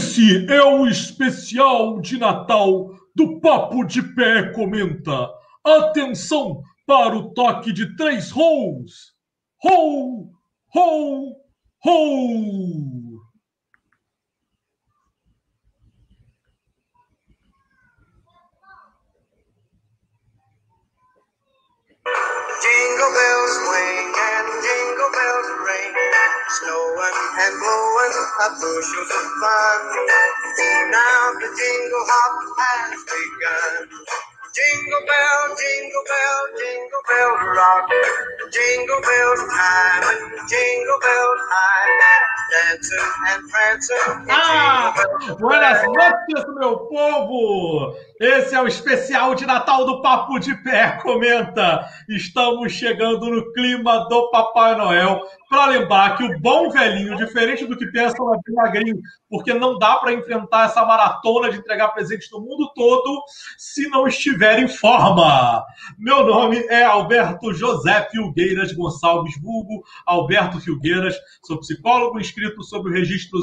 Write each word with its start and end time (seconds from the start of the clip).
Esse 0.00 0.50
é 0.50 0.62
o 0.62 0.86
especial 0.86 2.00
de 2.00 2.16
Natal 2.16 2.94
do 3.14 3.38
Papo 3.38 3.84
de 3.84 4.00
Pé 4.14 4.50
Comenta. 4.54 5.28
Atenção 5.62 6.62
para 6.86 7.14
o 7.14 7.34
toque 7.34 7.70
de 7.70 7.94
três 7.96 8.34
holes. 8.34 9.12
Ho, 9.62 10.30
ho, 10.74 11.36
ho! 11.84 13.20
Jingle 22.62 23.12
bells 23.12 23.52
swing 23.52 24.12
and 24.16 24.48
jingle 24.62 25.10
bells 25.12 25.48
ring, 25.66 25.69
snowing 26.58 27.18
and 27.46 27.54
blowing 27.62 28.14
up 28.46 28.52
bushels 28.58 29.10
of 29.14 29.26
fun. 29.42 29.80
Now 30.90 31.22
the 31.38 31.48
jingle 31.54 32.04
hop 32.10 32.34
has 32.58 33.00
begun. 33.06 33.88
Jingle 34.54 35.04
bell, 35.06 35.42
jingle 35.56 36.04
bell, 36.10 36.42
jingle 36.58 37.04
bell 37.08 37.32
rock. 37.54 37.86
Jingle 38.52 39.02
bells 39.02 39.42
time 39.52 40.04
and 40.10 40.50
jingle 40.50 41.00
bells 41.00 41.42
high. 41.52 41.90
Dancing 42.52 43.10
and 43.30 43.42
prancing. 43.50 44.26
Ah, 44.30 44.94
buenas 45.38 45.82
noites, 45.84 46.44
meu 46.58 46.88
povo! 46.88 47.94
Esse 48.20 48.54
é 48.54 48.60
o 48.60 48.66
especial 48.66 49.34
de 49.34 49.46
Natal 49.46 49.86
do 49.86 50.02
Papo 50.02 50.38
de 50.38 50.54
Pé 50.62 50.98
Comenta. 51.02 51.88
Estamos 52.06 52.70
chegando 52.70 53.30
no 53.30 53.50
clima 53.54 54.06
do 54.10 54.30
Papai 54.30 54.76
Noel 54.76 55.22
para 55.48 55.64
lembrar 55.64 56.18
que 56.18 56.24
o 56.24 56.38
bom 56.38 56.68
velhinho, 56.68 57.16
diferente 57.16 57.64
do 57.64 57.78
que 57.78 57.86
pensam, 57.86 58.34
é 58.34 58.38
bem 58.44 58.54
magrinho, 58.54 59.00
porque 59.28 59.54
não 59.54 59.78
dá 59.78 59.96
para 59.96 60.12
enfrentar 60.12 60.66
essa 60.66 60.84
maratona 60.84 61.50
de 61.50 61.56
entregar 61.56 61.88
presentes 61.88 62.30
no 62.30 62.40
mundo 62.40 62.70
todo 62.74 63.22
se 63.56 63.88
não 63.88 64.06
estiver 64.06 64.58
em 64.58 64.68
forma. 64.68 65.64
Meu 65.98 66.22
nome 66.24 66.58
é 66.68 66.84
Alberto 66.84 67.54
José 67.54 68.06
Filgueiras 68.10 68.72
Gonçalves 68.74 69.40
Vulgo, 69.40 69.82
Alberto 70.06 70.60
Filgueiras, 70.60 71.16
sou 71.42 71.58
psicólogo 71.58 72.20
inscrito 72.20 72.62
sob 72.62 72.90
o 72.90 72.92
registro 72.92 73.40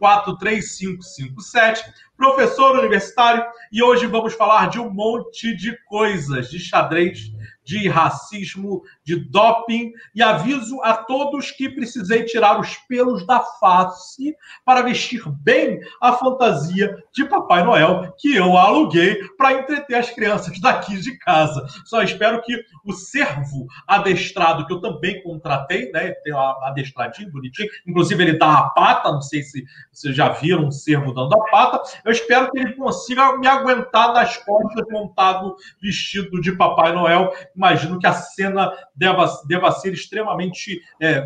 0543557, 0.00 1.82
professor 2.18 2.76
universitário, 2.76 3.46
e 3.72 3.80
hoje 3.80 4.08
vamos 4.08 4.34
falar 4.34 4.68
de 4.68 4.80
um 4.80 4.90
monte 4.90 5.56
de 5.56 5.78
coisas, 5.84 6.50
de 6.50 6.58
xadrez, 6.58 7.30
de 7.62 7.88
racismo, 7.88 8.82
de 9.08 9.16
doping, 9.16 9.90
e 10.14 10.22
aviso 10.22 10.82
a 10.82 10.92
todos 10.92 11.50
que 11.50 11.70
precisei 11.70 12.24
tirar 12.24 12.60
os 12.60 12.76
pelos 12.86 13.26
da 13.26 13.40
face 13.40 14.36
para 14.66 14.82
vestir 14.82 15.22
bem 15.42 15.80
a 15.98 16.12
fantasia 16.12 16.94
de 17.10 17.24
Papai 17.24 17.64
Noel 17.64 18.12
que 18.18 18.36
eu 18.36 18.54
aluguei 18.58 19.16
para 19.38 19.54
entreter 19.54 19.96
as 19.96 20.10
crianças 20.10 20.60
daqui 20.60 21.00
de 21.00 21.16
casa. 21.20 21.66
Só 21.86 22.02
espero 22.02 22.42
que 22.42 22.62
o 22.84 22.92
servo 22.92 23.66
adestrado, 23.86 24.66
que 24.66 24.74
eu 24.74 24.80
também 24.80 25.22
contratei, 25.22 25.90
né? 25.90 26.10
Tem 26.22 26.34
adestradinho, 26.34 27.32
bonitinho, 27.32 27.70
inclusive 27.86 28.22
ele 28.22 28.38
dá 28.38 28.58
a 28.58 28.70
pata, 28.70 29.10
não 29.10 29.22
sei 29.22 29.42
se 29.42 29.64
vocês 29.90 30.14
já 30.14 30.28
viram 30.28 30.66
um 30.66 30.70
servo 30.70 31.14
dando 31.14 31.34
a 31.34 31.50
pata. 31.50 31.80
Eu 32.04 32.12
espero 32.12 32.50
que 32.50 32.58
ele 32.58 32.74
consiga 32.74 33.38
me 33.38 33.46
aguentar 33.46 34.12
nas 34.12 34.36
costas 34.36 34.84
montado 34.90 35.56
vestido 35.80 36.42
de 36.42 36.52
Papai 36.52 36.92
Noel. 36.92 37.32
Imagino 37.56 37.98
que 37.98 38.06
a 38.06 38.12
cena 38.12 38.70
deva, 38.98 39.26
deva 39.46 39.70
ser 39.70 39.92
extremamente 39.92 40.82
é, 41.00 41.24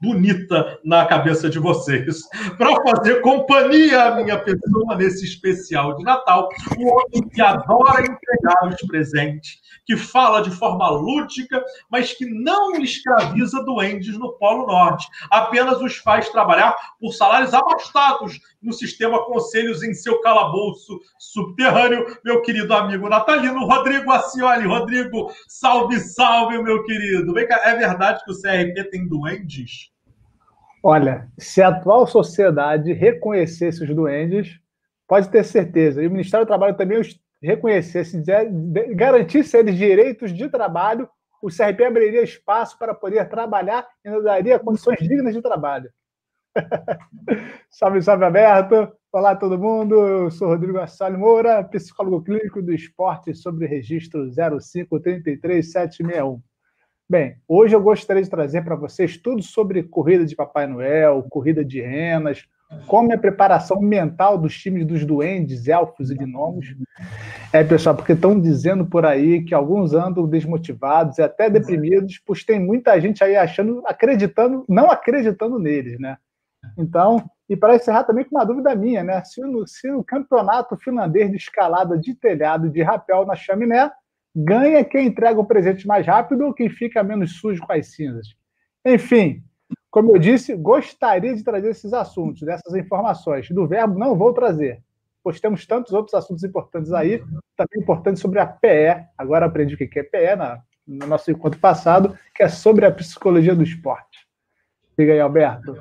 bonita 0.00 0.78
na 0.84 1.06
cabeça 1.06 1.48
de 1.48 1.58
vocês. 1.58 2.22
Para 2.58 2.76
fazer 2.82 3.20
companhia 3.20 4.04
à 4.04 4.14
minha 4.16 4.38
pessoa 4.38 4.96
nesse 4.96 5.24
especial 5.24 5.96
de 5.96 6.04
Natal, 6.04 6.48
o 6.78 6.88
homem 6.88 7.28
que 7.28 7.40
adora 7.40 8.02
entregar 8.02 8.68
os 8.68 8.80
presentes, 8.86 9.58
que 9.86 9.96
fala 9.96 10.42
de 10.42 10.50
forma 10.50 10.88
lúdica, 10.90 11.62
mas 11.90 12.12
que 12.12 12.26
não 12.26 12.76
escraviza 12.76 13.62
duendes 13.64 14.18
no 14.18 14.32
Polo 14.34 14.66
Norte, 14.66 15.06
apenas 15.30 15.80
os 15.80 15.96
faz 15.96 16.28
trabalhar 16.28 16.74
por 17.00 17.12
salários 17.12 17.54
abastados 17.54 18.40
no 18.62 18.72
sistema 18.72 19.24
Conselhos 19.24 19.82
em 19.82 19.94
seu 19.94 20.20
calabouço 20.20 20.98
subterrâneo, 21.18 22.18
meu 22.24 22.40
querido 22.42 22.72
amigo 22.74 23.08
natalino 23.08 23.66
Rodrigo 23.66 24.10
Acioli. 24.10 24.66
Rodrigo, 24.66 25.30
salve, 25.48 26.00
salve, 26.00 26.62
meu 26.62 26.82
querido. 26.84 27.32
Vem 27.32 27.46
cá, 27.46 27.60
é 27.64 27.76
verdade 27.76 28.24
que 28.24 28.32
o 28.32 28.34
CRP 28.34 28.90
tem 28.90 29.06
duendes? 29.06 29.93
Olha, 30.86 31.26
se 31.38 31.62
a 31.62 31.68
atual 31.68 32.06
sociedade 32.06 32.92
reconhecesse 32.92 33.82
os 33.82 33.88
duendes, 33.88 34.60
pode 35.08 35.30
ter 35.30 35.42
certeza. 35.42 36.02
E 36.02 36.06
o 36.06 36.10
Ministério 36.10 36.44
do 36.44 36.48
Trabalho 36.48 36.76
também 36.76 36.98
os 36.98 37.18
reconhecesse, 37.42 38.22
garantisse 38.94 39.56
eles 39.56 39.76
direitos 39.76 40.30
de 40.30 40.46
trabalho, 40.50 41.08
o 41.40 41.48
CRP 41.48 41.86
abriria 41.86 42.22
espaço 42.22 42.78
para 42.78 42.92
poder 42.92 43.26
trabalhar 43.30 43.88
e 44.04 44.10
nos 44.10 44.24
daria 44.24 44.58
condições 44.58 44.98
dignas 44.98 45.32
de 45.32 45.40
trabalho. 45.40 45.88
salve, 47.70 48.02
salve, 48.02 48.26
aberto. 48.26 48.92
Olá, 49.10 49.34
todo 49.34 49.58
mundo. 49.58 49.94
Eu 49.94 50.30
sou 50.30 50.48
Rodrigo 50.48 50.78
Assalho 50.78 51.18
Moura, 51.18 51.64
psicólogo 51.64 52.22
clínico 52.22 52.60
do 52.60 52.74
esporte 52.74 53.34
sobre 53.34 53.66
registro 53.66 54.28
0533761. 54.28 56.42
Bem, 57.06 57.36
hoje 57.46 57.76
eu 57.76 57.82
gostaria 57.82 58.22
de 58.22 58.30
trazer 58.30 58.64
para 58.64 58.74
vocês 58.74 59.18
tudo 59.18 59.42
sobre 59.42 59.82
corrida 59.82 60.24
de 60.24 60.34
Papai 60.34 60.66
Noel, 60.66 61.22
corrida 61.28 61.62
de 61.62 61.78
renas, 61.78 62.46
como 62.86 63.12
é 63.12 63.14
a 63.14 63.18
preparação 63.18 63.78
mental 63.78 64.38
dos 64.38 64.56
times 64.56 64.86
dos 64.86 65.04
duendes, 65.04 65.68
elfos 65.68 66.10
e 66.10 66.14
gnomos. 66.14 66.74
É, 67.52 67.62
pessoal, 67.62 67.94
porque 67.94 68.12
estão 68.12 68.40
dizendo 68.40 68.86
por 68.86 69.04
aí 69.04 69.44
que 69.44 69.54
alguns 69.54 69.92
andam 69.92 70.26
desmotivados 70.26 71.18
e 71.18 71.22
até 71.22 71.50
deprimidos, 71.50 72.18
pois 72.24 72.42
tem 72.42 72.58
muita 72.58 72.98
gente 72.98 73.22
aí 73.22 73.36
achando, 73.36 73.82
acreditando, 73.86 74.64
não 74.66 74.90
acreditando 74.90 75.58
neles, 75.58 76.00
né? 76.00 76.16
Então, 76.78 77.22
e 77.50 77.54
para 77.54 77.76
encerrar 77.76 78.04
também 78.04 78.24
com 78.24 78.34
uma 78.34 78.46
dúvida 78.46 78.74
minha, 78.74 79.04
né? 79.04 79.22
Se, 79.24 79.42
no, 79.42 79.66
se 79.66 79.90
o 79.90 80.02
campeonato 80.02 80.74
finlandês 80.78 81.30
de 81.30 81.36
escalada 81.36 81.98
de 81.98 82.14
telhado 82.14 82.70
de 82.70 82.82
rapel 82.82 83.26
na 83.26 83.36
chaminé 83.36 83.90
ganha 84.34 84.84
quem 84.84 85.06
entrega 85.06 85.38
o 85.38 85.46
presente 85.46 85.86
mais 85.86 86.06
rápido 86.06 86.46
ou 86.46 86.54
quem 86.54 86.68
fica 86.68 87.02
menos 87.02 87.38
sujo 87.38 87.62
com 87.62 87.72
as 87.72 87.88
cinzas. 87.88 88.34
Enfim, 88.84 89.42
como 89.90 90.12
eu 90.12 90.18
disse, 90.18 90.56
gostaria 90.56 91.34
de 91.34 91.44
trazer 91.44 91.70
esses 91.70 91.92
assuntos, 91.92 92.42
dessas 92.42 92.74
informações. 92.74 93.48
Do 93.50 93.66
verbo 93.66 93.98
não 93.98 94.16
vou 94.16 94.32
trazer, 94.32 94.82
pois 95.22 95.40
temos 95.40 95.66
tantos 95.66 95.92
outros 95.92 96.14
assuntos 96.14 96.42
importantes 96.42 96.92
aí, 96.92 97.22
também 97.56 97.80
importantes 97.80 98.20
sobre 98.20 98.40
a 98.40 98.46
PE. 98.46 99.06
Agora 99.16 99.46
aprendi 99.46 99.74
o 99.74 99.78
que 99.78 99.98
é 99.98 100.02
PE 100.02 100.36
na, 100.36 100.60
no 100.86 101.06
nosso 101.06 101.30
encontro 101.30 101.60
passado, 101.60 102.18
que 102.34 102.42
é 102.42 102.48
sobre 102.48 102.84
a 102.84 102.90
psicologia 102.90 103.54
do 103.54 103.62
esporte. 103.62 104.26
Diga 104.98 105.12
aí, 105.12 105.20
Alberto. 105.20 105.74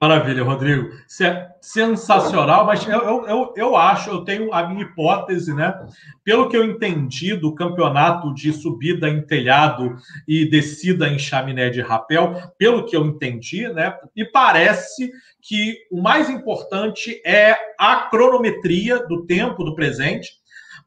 Maravilha, 0.00 0.44
Rodrigo. 0.44 0.90
Isso 1.08 1.24
é 1.24 1.48
sensacional, 1.60 2.64
mas 2.64 2.86
eu, 2.86 3.26
eu, 3.26 3.52
eu, 3.56 3.76
acho, 3.76 4.10
eu 4.10 4.24
tenho 4.24 4.54
a 4.54 4.68
minha 4.68 4.82
hipótese, 4.82 5.52
né? 5.52 5.74
Pelo 6.22 6.48
que 6.48 6.56
eu 6.56 6.64
entendi 6.64 7.34
do 7.34 7.52
campeonato 7.52 8.32
de 8.32 8.52
subida 8.52 9.08
em 9.08 9.22
telhado 9.22 9.96
e 10.26 10.48
descida 10.48 11.08
em 11.08 11.18
chaminé 11.18 11.68
de 11.68 11.80
rapel, 11.80 12.52
pelo 12.56 12.86
que 12.86 12.96
eu 12.96 13.04
entendi, 13.04 13.68
né? 13.68 13.92
E 14.14 14.24
parece 14.24 15.10
que 15.42 15.76
o 15.90 16.00
mais 16.00 16.30
importante 16.30 17.20
é 17.26 17.56
a 17.76 18.08
cronometria 18.08 19.04
do 19.04 19.26
tempo 19.26 19.64
do 19.64 19.74
presente 19.74 20.38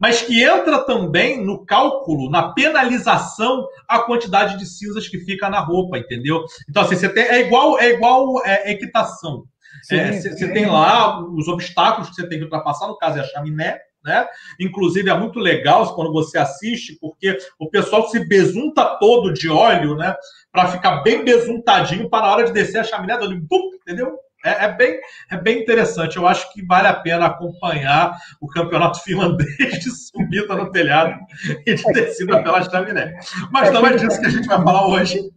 mas 0.02 0.24
que 0.24 0.44
entra 0.44 0.84
também 0.84 1.46
no 1.46 1.64
cálculo, 1.64 2.28
na 2.32 2.52
penalização, 2.54 3.68
a 3.88 4.00
quantidade 4.00 4.58
de 4.58 4.66
cinzas 4.66 5.08
que 5.08 5.20
fica 5.20 5.48
na 5.48 5.60
roupa, 5.60 6.00
entendeu? 6.00 6.44
Então, 6.68 6.82
assim, 6.82 6.96
você 6.96 7.08
tem, 7.08 7.24
é 7.24 7.42
igual, 7.42 7.80
é 7.80 7.92
igual 7.92 8.44
é, 8.44 8.72
equitação. 8.72 9.44
É, 9.92 10.12
você 10.14 10.52
tem 10.52 10.66
lá 10.66 11.24
os 11.24 11.48
obstáculos 11.48 12.10
que 12.10 12.16
você 12.16 12.28
tem 12.28 12.40
que 12.40 12.46
ultrapassar, 12.46 12.88
no 12.88 12.98
caso 12.98 13.20
é 13.20 13.22
a 13.22 13.26
chaminé, 13.26 13.80
né? 14.04 14.28
Inclusive 14.60 15.08
é 15.08 15.14
muito 15.14 15.40
legal 15.40 15.94
quando 15.94 16.12
você 16.12 16.40
assiste, 16.40 16.98
porque 17.00 17.38
o 17.60 17.70
pessoal 17.70 18.10
se 18.10 18.28
besunta 18.28 18.98
todo 19.00 19.32
de 19.32 19.50
óleo, 19.50 19.96
né? 19.96 20.16
Para 20.52 20.68
ficar 20.70 21.04
bem 21.04 21.24
besuntadinho 21.24 22.10
para 22.10 22.26
na 22.26 22.32
hora 22.34 22.46
de 22.46 22.52
descer 22.52 22.80
a 22.80 22.84
chaminé, 22.84 23.18
dando 23.18 23.40
bum, 23.40 23.70
entendeu? 23.76 24.18
É, 24.44 24.66
é, 24.66 24.74
bem, 24.74 25.00
é 25.30 25.38
bem 25.38 25.62
interessante. 25.62 26.18
Eu 26.18 26.28
acho 26.28 26.52
que 26.52 26.66
vale 26.66 26.88
a 26.88 26.94
pena 26.94 27.28
acompanhar 27.28 28.18
o 28.40 28.48
campeonato 28.48 29.02
finlandês 29.04 29.80
de 29.80 29.92
subida 29.92 30.56
no 30.56 30.72
telhado 30.72 31.20
e 31.66 31.76
de 31.76 31.84
descida 31.94 32.42
pela 32.42 32.64
chaminé. 32.64 33.20
Mas 33.52 33.72
não 33.72 33.86
é 33.86 33.96
disso 33.96 34.20
que 34.20 34.26
a 34.26 34.32
gente 34.32 34.48
vai 34.48 34.64
falar 34.64 34.88
hoje. 34.88 35.32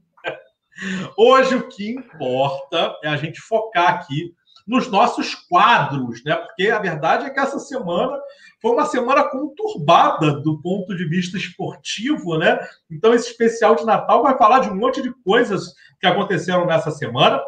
Hoje 1.16 1.54
o 1.54 1.68
que 1.68 1.90
importa 1.90 2.96
é 3.02 3.08
a 3.08 3.16
gente 3.16 3.40
focar 3.40 3.94
aqui 3.94 4.34
nos 4.66 4.88
nossos 4.88 5.34
quadros, 5.34 6.24
né? 6.24 6.34
Porque 6.36 6.70
a 6.70 6.78
verdade 6.78 7.26
é 7.26 7.30
que 7.30 7.38
essa 7.38 7.58
semana 7.58 8.18
foi 8.60 8.72
uma 8.72 8.86
semana 8.86 9.22
conturbada 9.24 10.40
do 10.40 10.60
ponto 10.60 10.96
de 10.96 11.06
vista 11.06 11.36
esportivo, 11.36 12.38
né? 12.38 12.58
Então 12.90 13.12
esse 13.12 13.30
especial 13.30 13.76
de 13.76 13.84
Natal 13.84 14.22
vai 14.22 14.36
falar 14.38 14.60
de 14.60 14.70
um 14.70 14.76
monte 14.76 15.02
de 15.02 15.12
coisas 15.22 15.74
que 16.00 16.06
aconteceram 16.06 16.66
nessa 16.66 16.90
semana. 16.90 17.40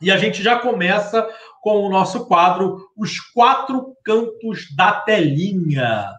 E 0.00 0.10
a 0.10 0.16
gente 0.16 0.42
já 0.42 0.58
começa 0.58 1.28
com 1.60 1.84
o 1.84 1.90
nosso 1.90 2.26
quadro 2.26 2.88
Os 2.96 3.20
Quatro 3.20 3.94
Cantos 4.02 4.74
da 4.74 4.92
Telinha. 4.92 6.10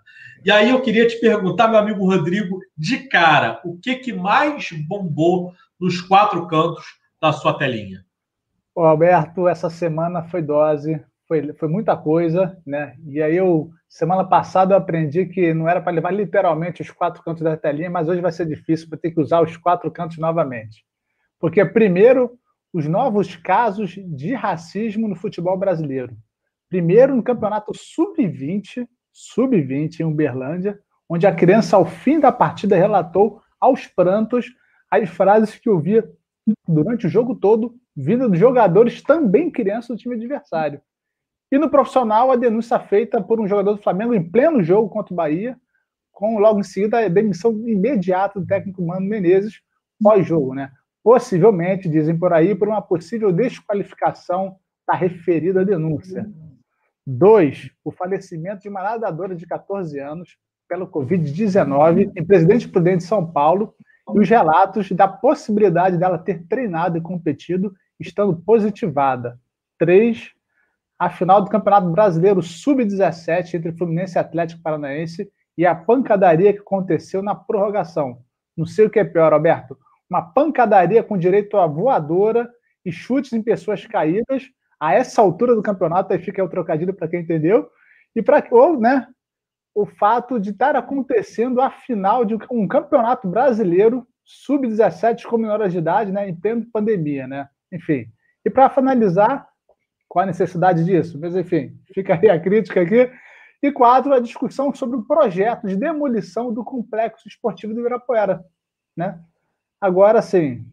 E 0.46 0.52
aí 0.52 0.70
eu 0.70 0.82
queria 0.82 1.08
te 1.08 1.20
perguntar, 1.20 1.68
meu 1.68 1.80
amigo 1.80 2.06
Rodrigo, 2.06 2.60
de 2.78 3.08
cara, 3.08 3.60
o 3.64 3.78
que, 3.78 3.96
que 3.96 4.12
mais 4.12 4.72
bombou 4.88 5.54
nos 5.80 6.02
quatro 6.02 6.48
cantos 6.48 6.84
da 7.22 7.32
sua 7.32 7.58
telinha? 7.58 8.04
Ô, 8.74 8.82
Alberto, 8.82 9.48
essa 9.48 9.70
semana 9.70 10.24
foi 10.24 10.42
dose, 10.42 11.00
foi, 11.28 11.54
foi 11.54 11.68
muita 11.68 11.96
coisa, 11.96 12.58
né? 12.66 12.96
E 13.06 13.22
aí 13.22 13.36
eu, 13.36 13.70
semana 13.88 14.24
passada, 14.24 14.74
eu 14.74 14.78
aprendi 14.80 15.26
que 15.28 15.54
não 15.54 15.70
era 15.70 15.80
para 15.80 15.92
levar 15.92 16.12
literalmente 16.12 16.82
os 16.82 16.90
quatro 16.90 17.22
cantos 17.24 17.44
da 17.44 17.56
telinha, 17.56 17.90
mas 17.90 18.08
hoje 18.08 18.22
vai 18.22 18.32
ser 18.32 18.48
difícil 18.48 18.90
para 18.90 18.98
ter 18.98 19.12
que 19.12 19.22
usar 19.22 19.42
os 19.42 19.58
quatro 19.58 19.92
cantos 19.92 20.18
novamente. 20.18 20.84
Porque, 21.40 21.64
primeiro, 21.66 22.32
os 22.74 22.88
novos 22.88 23.36
casos 23.36 23.96
de 24.08 24.34
racismo 24.34 25.08
no 25.08 25.16
futebol 25.16 25.58
brasileiro. 25.58 26.16
Primeiro, 26.70 27.16
no 27.16 27.24
campeonato 27.24 27.74
sub-20, 27.76 28.88
sub-20 29.12 30.00
em 30.00 30.06
Uberlândia, 30.06 30.80
onde 31.10 31.28
a 31.28 31.36
criança, 31.36 31.76
ao 31.76 31.86
fim 31.86 32.20
da 32.20 32.32
partida, 32.32 32.76
relatou 32.76 33.42
aos 33.60 33.86
prantos 33.88 34.46
as 34.90 35.10
frases 35.10 35.58
que 35.58 35.70
ouvia 35.70 36.10
durante 36.68 37.08
o 37.08 37.10
jogo 37.10 37.36
todo, 37.36 37.76
vinda 37.96 38.28
dos 38.28 38.40
jogadores 38.40 39.02
também 39.02 39.52
crianças 39.52 39.90
do 39.90 39.98
time 39.98 40.16
adversário. 40.16 40.82
E 41.52 41.58
no 41.58 41.70
profissional, 41.70 42.32
a 42.32 42.38
denúncia 42.38 42.80
feita 42.80 43.22
por 43.22 43.40
um 43.40 43.48
jogador 43.48 43.74
do 43.74 43.82
Flamengo 43.82 44.14
em 44.14 44.24
pleno 44.24 44.64
jogo 44.64 44.90
contra 44.90 45.14
o 45.14 45.16
Bahia, 45.18 45.58
com 46.12 46.40
logo 46.40 46.62
em 46.62 46.64
seguida 46.64 47.00
a 47.00 47.10
demissão 47.10 47.52
imediata 47.68 48.40
do 48.40 48.46
técnico 48.46 48.86
Mano 48.86 49.06
Menezes 49.06 49.62
pós-jogo, 50.02 50.54
né? 50.54 50.72
Possivelmente, 51.04 51.90
dizem 51.90 52.18
por 52.18 52.34
aí, 52.34 52.54
por 52.56 52.68
uma 52.68 52.82
possível 52.82 53.32
desqualificação 53.32 54.56
da 54.88 54.96
referida 54.96 55.66
denúncia. 55.66 56.30
Dois, 57.06 57.72
o 57.84 57.92
falecimento 57.92 58.62
de 58.62 58.70
uma 58.70 58.84
nadadora 58.84 59.36
de 59.36 59.46
14 59.46 60.00
anos 60.00 60.38
pelo 60.68 60.88
Covid-19 60.88 62.12
em 62.16 62.26
Presidente 62.26 62.68
Prudente, 62.68 63.04
São 63.04 63.30
Paulo, 63.30 63.74
e 64.14 64.20
os 64.20 64.30
relatos 64.30 64.92
da 64.92 65.08
possibilidade 65.08 65.98
dela 65.98 66.18
ter 66.18 66.46
treinado 66.48 66.98
e 66.98 67.02
competido 67.02 67.74
estando 68.00 68.36
positivada. 68.36 69.40
Três, 69.78 70.32
a 70.98 71.10
final 71.10 71.42
do 71.42 71.50
Campeonato 71.50 71.90
Brasileiro 71.90 72.42
Sub-17 72.42 73.56
entre 73.56 73.72
Fluminense 73.74 74.18
e 74.18 74.20
Atlético 74.20 74.62
Paranaense 74.62 75.30
e 75.58 75.66
a 75.66 75.76
pancadaria 75.76 76.54
que 76.54 76.60
aconteceu 76.60 77.22
na 77.22 77.36
prorrogação. 77.36 78.20
Não 78.56 78.66
sei 78.66 78.86
o 78.86 78.90
que 78.90 79.00
é 79.00 79.04
pior, 79.04 79.34
Alberto 79.34 79.78
uma 80.12 80.22
pancadaria 80.22 81.02
com 81.02 81.18
direito 81.18 81.56
a 81.56 81.66
voadora 81.66 82.52
e 82.84 82.92
chutes 82.92 83.32
em 83.32 83.42
pessoas 83.42 83.88
caídas 83.88 84.44
a 84.78 84.94
essa 84.94 85.22
altura 85.22 85.56
do 85.56 85.62
campeonato, 85.62 86.12
aí 86.12 86.20
fica 86.20 86.44
o 86.44 86.50
trocadilho 86.50 86.94
para 86.94 87.08
quem 87.08 87.22
entendeu, 87.22 87.70
e 88.14 88.22
para 88.22 88.46
ou, 88.52 88.78
né, 88.78 89.08
o 89.74 89.86
fato 89.86 90.38
de 90.38 90.50
estar 90.50 90.76
acontecendo 90.76 91.62
a 91.62 91.70
final 91.70 92.26
de 92.26 92.36
um 92.52 92.68
campeonato 92.68 93.26
brasileiro 93.26 94.06
sub-17 94.26 95.24
com 95.24 95.38
menores 95.38 95.72
de 95.72 95.78
idade, 95.78 96.12
né, 96.12 96.28
em 96.28 96.34
de 96.34 96.66
pandemia, 96.66 97.26
né? 97.26 97.48
Enfim. 97.72 98.08
E 98.44 98.50
para 98.50 98.70
finalizar, 98.70 99.48
qual 100.10 100.24
a 100.24 100.26
necessidade 100.26 100.84
disso? 100.84 101.18
Mas 101.22 101.36
enfim, 101.36 101.74
fica 101.94 102.16
aí 102.16 102.30
a 102.30 102.40
crítica 102.40 102.82
aqui. 102.82 103.10
E 103.64 103.72
quatro, 103.72 104.12
a 104.14 104.20
discussão 104.20 104.74
sobre 104.74 104.98
o 104.98 105.04
projeto 105.04 105.68
de 105.68 105.78
demolição 105.78 106.52
do 106.52 106.66
complexo 106.66 107.28
esportivo 107.28 107.74
do 107.74 107.80
Ibirapuera, 107.80 108.44
né? 108.98 109.22
Agora, 109.82 110.22
sim, 110.22 110.64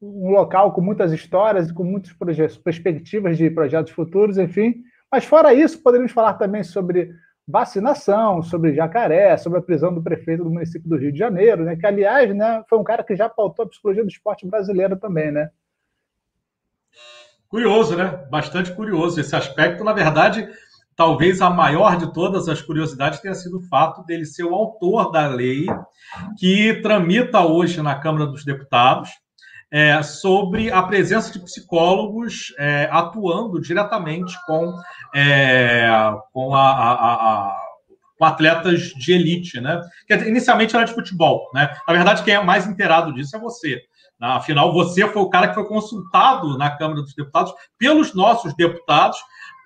um 0.00 0.30
local 0.30 0.72
com 0.72 0.80
muitas 0.80 1.12
histórias 1.12 1.68
e 1.68 1.74
com 1.74 1.84
muitas 1.84 2.12
perspectivas 2.56 3.36
de 3.36 3.50
projetos 3.50 3.92
futuros, 3.92 4.38
enfim. 4.38 4.82
Mas 5.12 5.26
fora 5.26 5.52
isso, 5.52 5.82
poderíamos 5.82 6.12
falar 6.12 6.34
também 6.34 6.64
sobre 6.64 7.10
vacinação, 7.46 8.42
sobre 8.42 8.74
jacaré, 8.74 9.36
sobre 9.36 9.58
a 9.58 9.62
prisão 9.62 9.94
do 9.94 10.02
prefeito 10.02 10.42
do 10.42 10.50
município 10.50 10.88
do 10.88 10.96
Rio 10.96 11.12
de 11.12 11.18
Janeiro, 11.18 11.64
né? 11.64 11.76
Que, 11.76 11.86
aliás, 11.86 12.34
né, 12.34 12.64
foi 12.68 12.78
um 12.78 12.84
cara 12.84 13.04
que 13.04 13.14
já 13.14 13.28
pautou 13.28 13.66
a 13.66 13.68
psicologia 13.68 14.02
do 14.02 14.08
esporte 14.08 14.46
brasileiro 14.46 14.96
também, 14.96 15.30
né? 15.30 15.50
Curioso, 17.48 17.96
né? 17.96 18.26
Bastante 18.30 18.72
curioso 18.72 19.20
esse 19.20 19.36
aspecto. 19.36 19.84
Na 19.84 19.92
verdade, 19.92 20.48
talvez 20.96 21.40
a 21.40 21.50
maior 21.50 21.96
de 21.96 22.12
todas 22.12 22.48
as 22.48 22.62
curiosidades 22.62 23.20
tenha 23.20 23.34
sido 23.34 23.58
o 23.58 23.68
fato 23.68 24.04
dele 24.04 24.24
ser 24.24 24.44
o 24.44 24.54
autor 24.54 25.10
da 25.10 25.26
lei 25.26 25.66
que 26.38 26.74
tramita 26.82 27.40
hoje 27.40 27.82
na 27.82 27.94
Câmara 27.94 28.26
dos 28.26 28.44
Deputados 28.44 29.10
é, 29.70 30.00
sobre 30.02 30.70
a 30.70 30.82
presença 30.82 31.32
de 31.32 31.40
psicólogos 31.40 32.54
é, 32.58 32.88
atuando 32.92 33.60
diretamente 33.60 34.36
com, 34.46 34.72
é, 35.12 35.88
com, 36.32 36.54
a, 36.54 36.70
a, 36.70 36.92
a, 36.92 37.56
com 38.16 38.24
atletas 38.24 38.82
de 38.90 39.12
elite, 39.12 39.60
né? 39.60 39.80
Dizer, 40.08 40.28
inicialmente 40.28 40.76
era 40.76 40.84
de 40.84 40.94
futebol, 40.94 41.50
né? 41.52 41.76
Na 41.88 41.92
verdade, 41.92 42.22
quem 42.22 42.34
é 42.34 42.44
mais 42.44 42.68
inteirado 42.68 43.12
disso 43.12 43.36
é 43.36 43.40
você. 43.40 43.82
Afinal, 44.20 44.72
você 44.72 45.08
foi 45.08 45.22
o 45.22 45.28
cara 45.28 45.48
que 45.48 45.54
foi 45.54 45.66
consultado 45.66 46.56
na 46.56 46.70
Câmara 46.70 47.02
dos 47.02 47.14
Deputados 47.14 47.52
pelos 47.76 48.14
nossos 48.14 48.54
deputados 48.54 49.18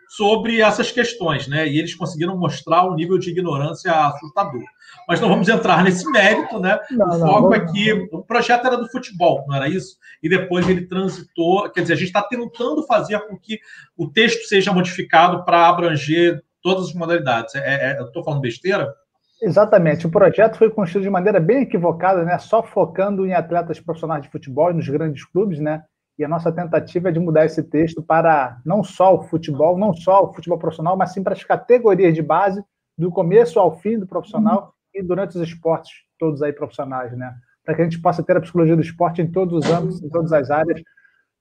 sobre 0.09 0.61
essas 0.61 0.91
questões, 0.91 1.47
né? 1.47 1.69
E 1.69 1.79
eles 1.79 1.95
conseguiram 1.95 2.37
mostrar 2.37 2.87
um 2.87 2.95
nível 2.95 3.19
de 3.19 3.31
ignorância 3.31 3.93
assustador. 3.93 4.65
Mas 5.07 5.21
não 5.21 5.29
vamos 5.29 5.49
entrar 5.49 5.85
nesse 5.85 6.11
mérito, 6.11 6.59
né? 6.59 6.79
Não, 6.91 7.09
o 7.09 7.21
foco 7.21 7.43
não, 7.43 7.55
é 7.55 7.67
que 7.67 8.09
o 8.11 8.23
projeto 8.23 8.67
era 8.67 8.77
do 8.77 8.91
futebol, 8.91 9.45
não 9.47 9.57
era 9.57 9.69
isso? 9.69 9.97
E 10.23 10.29
depois 10.29 10.69
ele 10.69 10.87
transitou. 10.87 11.71
Quer 11.71 11.83
dizer, 11.83 11.93
a 11.93 11.97
gente 11.97 12.09
está 12.09 12.23
tentando 12.23 12.83
fazer 12.87 13.19
com 13.29 13.39
que 13.39 13.59
o 13.97 14.09
texto 14.09 14.47
seja 14.49 14.73
modificado 14.73 15.45
para 15.45 15.69
abranger 15.69 16.43
todas 16.63 16.89
as 16.89 16.95
modalidades. 16.95 17.55
É, 17.55 17.93
é, 17.93 18.01
eu 18.01 18.07
estou 18.07 18.25
falando 18.25 18.41
besteira? 18.41 18.93
Exatamente. 19.41 20.07
O 20.07 20.11
projeto 20.11 20.57
foi 20.57 20.71
construído 20.71 21.05
de 21.05 21.11
maneira 21.11 21.39
bem 21.39 21.63
equivocada, 21.63 22.25
né? 22.25 22.39
Só 22.39 22.63
focando 22.63 23.27
em 23.27 23.35
atletas 23.35 23.79
profissionais 23.79 24.23
de 24.23 24.31
futebol 24.31 24.71
e 24.71 24.75
nos 24.75 24.89
grandes 24.89 25.25
clubes, 25.25 25.61
né? 25.61 25.83
E 26.19 26.25
a 26.25 26.29
nossa 26.29 26.51
tentativa 26.51 27.09
é 27.09 27.13
de 27.13 27.21
mudar 27.21 27.45
esse 27.45 27.63
texto 27.63 28.03
para 28.03 28.61
não 28.65 28.83
só 28.83 29.15
o 29.15 29.23
futebol, 29.23 29.79
não 29.79 29.95
só 29.95 30.25
o 30.25 30.35
futebol 30.35 30.59
profissional, 30.59 30.97
mas 30.97 31.13
sim 31.13 31.23
para 31.23 31.35
as 31.35 31.45
categorias 31.45 32.15
de 32.15 32.23
base, 32.23 32.63
do 32.97 33.11
começo 33.11 33.61
ao 33.61 33.79
fim 33.79 33.99
do 33.99 34.07
profissional 34.07 34.75
uhum. 34.95 35.01
e 35.01 35.03
durante 35.03 35.39
os 35.39 35.49
esportes 35.49 35.93
todos 36.19 36.43
aí 36.43 36.53
profissionais, 36.53 37.17
né? 37.17 37.33
Para 37.65 37.77
que 37.77 37.83
a 37.83 37.85
gente 37.85 38.01
possa 38.01 38.23
ter 38.23 38.37
a 38.37 38.41
psicologia 38.41 38.75
do 38.75 38.83
esporte 38.83 39.23
em 39.23 39.31
todos 39.31 39.65
os 39.65 39.71
âmbitos, 39.71 40.03
em 40.03 40.09
todas 40.09 40.33
as 40.33 40.51
áreas, 40.51 40.83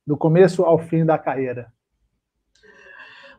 do 0.06 0.16
começo 0.16 0.64
ao 0.64 0.78
fim 0.78 1.04
da 1.04 1.18
carreira. 1.18 1.74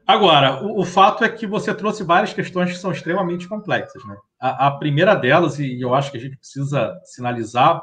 Agora, 0.04 0.64
o, 0.64 0.80
o, 0.80 0.84
fato 0.84 1.22
é 1.22 1.28
que 1.28 1.46
você 1.46 1.72
trouxe 1.74 2.02
várias 2.02 2.32
questões 2.32 2.72
que 2.72 2.78
são 2.78 2.90
extremamente 2.90 3.46
complexas. 3.46 4.02
Né? 4.06 4.16
A, 4.40 4.68
a, 4.68 4.70
primeira 4.70 5.14
delas, 5.14 5.58
e 5.58 5.80
eu 5.80 5.94
acho 5.94 6.10
que 6.10 6.16
a 6.16 6.20
gente 6.20 6.38
precisa 6.38 6.98
sinalizar, 7.04 7.82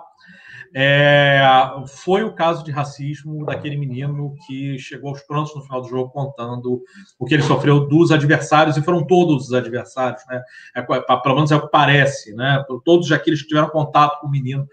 é, 0.78 1.42
foi 1.88 2.26
o 2.26 2.34
caso 2.34 2.62
de 2.62 2.70
racismo 2.70 3.46
daquele 3.46 3.78
menino 3.78 4.36
que 4.46 4.78
chegou 4.78 5.12
aos 5.12 5.22
prontos 5.22 5.56
no 5.56 5.62
final 5.62 5.82
do 5.82 5.88
jogo 5.88 6.10
contando 6.10 6.84
o 7.18 7.26
que 7.26 7.34
ele 7.34 7.44
sofreu 7.44 7.88
dos 7.88 8.12
adversários, 8.12 8.76
e 8.76 8.82
foram 8.82 9.08
todos 9.08 9.46
os 9.46 9.54
adversários, 9.54 10.22
né? 10.28 10.42
É, 10.76 10.82
pelo 10.82 11.36
menos 11.36 11.52
é 11.54 11.56
o 11.56 11.62
que 11.62 11.72
parece, 11.72 12.36
né? 12.36 12.62
Todos 12.84 13.10
aqueles 13.14 13.42
que 13.42 13.48
tiveram 13.48 13.70
contato 13.70 14.20
com 14.20 14.28
o 14.28 14.30
menino 14.30 14.68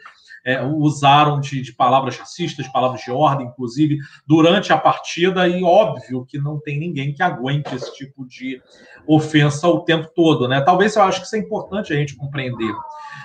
é, 0.45 0.61
usaram 0.61 1.39
de, 1.39 1.63
de, 1.63 1.73
palavras 1.73 2.17
racistas, 2.17 2.67
palavras 2.67 3.01
de 3.03 3.13
ordem, 3.13 3.47
inclusive, 3.47 3.99
durante 4.27 4.73
a 4.73 4.79
partida, 4.79 5.47
e 5.47 5.63
óbvio 5.63 6.27
que 6.27 6.37
não 6.37 6.59
tem 6.59 6.81
ninguém 6.81 7.15
que 7.15 7.23
aguente 7.23 7.77
esse 7.77 7.95
tipo 7.95 8.27
de 8.27 8.61
ofensa 9.07 9.69
o 9.69 9.85
tempo 9.85 10.11
todo, 10.17 10.49
né? 10.49 10.61
Talvez 10.63 10.97
eu 10.97 11.03
acho 11.03 11.21
que 11.21 11.27
isso 11.27 11.37
é 11.37 11.39
importante 11.39 11.93
a 11.93 11.97
gente 11.97 12.17
compreender. 12.17 12.75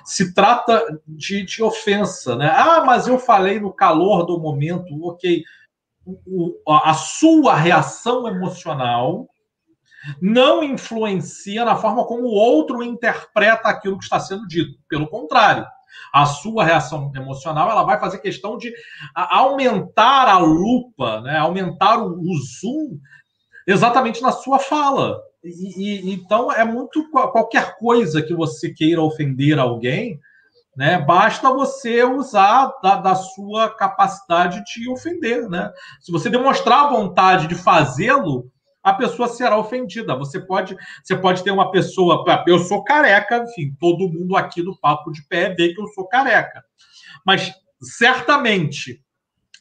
Se 0.08 0.34
trata 0.34 0.82
de, 1.06 1.44
de 1.44 1.62
ofensa, 1.62 2.34
né? 2.38 2.50
Ah, 2.50 2.82
mas 2.86 3.08
eu 3.08 3.20
falei 3.20 3.60
no 3.60 3.74
calor 3.74 4.26
do 4.26 4.40
momento, 4.40 4.86
ok. 5.06 5.44
O, 6.26 6.58
a 6.66 6.94
sua 6.94 7.54
reação 7.54 8.26
emocional 8.26 9.28
não 10.22 10.64
influencia 10.64 11.66
na 11.66 11.76
forma 11.76 12.06
como 12.06 12.24
o 12.24 12.34
outro 12.34 12.82
interpreta 12.82 13.68
aquilo 13.68 13.98
que 13.98 14.06
está 14.06 14.18
sendo 14.18 14.48
dito. 14.48 14.80
Pelo 14.88 15.10
contrário, 15.10 15.66
a 16.14 16.26
sua 16.26 16.64
reação 16.64 17.12
emocional, 17.14 17.70
ela 17.70 17.84
vai 17.84 18.00
fazer 18.00 18.20
questão 18.20 18.58
de 18.58 18.74
aumentar 19.14 20.30
a 20.30 20.38
lupa, 20.38 21.20
né? 21.20 21.38
aumentar 21.38 21.98
o, 21.98 22.14
o 22.14 22.34
zoom 22.62 22.98
exatamente 23.68 24.22
na 24.22 24.32
sua 24.32 24.58
fala. 24.58 25.20
E, 25.44 26.10
e, 26.10 26.14
então 26.14 26.52
é 26.52 26.66
muito 26.66 27.10
qualquer 27.12 27.78
coisa 27.78 28.22
que 28.22 28.34
você 28.34 28.74
queira 28.74 29.02
ofender 29.02 29.60
alguém, 29.60 30.20
né? 30.76 31.00
Basta 31.00 31.52
você 31.52 32.04
usar 32.04 32.72
da, 32.84 32.98
da, 32.98 33.16
sua 33.16 33.70
capacidade 33.76 34.64
de 34.64 34.90
ofender, 34.90 35.50
né? 35.50 35.72
Se 36.00 36.12
você 36.12 36.30
demonstrar 36.30 36.90
vontade 36.90 37.48
de 37.48 37.56
fazê-lo, 37.56 38.52
a 38.84 38.94
pessoa 38.94 39.28
será 39.28 39.58
ofendida. 39.58 40.16
Você 40.16 40.40
pode, 40.40 40.78
você 41.04 41.16
pode 41.16 41.44
ter 41.44 41.52
uma 41.52 41.72
pessoa, 41.72 42.24
eu 42.46 42.60
sou 42.60 42.84
careca, 42.84 43.38
enfim, 43.38 43.76
todo 43.80 44.08
mundo 44.08 44.36
aqui 44.36 44.62
no 44.62 44.78
papo 44.80 45.12
de 45.12 45.28
pé 45.28 45.54
vê 45.54 45.74
que 45.74 45.82
eu 45.82 45.88
sou 45.90 46.08
careca. 46.08 46.64
Mas 47.26 47.54
certamente 47.82 49.02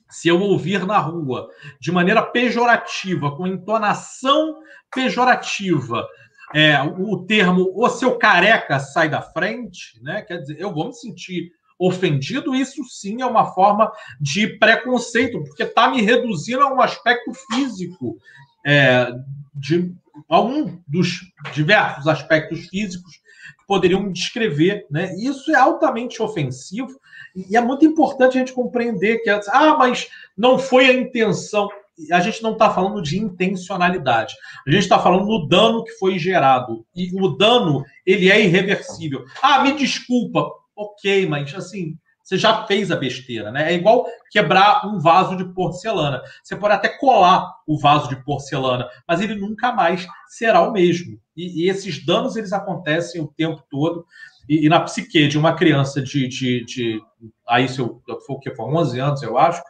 se 0.09 0.29
eu 0.29 0.41
ouvir 0.41 0.87
na 0.87 0.99
rua 0.99 1.49
de 1.81 1.91
maneira 1.91 2.23
pejorativa, 2.23 3.35
com 3.37 3.47
entonação 3.47 4.61
pejorativa, 4.93 6.07
é, 6.55 6.81
o 6.81 7.25
termo 7.25 7.73
o 7.75 7.89
seu 7.89 8.17
careca 8.17 8.79
sai 8.79 9.09
da 9.09 9.21
frente, 9.21 10.01
né? 10.03 10.23
Quer 10.23 10.39
dizer, 10.39 10.61
eu 10.61 10.73
vou 10.73 10.87
me 10.87 10.95
sentir 10.95 11.51
ofendido, 11.79 12.55
isso 12.55 12.83
sim 12.85 13.21
é 13.21 13.27
uma 13.27 13.53
forma 13.53 13.93
de 14.21 14.47
preconceito, 14.59 15.43
porque 15.45 15.65
está 15.65 15.91
me 15.91 16.01
reduzindo 16.01 16.63
a 16.63 16.73
um 16.73 16.81
aspecto 16.81 17.33
físico, 17.53 18.17
é, 18.65 19.13
de, 19.55 19.93
a 20.29 20.41
um 20.41 20.81
dos 20.87 21.21
diversos 21.53 22.07
aspectos 22.09 22.67
físicos 22.69 23.21
poderiam 23.67 24.11
descrever. 24.11 24.87
Né? 24.91 25.15
Isso 25.17 25.51
é 25.51 25.57
altamente 25.57 26.23
ofensivo, 26.23 26.99
e 27.37 27.57
é 27.57 27.61
muito 27.61 27.85
importante 27.85 28.37
a 28.37 28.41
gente 28.41 28.55
compreender 28.55 29.19
que, 29.19 29.29
ah, 29.31 29.77
mas 29.79 30.09
não 30.37 30.59
foi 30.59 30.87
a 30.87 30.93
intenção. 30.93 31.69
A 32.11 32.21
gente 32.21 32.43
não 32.43 32.53
está 32.53 32.71
falando 32.71 33.03
de 33.03 33.19
intencionalidade. 33.19 34.35
A 34.67 34.71
gente 34.71 34.83
está 34.83 34.99
falando 34.99 35.27
do 35.27 35.47
dano 35.47 35.85
que 35.85 35.93
foi 35.93 36.19
gerado. 36.19 36.87
E 36.95 37.11
o 37.21 37.29
dano, 37.29 37.85
ele 38.07 38.31
é 38.31 38.43
irreversível. 38.43 39.25
Ah, 39.43 39.63
me 39.63 39.73
desculpa 39.73 40.51
ok, 40.75 41.27
mas 41.27 41.55
assim, 41.55 41.97
você 42.23 42.37
já 42.37 42.67
fez 42.67 42.91
a 42.91 42.97
besteira, 42.97 43.51
né? 43.51 43.73
É 43.73 43.75
igual 43.75 44.07
quebrar 44.31 44.87
um 44.87 44.99
vaso 44.99 45.37
de 45.37 45.45
porcelana. 45.55 46.23
Você 46.43 46.57
pode 46.57 46.75
até 46.75 46.89
colar 46.89 47.55
o 47.67 47.79
vaso 47.79 48.09
de 48.09 48.17
porcelana, 48.25 48.89
mas 49.07 49.21
ele 49.21 49.35
nunca 49.35 49.73
mais 49.73 50.07
será 50.29 50.63
o 50.63 50.73
mesmo. 50.73 51.19
E, 51.37 51.65
e 51.65 51.69
esses 51.69 52.05
danos 52.05 52.37
eles 52.37 52.53
acontecem 52.53 53.21
o 53.21 53.29
tempo 53.29 53.63
todo. 53.71 54.07
E, 54.49 54.67
e 54.67 54.69
na 54.69 54.81
psique 54.81 55.29
de 55.29 55.39
uma 55.39 55.55
criança 55.55 56.01
de, 56.01 56.29
de, 56.29 56.65
de 56.65 57.01
aí 57.47 57.69
se 57.69 57.79
eu, 57.79 58.01
for 58.27 58.39
que 58.41 58.55
for 58.55 58.73
11 58.75 58.99
anos, 58.99 59.23
eu 59.23 59.37
acho, 59.37 59.63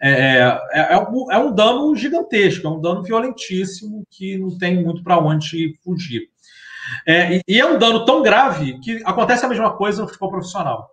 é, 0.00 0.58
é, 0.72 0.92
é, 0.94 0.98
um, 0.98 1.32
é 1.32 1.38
um 1.38 1.54
dano 1.54 1.94
gigantesco, 1.94 2.66
é 2.66 2.70
um 2.70 2.80
dano 2.80 3.02
violentíssimo 3.02 4.04
que 4.10 4.38
não 4.38 4.56
tem 4.56 4.82
muito 4.82 5.02
para 5.02 5.18
onde 5.18 5.74
fugir. 5.82 6.28
É, 7.06 7.40
e 7.46 7.60
é 7.60 7.66
um 7.66 7.78
dano 7.78 8.04
tão 8.04 8.22
grave 8.22 8.78
que 8.80 9.02
acontece 9.04 9.44
a 9.44 9.48
mesma 9.48 9.74
coisa 9.76 10.02
no 10.02 10.08
futebol 10.08 10.30
profissional. 10.30 10.90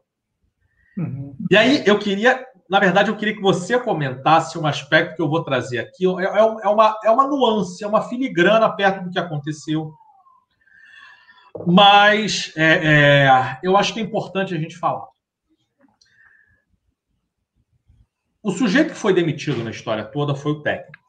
Uhum. 0.97 1.35
E 1.49 1.57
aí 1.57 1.83
eu 1.85 1.97
queria, 1.99 2.45
na 2.69 2.79
verdade, 2.79 3.09
eu 3.09 3.17
queria 3.17 3.35
que 3.35 3.41
você 3.41 3.79
comentasse 3.79 4.57
um 4.57 4.65
aspecto 4.65 5.15
que 5.15 5.21
eu 5.21 5.29
vou 5.29 5.43
trazer 5.43 5.79
aqui. 5.79 6.05
É, 6.05 6.23
é, 6.23 6.39
é 6.39 6.67
uma, 6.67 6.97
é 7.03 7.11
uma 7.11 7.27
nuance, 7.27 7.83
é 7.83 7.87
uma 7.87 8.01
filigrana 8.01 8.69
perto 8.69 9.03
do 9.03 9.09
que 9.09 9.19
aconteceu. 9.19 9.93
Mas 11.67 12.53
é, 12.55 13.25
é, 13.25 13.59
eu 13.61 13.75
acho 13.77 13.93
que 13.93 13.99
é 13.99 14.03
importante 14.03 14.53
a 14.53 14.57
gente 14.57 14.77
falar. 14.77 15.07
O 18.41 18.51
sujeito 18.51 18.93
que 18.93 18.99
foi 18.99 19.13
demitido 19.13 19.63
na 19.63 19.69
história 19.69 20.03
toda 20.03 20.33
foi 20.33 20.53
o 20.53 20.61
técnico. 20.61 20.99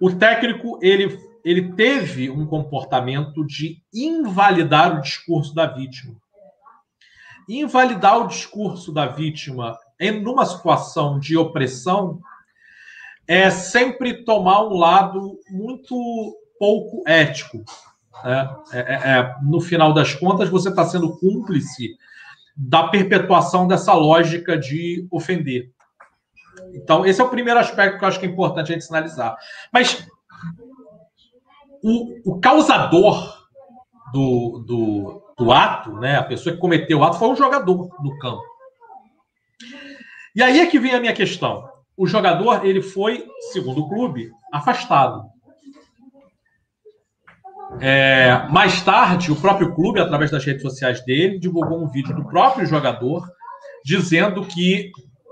O 0.00 0.10
técnico 0.14 0.78
ele 0.80 1.30
ele 1.44 1.72
teve 1.72 2.30
um 2.30 2.46
comportamento 2.46 3.46
de 3.46 3.82
invalidar 3.92 4.96
o 4.96 5.00
discurso 5.00 5.54
da 5.54 5.66
vítima. 5.66 6.16
Invalidar 7.48 8.18
o 8.18 8.26
discurso 8.26 8.92
da 8.92 9.06
vítima 9.06 9.76
em 9.98 10.20
numa 10.20 10.46
situação 10.46 11.18
de 11.18 11.36
opressão 11.36 12.20
é 13.26 13.50
sempre 13.50 14.24
tomar 14.24 14.62
um 14.62 14.76
lado 14.76 15.38
muito 15.50 15.94
pouco 16.58 17.02
ético. 17.08 17.64
Né? 18.24 18.56
É, 18.72 18.78
é, 18.78 19.18
é, 19.18 19.34
no 19.42 19.60
final 19.60 19.92
das 19.92 20.14
contas, 20.14 20.48
você 20.48 20.68
está 20.68 20.84
sendo 20.84 21.16
cúmplice 21.18 21.96
da 22.56 22.88
perpetuação 22.88 23.66
dessa 23.66 23.94
lógica 23.94 24.58
de 24.58 25.06
ofender. 25.10 25.70
Então, 26.74 27.04
esse 27.06 27.20
é 27.20 27.24
o 27.24 27.30
primeiro 27.30 27.58
aspecto 27.58 27.98
que 27.98 28.04
eu 28.04 28.08
acho 28.08 28.20
que 28.20 28.26
é 28.26 28.28
importante 28.28 28.70
a 28.70 28.74
gente 28.74 28.84
sinalizar. 28.84 29.36
Mas 29.72 30.06
o, 31.82 32.32
o 32.32 32.40
causador 32.40 33.46
do, 34.12 34.64
do, 34.66 35.34
do, 35.36 35.52
ato, 35.52 35.92
né, 35.94 36.16
a 36.16 36.24
pessoa 36.24 36.54
que 36.54 36.60
cometeu 36.60 36.98
o 36.98 37.04
ato, 37.04 37.18
foi 37.18 37.28
um 37.28 37.36
jogador 37.36 37.88
no 38.02 38.18
campo. 38.18 38.42
E 40.34 40.42
aí 40.42 40.60
é 40.60 40.66
que 40.66 40.78
vem 40.78 40.94
a 40.94 41.00
minha 41.00 41.12
questão. 41.12 41.68
O 41.96 42.06
jogador 42.06 42.64
ele 42.64 42.82
foi, 42.82 43.26
segundo 43.52 43.82
o 43.82 43.88
clube, 43.88 44.30
afastado. 44.52 45.24
É, 47.80 48.46
mais 48.50 48.82
tarde, 48.82 49.32
o 49.32 49.36
próprio 49.36 49.74
clube, 49.74 50.00
através 50.00 50.30
das 50.30 50.44
redes 50.44 50.62
sociais 50.62 51.04
dele, 51.04 51.38
divulgou 51.38 51.82
um 51.82 51.88
vídeo 51.88 52.14
do 52.14 52.24
próprio 52.26 52.66
jogador 52.66 53.26
dizendo 53.84 54.44
que 54.44 54.90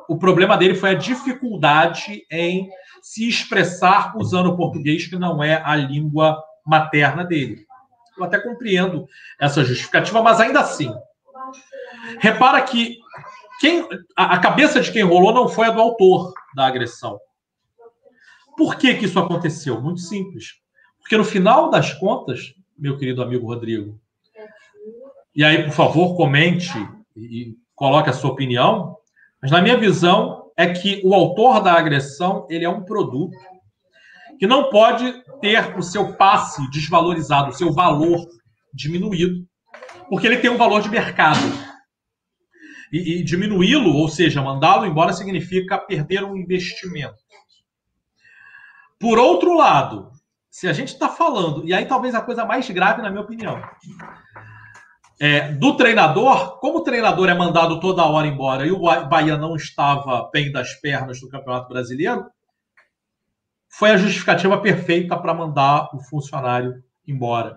o 0.08 0.16
problema 0.16 0.56
dele 0.56 0.74
foi 0.74 0.90
a 0.90 0.94
dificuldade 0.94 2.24
em 2.30 2.70
se 3.02 3.28
expressar 3.28 4.16
usando 4.16 4.46
o 4.46 4.56
português, 4.56 5.06
que 5.06 5.16
não 5.16 5.42
é 5.42 5.62
a 5.62 5.76
língua 5.76 6.42
materna 6.66 7.24
dele. 7.24 7.66
Eu 8.16 8.24
até 8.24 8.38
compreendo 8.38 9.06
essa 9.38 9.62
justificativa, 9.62 10.22
mas 10.22 10.40
ainda 10.40 10.60
assim. 10.60 10.92
Repara 12.18 12.60
que 12.62 12.96
quem, 13.60 13.86
a, 14.16 14.38
cabeça 14.38 14.80
de 14.80 14.90
quem 14.90 15.02
rolou 15.02 15.32
não 15.32 15.48
foi 15.48 15.66
a 15.66 15.70
do 15.70 15.80
autor 15.80 16.32
da 16.54 16.66
agressão. 16.66 17.18
Por 18.56 18.76
que, 18.76 18.94
que 18.94 19.04
isso 19.04 19.18
aconteceu? 19.18 19.80
Muito 19.80 20.00
simples. 20.00 20.54
Porque 21.08 21.16
no 21.16 21.24
final 21.24 21.70
das 21.70 21.94
contas, 21.94 22.54
meu 22.76 22.98
querido 22.98 23.22
amigo 23.22 23.46
Rodrigo, 23.46 23.98
e 25.34 25.42
aí, 25.42 25.64
por 25.64 25.72
favor, 25.72 26.14
comente 26.14 26.70
e, 27.16 27.56
coloque 27.74 28.10
a 28.10 28.12
sua 28.12 28.30
opinião, 28.30 28.94
mas 29.40 29.50
na 29.50 29.62
minha 29.62 29.78
visão, 29.78 30.50
é 30.54 30.70
que 30.70 31.00
o 31.02 31.14
autor 31.14 31.62
da 31.62 31.72
agressão 31.72 32.46
ele 32.50 32.66
é 32.66 32.68
um 32.68 32.84
produto 32.84 33.38
que 34.38 34.46
não 34.46 34.68
pode 34.68 35.10
ter 35.40 35.78
o 35.78 35.82
seu 35.82 36.12
passe 36.12 36.70
desvalorizado, 36.70 37.48
o 37.48 37.54
seu 37.54 37.72
valor 37.72 38.28
diminuído, 38.74 39.48
porque 40.10 40.26
ele 40.26 40.36
tem 40.36 40.50
um 40.50 40.58
valor 40.58 40.82
de 40.82 40.90
mercado. 40.90 41.40
E, 42.92 43.20
e 43.20 43.24
diminuí-lo, 43.24 43.94
ou 43.94 44.10
seja, 44.10 44.42
mandá-lo 44.42 44.84
embora, 44.84 45.14
significa 45.14 45.78
perder 45.78 46.22
um 46.22 46.36
investimento. 46.36 47.16
Por 48.98 49.18
outro 49.18 49.56
lado, 49.56 50.17
se 50.58 50.66
a 50.66 50.72
gente 50.72 50.88
está 50.88 51.08
falando, 51.08 51.64
e 51.64 51.72
aí 51.72 51.86
talvez 51.86 52.16
a 52.16 52.20
coisa 52.20 52.44
mais 52.44 52.68
grave, 52.68 53.00
na 53.00 53.10
minha 53.10 53.22
opinião, 53.22 53.62
é, 55.20 55.52
do 55.52 55.76
treinador, 55.76 56.58
como 56.58 56.78
o 56.78 56.82
treinador 56.82 57.28
é 57.28 57.34
mandado 57.34 57.78
toda 57.78 58.04
hora 58.04 58.26
embora 58.26 58.66
e 58.66 58.72
o 58.72 58.80
Bahia 58.80 59.36
não 59.36 59.54
estava 59.54 60.28
bem 60.32 60.50
das 60.50 60.74
pernas 60.74 61.22
no 61.22 61.28
Campeonato 61.28 61.68
Brasileiro, 61.68 62.26
foi 63.68 63.92
a 63.92 63.96
justificativa 63.96 64.60
perfeita 64.60 65.16
para 65.16 65.32
mandar 65.32 65.90
o 65.94 66.00
funcionário 66.00 66.82
embora. 67.06 67.56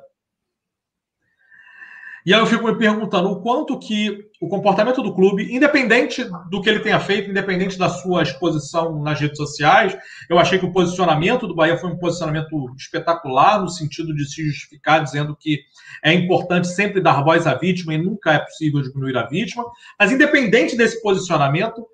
E 2.25 2.34
aí 2.34 2.40
eu 2.40 2.46
fico 2.46 2.66
me 2.68 2.78
perguntando 2.78 3.30
o 3.32 3.42
quanto 3.42 3.80
que 3.80 4.30
o 4.40 4.48
comportamento 4.48 5.01
do 5.01 5.13
clube, 5.13 5.56
independente 5.56 6.24
do 6.50 6.62
que 6.62 6.70
ele 6.70 6.80
tenha 6.80 7.00
feito, 7.00 7.30
independente 7.30 7.78
da 7.78 7.90
sua 7.90 8.22
exposição 8.22 9.01
nas 9.01 9.20
redes 9.20 9.38
sociais, 9.38 9.98
eu 10.30 10.38
achei 10.38 10.60
que 10.60 10.66
o 10.66 10.72
posicionamento 10.72 11.48
do 11.48 11.56
Bahia 11.56 11.78
foi 11.78 11.90
um 11.90 11.98
posicionamento 11.98 12.72
espetacular, 12.78 13.60
no 13.60 13.70
sentido 13.70 14.13
de 14.16 14.25
se 14.30 14.46
justificar, 14.46 15.04
dizendo 15.04 15.36
que 15.36 15.60
é 16.04 16.13
importante 16.13 16.68
sempre 16.68 17.01
dar 17.01 17.24
voz 17.24 17.48
à 17.48 17.56
vítima 17.56 17.96
e 17.96 17.98
nunca 17.98 18.34
é 18.34 18.40
possível 18.40 18.82
diminuir 18.82 19.18
a 19.18 19.28
vítima. 19.28 19.66
Mas 20.00 20.12
independente 20.12 20.78
desse 20.78 21.01
posicionamento, 21.01 21.88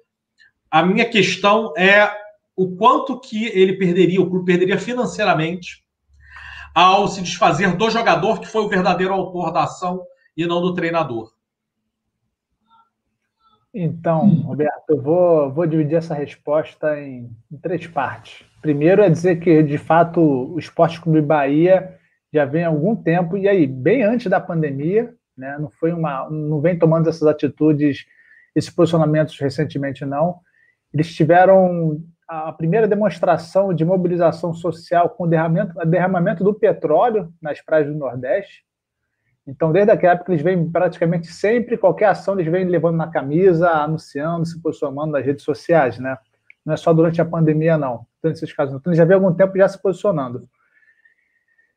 a 0.69 0.83
minha 0.83 1.05
questão 1.05 1.73
é 1.77 2.11
o 2.53 2.75
quanto 2.75 3.19
que 3.19 3.45
ele 3.47 3.77
perderia, 3.77 4.21
o 4.21 4.29
clube 4.29 4.45
perderia 4.45 4.77
financeiramente 4.77 5.85
ao 6.73 7.07
se 7.07 7.21
desfazer 7.21 7.75
do 7.75 7.89
jogador 7.89 8.39
que 8.39 8.47
foi 8.47 8.61
o 8.61 8.69
verdadeiro 8.69 9.13
autor 9.13 9.51
da 9.51 9.63
ação 9.63 10.01
e 10.37 10.45
não 10.45 10.61
do 10.61 10.73
treinador? 10.73 11.33
Então, 13.73 14.27
Roberto, 14.41 14.89
eu 14.89 15.01
vou, 15.01 15.51
vou 15.51 15.67
dividir 15.67 15.97
essa 15.97 16.15
resposta 16.15 16.99
em, 16.99 17.29
em, 17.51 17.57
três 17.57 17.85
partes. 17.85 18.45
Primeiro 18.61 19.01
é 19.01 19.09
dizer 19.09 19.39
que, 19.39 19.61
de 19.61 19.77
fato, 19.77 20.21
o 20.21 20.57
Esporte 20.57 21.01
Clube 21.01 21.21
Bahia 21.21 21.95
já 22.33 22.45
vem 22.45 22.63
há 22.63 22.67
algum 22.67 22.95
tempo, 22.95 23.37
e 23.37 23.47
aí, 23.47 23.67
bem 23.67 24.03
antes 24.03 24.29
da 24.29 24.39
pandemia, 24.39 25.13
né, 25.37 25.57
não, 25.59 25.69
foi 25.69 25.93
uma, 25.93 26.29
não 26.29 26.59
vem 26.59 26.77
tomando 26.77 27.07
essas 27.07 27.27
atitudes, 27.27 28.05
esses 28.55 28.69
posicionamentos 28.69 29.37
recentemente, 29.39 30.05
não. 30.05 30.39
Eles 30.93 31.13
tiveram 31.13 32.01
a 32.27 32.51
primeira 32.51 32.87
demonstração 32.87 33.73
de 33.73 33.85
mobilização 33.85 34.53
social 34.53 35.09
com 35.11 35.25
o 35.25 35.27
derramamento, 35.27 35.73
derramamento 35.85 36.43
do 36.43 36.53
petróleo 36.53 37.31
nas 37.41 37.61
praias 37.61 37.87
do 37.87 37.95
Nordeste, 37.95 38.66
então, 39.47 39.71
desde 39.71 39.91
aquela 39.91 40.13
época, 40.13 40.33
eles 40.33 40.43
vêm 40.43 40.69
praticamente 40.69 41.27
sempre, 41.27 41.77
qualquer 41.77 42.07
ação, 42.07 42.37
eles 42.37 42.51
vêm 42.51 42.65
levando 42.65 42.97
na 42.97 43.07
camisa, 43.07 43.69
anunciando, 43.69 44.45
se 44.45 44.61
posicionando 44.61 45.13
nas 45.13 45.25
redes 45.25 45.43
sociais, 45.43 45.97
né? 45.97 46.17
Não 46.65 46.73
é 46.73 46.77
só 46.77 46.91
durante 46.91 47.21
a 47.21 47.25
pandemia, 47.25 47.77
não. 47.77 48.05
Então, 48.19 48.29
nesses 48.29 48.51
casos, 48.51 48.75
então, 48.75 48.93
já 48.93 49.05
vem 49.05 49.15
algum 49.15 49.33
tempo 49.33 49.57
já 49.57 49.69
se 49.69 49.81
posicionando. 49.81 50.49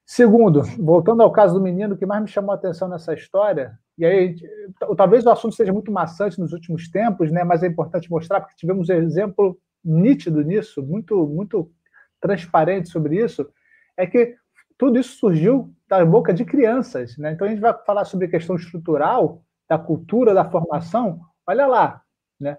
Segundo, 0.05 0.63
voltando 0.81 1.23
ao 1.23 1.31
caso 1.31 1.55
do 1.55 1.61
menino, 1.61 1.95
o 1.95 1.97
que 1.97 2.05
mais 2.05 2.21
me 2.21 2.27
chamou 2.27 2.51
a 2.51 2.57
atenção 2.57 2.89
nessa 2.89 3.15
história, 3.15 3.79
e 3.97 4.05
aí, 4.05 4.35
talvez 4.97 5.25
o 5.25 5.31
assunto 5.31 5.55
seja 5.55 5.73
muito 5.73 5.93
maçante 5.93 6.41
nos 6.41 6.53
últimos 6.53 6.91
tempos, 6.91 7.31
né? 7.31 7.45
mas 7.45 7.63
é 7.63 7.69
importante 7.69 8.11
mostrar, 8.11 8.41
porque 8.41 8.57
tivemos 8.57 8.89
um 8.89 8.95
exemplo 8.95 9.57
nítido 9.85 10.43
nisso, 10.43 10.83
muito, 10.83 11.25
muito 11.29 11.71
transparente 12.21 12.89
sobre 12.89 13.23
isso, 13.23 13.49
é 13.97 14.07
que 14.07 14.35
tudo 14.81 14.99
isso 14.99 15.19
surgiu 15.19 15.71
da 15.87 16.03
boca 16.07 16.33
de 16.33 16.43
crianças. 16.43 17.19
Né? 17.19 17.33
Então, 17.33 17.47
a 17.47 17.51
gente 17.51 17.61
vai 17.61 17.75
falar 17.85 18.07
sobre 18.07 18.25
a 18.25 18.31
questão 18.31 18.57
estrutural, 18.57 19.43
da 19.69 19.79
cultura, 19.79 20.33
da 20.33 20.43
formação. 20.43 21.21
Olha 21.47 21.67
lá, 21.67 22.01
né? 22.41 22.57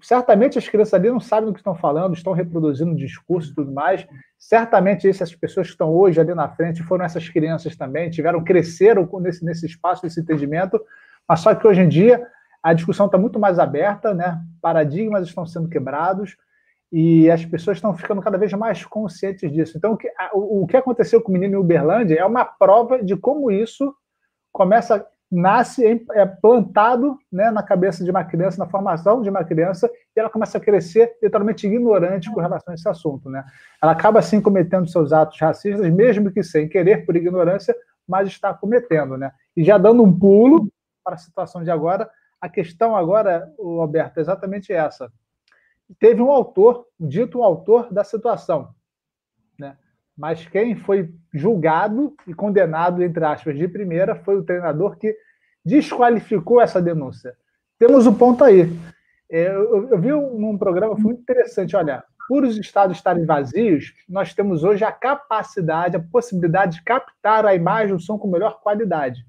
certamente 0.00 0.56
as 0.56 0.66
crianças 0.66 0.94
ali 0.94 1.10
não 1.10 1.20
sabem 1.20 1.44
do 1.44 1.52
que 1.52 1.60
estão 1.60 1.74
falando, 1.74 2.14
estão 2.14 2.32
reproduzindo 2.32 2.96
discurso 2.96 3.52
e 3.52 3.54
tudo 3.54 3.70
mais. 3.70 4.08
Certamente 4.38 5.06
essas 5.06 5.34
pessoas 5.34 5.66
que 5.66 5.74
estão 5.74 5.90
hoje 5.90 6.18
ali 6.18 6.34
na 6.34 6.48
frente 6.48 6.82
foram 6.82 7.04
essas 7.04 7.28
crianças 7.28 7.76
também, 7.76 8.08
tiveram, 8.08 8.42
cresceram 8.42 9.06
nesse, 9.20 9.44
nesse 9.44 9.66
espaço, 9.66 10.02
nesse 10.02 10.20
entendimento, 10.20 10.80
mas 11.28 11.40
só 11.40 11.54
que 11.54 11.66
hoje 11.66 11.82
em 11.82 11.88
dia 11.88 12.26
a 12.62 12.72
discussão 12.72 13.04
está 13.04 13.18
muito 13.18 13.38
mais 13.38 13.58
aberta, 13.58 14.14
né? 14.14 14.40
paradigmas 14.62 15.28
estão 15.28 15.44
sendo 15.44 15.68
quebrados 15.68 16.34
e 16.90 17.30
as 17.30 17.44
pessoas 17.44 17.76
estão 17.76 17.94
ficando 17.94 18.22
cada 18.22 18.38
vez 18.38 18.52
mais 18.54 18.84
conscientes 18.84 19.50
disso. 19.52 19.76
Então, 19.76 19.92
o 19.92 19.96
que, 19.96 20.10
o, 20.32 20.66
que 20.66 20.76
aconteceu 20.76 21.20
com 21.20 21.30
o 21.30 21.32
menino 21.32 21.54
em 21.54 21.58
Uberlândia 21.58 22.18
é 22.18 22.24
uma 22.24 22.44
prova 22.44 23.02
de 23.02 23.16
como 23.16 23.50
isso 23.50 23.94
começa 24.52 25.06
nasce 25.30 26.06
é 26.12 26.24
plantado 26.24 27.18
né, 27.30 27.50
na 27.50 27.62
cabeça 27.62 28.02
de 28.02 28.10
uma 28.10 28.24
criança, 28.24 28.58
na 28.58 28.68
formação 28.68 29.20
de 29.20 29.28
uma 29.28 29.44
criança, 29.44 29.90
e 30.16 30.18
ela 30.18 30.30
começa 30.30 30.56
a 30.56 30.60
crescer 30.60 31.16
literalmente 31.22 31.66
ignorante 31.66 32.30
com 32.30 32.40
relação 32.40 32.72
a 32.72 32.74
esse 32.74 32.88
assunto. 32.88 33.28
Né? 33.28 33.44
Ela 33.82 33.92
acaba, 33.92 34.20
assim, 34.20 34.40
cometendo 34.40 34.88
seus 34.88 35.12
atos 35.12 35.38
racistas, 35.38 35.88
mesmo 35.90 36.30
que 36.30 36.42
sem 36.42 36.68
querer, 36.68 37.04
por 37.04 37.14
ignorância, 37.14 37.76
mas 38.06 38.28
está 38.28 38.54
cometendo. 38.54 39.18
Né? 39.18 39.30
E 39.54 39.62
já 39.62 39.76
dando 39.76 40.02
um 40.02 40.18
pulo 40.18 40.68
para 41.04 41.14
a 41.14 41.18
situação 41.18 41.62
de 41.62 41.70
agora, 41.70 42.10
a 42.40 42.48
questão 42.48 42.96
agora, 42.96 43.52
Alberto, 43.58 44.18
é 44.18 44.22
exatamente 44.22 44.72
essa. 44.72 45.12
Teve 45.98 46.20
um 46.20 46.30
autor, 46.30 46.86
dito 46.98 47.42
autor 47.42 47.92
da 47.92 48.04
situação, 48.04 48.74
né? 49.58 49.76
mas 50.16 50.46
quem 50.46 50.76
foi 50.76 51.10
julgado 51.32 52.14
e 52.26 52.34
condenado, 52.34 53.02
entre 53.02 53.24
aspas, 53.24 53.56
de 53.56 53.66
primeira 53.66 54.14
foi 54.14 54.36
o 54.36 54.44
treinador 54.44 54.96
que 54.98 55.16
desqualificou 55.64 56.60
essa 56.60 56.80
denúncia. 56.80 57.34
Temos 57.78 58.06
o 58.06 58.10
um 58.10 58.14
ponto 58.14 58.44
aí. 58.44 58.68
É, 59.30 59.48
eu, 59.48 59.98
vi 59.98 60.12
um, 60.12 60.56
programa 60.58 60.94
muito 60.94 61.20
interessante. 61.20 61.76
Olha, 61.76 62.02
por 62.26 62.44
os 62.44 62.56
estados 62.58 62.96
estarem 62.96 63.24
vazios, 63.24 63.94
nós 64.08 64.34
temos 64.34 64.64
hoje 64.64 64.84
a 64.84 64.92
capacidade, 64.92 65.96
a 65.96 66.00
possibilidade 66.00 66.76
de 66.76 66.82
captar 66.82 67.46
a 67.46 67.54
imagem 67.54 67.94
do 67.94 68.02
som 68.02 68.18
com 68.18 68.28
melhor 68.28 68.60
qualidade. 68.60 69.24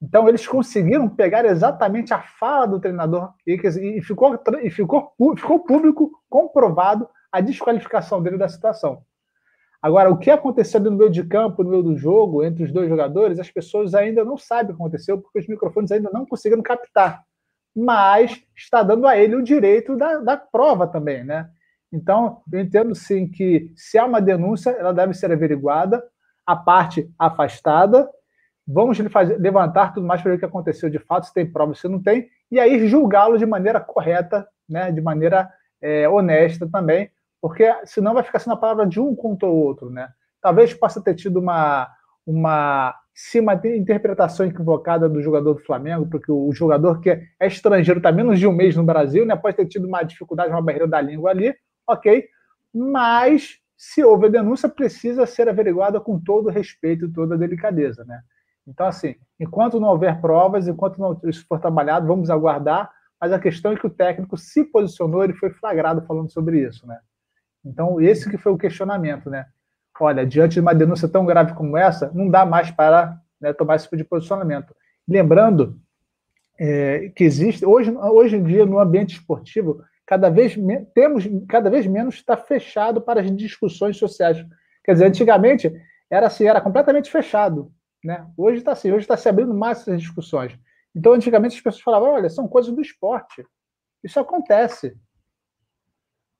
Então, 0.00 0.28
eles 0.28 0.46
conseguiram 0.46 1.08
pegar 1.08 1.44
exatamente 1.44 2.12
a 2.12 2.20
fala 2.20 2.66
do 2.66 2.80
treinador 2.80 3.32
e, 3.46 3.54
e, 3.54 4.02
ficou, 4.02 4.38
e 4.62 4.70
ficou, 4.70 5.12
ficou 5.36 5.60
público 5.60 6.10
comprovado 6.28 7.08
a 7.32 7.40
desqualificação 7.40 8.22
dele 8.22 8.36
da 8.36 8.48
situação. 8.48 9.02
Agora, 9.80 10.10
o 10.10 10.18
que 10.18 10.30
aconteceu 10.30 10.80
no 10.80 10.90
meio 10.90 11.10
de 11.10 11.22
campo, 11.24 11.62
no 11.62 11.70
meio 11.70 11.82
do 11.82 11.96
jogo, 11.96 12.44
entre 12.44 12.64
os 12.64 12.72
dois 12.72 12.88
jogadores, 12.88 13.38
as 13.38 13.50
pessoas 13.50 13.94
ainda 13.94 14.24
não 14.24 14.36
sabem 14.36 14.64
o 14.64 14.76
que 14.76 14.82
aconteceu, 14.82 15.20
porque 15.20 15.38
os 15.38 15.46
microfones 15.46 15.92
ainda 15.92 16.10
não 16.12 16.26
conseguiram 16.26 16.62
captar. 16.62 17.22
Mas 17.74 18.42
está 18.56 18.82
dando 18.82 19.06
a 19.06 19.16
ele 19.16 19.36
o 19.36 19.42
direito 19.42 19.96
da, 19.96 20.18
da 20.18 20.36
prova 20.36 20.86
também, 20.86 21.24
né? 21.24 21.48
Então, 21.92 22.42
eu 22.52 22.60
entendo 22.60 22.94
sim 22.94 23.28
que 23.28 23.70
se 23.76 23.98
há 23.98 24.04
uma 24.04 24.20
denúncia, 24.20 24.70
ela 24.70 24.92
deve 24.92 25.14
ser 25.14 25.30
averiguada, 25.30 26.02
a 26.44 26.56
parte 26.56 27.08
afastada, 27.18 28.08
vamos 28.66 28.98
fazer, 29.10 29.36
levantar 29.38 29.94
tudo 29.94 30.06
mais 30.06 30.20
para 30.20 30.32
ver 30.32 30.36
o 30.36 30.38
que 30.40 30.44
aconteceu 30.44 30.90
de 30.90 30.98
fato, 30.98 31.26
se 31.26 31.34
tem 31.34 31.50
prova, 31.50 31.74
se 31.74 31.88
não 31.88 32.02
tem, 32.02 32.28
e 32.50 32.58
aí 32.58 32.86
julgá-lo 32.88 33.38
de 33.38 33.46
maneira 33.46 33.80
correta, 33.80 34.46
né, 34.68 34.90
de 34.90 35.00
maneira 35.00 35.48
é, 35.80 36.08
honesta 36.08 36.68
também, 36.68 37.10
porque 37.40 37.72
senão 37.84 38.14
vai 38.14 38.22
ficar 38.22 38.38
sendo 38.38 38.54
a 38.54 38.58
palavra 38.58 38.86
de 38.86 38.98
um 38.98 39.14
contra 39.14 39.48
o 39.48 39.54
outro, 39.54 39.90
né? 39.90 40.08
Talvez 40.40 40.74
possa 40.74 41.00
ter 41.00 41.14
tido 41.14 41.38
uma, 41.38 41.88
uma, 42.26 42.94
sim, 43.14 43.40
uma 43.40 43.54
interpretação 43.54 44.46
equivocada 44.46 45.08
do 45.08 45.22
jogador 45.22 45.54
do 45.54 45.64
Flamengo, 45.64 46.08
porque 46.08 46.32
o 46.32 46.50
jogador 46.52 47.00
que 47.00 47.10
é 47.10 47.46
estrangeiro 47.46 47.98
está 47.98 48.10
menos 48.10 48.38
de 48.38 48.46
um 48.46 48.52
mês 48.52 48.74
no 48.74 48.82
Brasil, 48.82 49.24
né? 49.24 49.36
Pode 49.36 49.56
ter 49.56 49.66
tido 49.66 49.86
uma 49.86 50.02
dificuldade, 50.02 50.50
uma 50.50 50.62
barreira 50.62 50.88
da 50.88 51.00
língua 51.00 51.30
ali, 51.30 51.54
ok? 51.86 52.24
Mas 52.74 53.58
se 53.76 54.02
houve 54.02 54.26
a 54.26 54.30
denúncia, 54.30 54.68
precisa 54.68 55.26
ser 55.26 55.48
averiguada 55.48 56.00
com 56.00 56.18
todo 56.18 56.48
respeito 56.48 57.04
e 57.04 57.12
toda 57.12 57.38
delicadeza, 57.38 58.04
né? 58.04 58.22
Então, 58.66 58.86
assim, 58.86 59.14
enquanto 59.38 59.78
não 59.78 59.88
houver 59.88 60.20
provas, 60.20 60.66
enquanto 60.66 60.98
não 60.98 61.18
isso 61.24 61.44
for 61.46 61.60
trabalhado, 61.60 62.06
vamos 62.06 62.30
aguardar, 62.30 62.90
mas 63.20 63.32
a 63.32 63.38
questão 63.38 63.72
é 63.72 63.76
que 63.76 63.86
o 63.86 63.90
técnico 63.90 64.36
se 64.36 64.64
posicionou, 64.64 65.24
ele 65.24 65.34
foi 65.34 65.50
flagrado 65.50 66.02
falando 66.06 66.30
sobre 66.30 66.60
isso, 66.66 66.86
né? 66.86 66.98
Então, 67.64 68.00
esse 68.00 68.28
que 68.28 68.36
foi 68.36 68.52
o 68.52 68.58
questionamento, 68.58 69.30
né? 69.30 69.46
Olha, 69.98 70.26
diante 70.26 70.54
de 70.54 70.60
uma 70.60 70.74
denúncia 70.74 71.08
tão 71.08 71.24
grave 71.24 71.54
como 71.54 71.76
essa, 71.76 72.10
não 72.12 72.28
dá 72.28 72.44
mais 72.44 72.70
para 72.70 73.18
né, 73.40 73.52
tomar 73.52 73.76
esse 73.76 73.84
tipo 73.84 73.96
de 73.96 74.04
posicionamento. 74.04 74.74
Lembrando 75.08 75.80
é, 76.58 77.10
que 77.14 77.24
existe, 77.24 77.64
hoje, 77.64 77.90
hoje 77.96 78.36
em 78.36 78.42
dia, 78.42 78.66
no 78.66 78.78
ambiente 78.78 79.14
esportivo, 79.14 79.82
cada 80.06 80.28
vez 80.28 80.56
temos 80.94 81.24
cada 81.48 81.68
vez 81.68 81.86
menos 81.86 82.14
está 82.14 82.36
fechado 82.36 83.00
para 83.00 83.20
as 83.20 83.36
discussões 83.36 83.96
sociais. 83.96 84.44
Quer 84.84 84.92
dizer, 84.92 85.06
antigamente 85.06 85.72
era 86.10 86.26
assim, 86.26 86.46
era 86.46 86.60
completamente 86.60 87.10
fechado. 87.10 87.72
Né? 88.06 88.24
Hoje 88.36 88.58
está 88.58 88.70
assim, 88.70 88.92
hoje 88.92 89.00
está 89.00 89.16
se 89.16 89.28
abrindo 89.28 89.52
mais 89.52 89.80
essas 89.80 90.00
discussões. 90.00 90.56
Então, 90.94 91.12
antigamente 91.12 91.56
as 91.56 91.60
pessoas 91.60 91.82
falavam, 91.82 92.10
olha, 92.10 92.30
são 92.30 92.46
coisas 92.46 92.72
do 92.72 92.80
esporte. 92.80 93.44
Isso 94.02 94.20
acontece. 94.20 94.96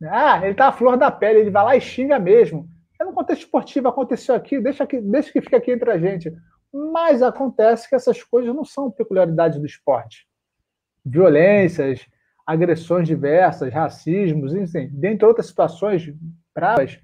Ah, 0.05 0.47
ele 0.47 0.55
tá 0.55 0.69
à 0.69 0.73
flor 0.73 0.97
da 0.97 1.11
pele, 1.11 1.41
ele 1.41 1.51
vai 1.51 1.65
lá 1.65 1.77
e 1.77 1.81
xinga 1.81 2.21
mesmo. 2.21 2.69
É 3.01 3.05
no 3.05 3.13
contexto 3.13 3.43
esportivo, 3.43 3.89
aconteceu 3.89 4.37
aqui, 4.37 4.61
deixa 4.61 4.87
que, 4.87 5.01
deixa 5.01 5.33
que 5.33 5.41
fique 5.41 5.57
aqui 5.57 5.73
entre 5.73 5.91
a 5.91 5.99
gente. 5.99 6.33
Mas 6.73 7.21
acontece 7.21 7.89
que 7.89 7.97
essas 7.97 8.23
coisas 8.23 8.55
não 8.55 8.65
são 8.65 8.89
peculiaridades 8.89 9.59
do 9.59 9.67
esporte. 9.67 10.25
Violências, 11.05 12.07
agressões 12.47 13.09
diversas, 13.09 13.73
racismos, 13.73 14.55
enfim, 14.55 14.89
dentre 14.93 15.27
outras 15.27 15.47
situações 15.47 16.15
bravas, 16.55 17.01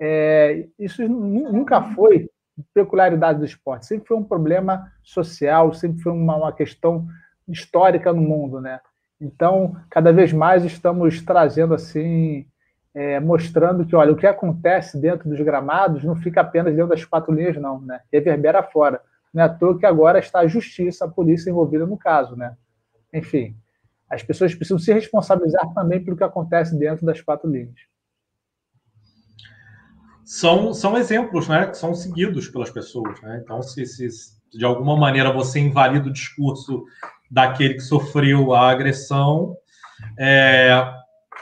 é, 0.00 0.66
isso 0.80 1.08
nunca 1.08 1.80
foi 1.94 2.28
peculiaridade 2.74 3.38
do 3.38 3.44
esporte, 3.44 3.86
sempre 3.86 4.08
foi 4.08 4.16
um 4.16 4.24
problema 4.24 4.90
social, 5.02 5.72
sempre 5.72 6.02
foi 6.02 6.12
uma, 6.12 6.36
uma 6.36 6.52
questão 6.52 7.06
histórica 7.48 8.12
no 8.12 8.20
mundo, 8.20 8.60
né? 8.60 8.80
Então, 9.20 9.76
cada 9.90 10.12
vez 10.12 10.32
mais 10.32 10.64
estamos 10.64 11.20
trazendo 11.22 11.74
assim, 11.74 12.46
é, 12.94 13.20
mostrando 13.20 13.84
que, 13.84 13.94
olha, 13.94 14.12
o 14.12 14.16
que 14.16 14.26
acontece 14.26 14.98
dentro 14.98 15.28
dos 15.28 15.40
gramados 15.40 16.02
não 16.02 16.16
fica 16.16 16.40
apenas 16.40 16.74
dentro 16.74 16.88
das 16.88 17.04
quatro 17.04 17.32
linhas, 17.32 17.56
não, 17.56 17.80
né? 17.80 18.00
Reverbera 18.12 18.62
fora. 18.62 19.00
Não 19.32 19.42
é 19.42 19.46
à 19.46 19.48
toa 19.48 19.78
que 19.78 19.86
agora 19.86 20.18
está 20.18 20.40
a 20.40 20.46
justiça, 20.46 21.04
a 21.04 21.08
polícia 21.08 21.50
envolvida 21.50 21.86
no 21.86 21.96
caso, 21.96 22.34
né? 22.34 22.56
Enfim, 23.12 23.56
as 24.08 24.22
pessoas 24.22 24.54
precisam 24.54 24.78
se 24.78 24.92
responsabilizar 24.92 25.72
também 25.72 26.02
pelo 26.02 26.16
que 26.16 26.24
acontece 26.24 26.76
dentro 26.76 27.06
das 27.06 27.20
quatro 27.20 27.48
linhas. 27.48 27.89
São, 30.32 30.72
são 30.72 30.96
exemplos, 30.96 31.48
né, 31.48 31.66
que 31.66 31.76
são 31.76 31.92
seguidos 31.92 32.46
pelas 32.46 32.70
pessoas, 32.70 33.20
né? 33.20 33.40
Então, 33.42 33.60
se, 33.64 33.84
se 33.84 34.08
de 34.56 34.64
alguma 34.64 34.96
maneira 34.96 35.32
você 35.32 35.58
invalida 35.58 36.08
o 36.08 36.12
discurso 36.12 36.84
daquele 37.28 37.74
que 37.74 37.80
sofreu 37.80 38.54
a 38.54 38.70
agressão, 38.70 39.56
é, 40.16 40.70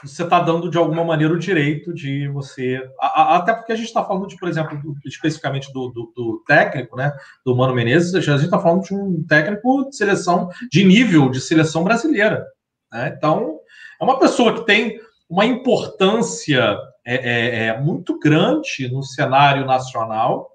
você 0.02 0.22
está 0.22 0.40
dando 0.40 0.70
de 0.70 0.78
alguma 0.78 1.04
maneira 1.04 1.34
o 1.34 1.38
direito 1.38 1.92
de 1.92 2.28
você. 2.28 2.82
A, 2.98 3.06
a, 3.06 3.36
até 3.36 3.52
porque 3.52 3.72
a 3.72 3.76
gente 3.76 3.88
está 3.88 4.02
falando 4.02 4.26
de, 4.26 4.38
por 4.38 4.48
exemplo, 4.48 4.80
do, 4.80 4.96
especificamente 5.04 5.70
do, 5.70 5.90
do, 5.90 6.10
do, 6.16 6.42
técnico, 6.46 6.96
né? 6.96 7.12
Do 7.44 7.54
Mano 7.54 7.74
Menezes, 7.74 8.14
a 8.14 8.22
gente 8.22 8.46
está 8.46 8.58
falando 8.58 8.84
de 8.84 8.94
um 8.94 9.22
técnico 9.22 9.90
de 9.90 9.96
seleção, 9.96 10.48
de 10.72 10.82
nível 10.82 11.30
de 11.30 11.42
seleção 11.42 11.84
brasileira. 11.84 12.42
Né? 12.90 13.14
Então, 13.14 13.58
é 14.00 14.04
uma 14.04 14.18
pessoa 14.18 14.54
que 14.54 14.64
tem 14.64 14.98
uma 15.28 15.44
importância 15.44 16.74
é, 17.08 17.14
é, 17.14 17.66
é 17.68 17.80
muito 17.80 18.18
grande 18.18 18.90
no 18.92 19.02
cenário 19.02 19.64
nacional 19.64 20.50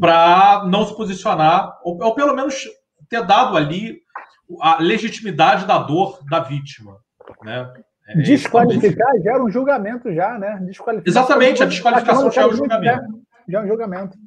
para 0.00 0.64
não 0.66 0.84
se 0.84 0.96
posicionar, 0.96 1.78
ou, 1.84 2.02
ou 2.02 2.14
pelo 2.14 2.34
menos 2.34 2.66
ter 3.08 3.24
dado 3.24 3.56
ali 3.56 4.00
a 4.60 4.82
legitimidade 4.82 5.64
da 5.64 5.78
dor 5.78 6.18
da 6.28 6.40
vítima. 6.40 6.98
Né? 7.44 7.72
É, 8.08 8.16
Desqualificar 8.18 9.12
já 9.22 9.34
era 9.34 9.44
um 9.44 9.50
julgamento 9.50 10.12
já, 10.12 10.36
né? 10.38 10.58
Exatamente, 11.08 11.62
a 11.62 11.66
desqualificação 11.66 12.32
já 12.32 12.42
é 12.42 12.46
um 12.46 12.56
julgamento. 12.56 13.24
Já 13.48 13.60
é 13.60 13.62
um 13.62 13.68
julgamento. 13.68 14.18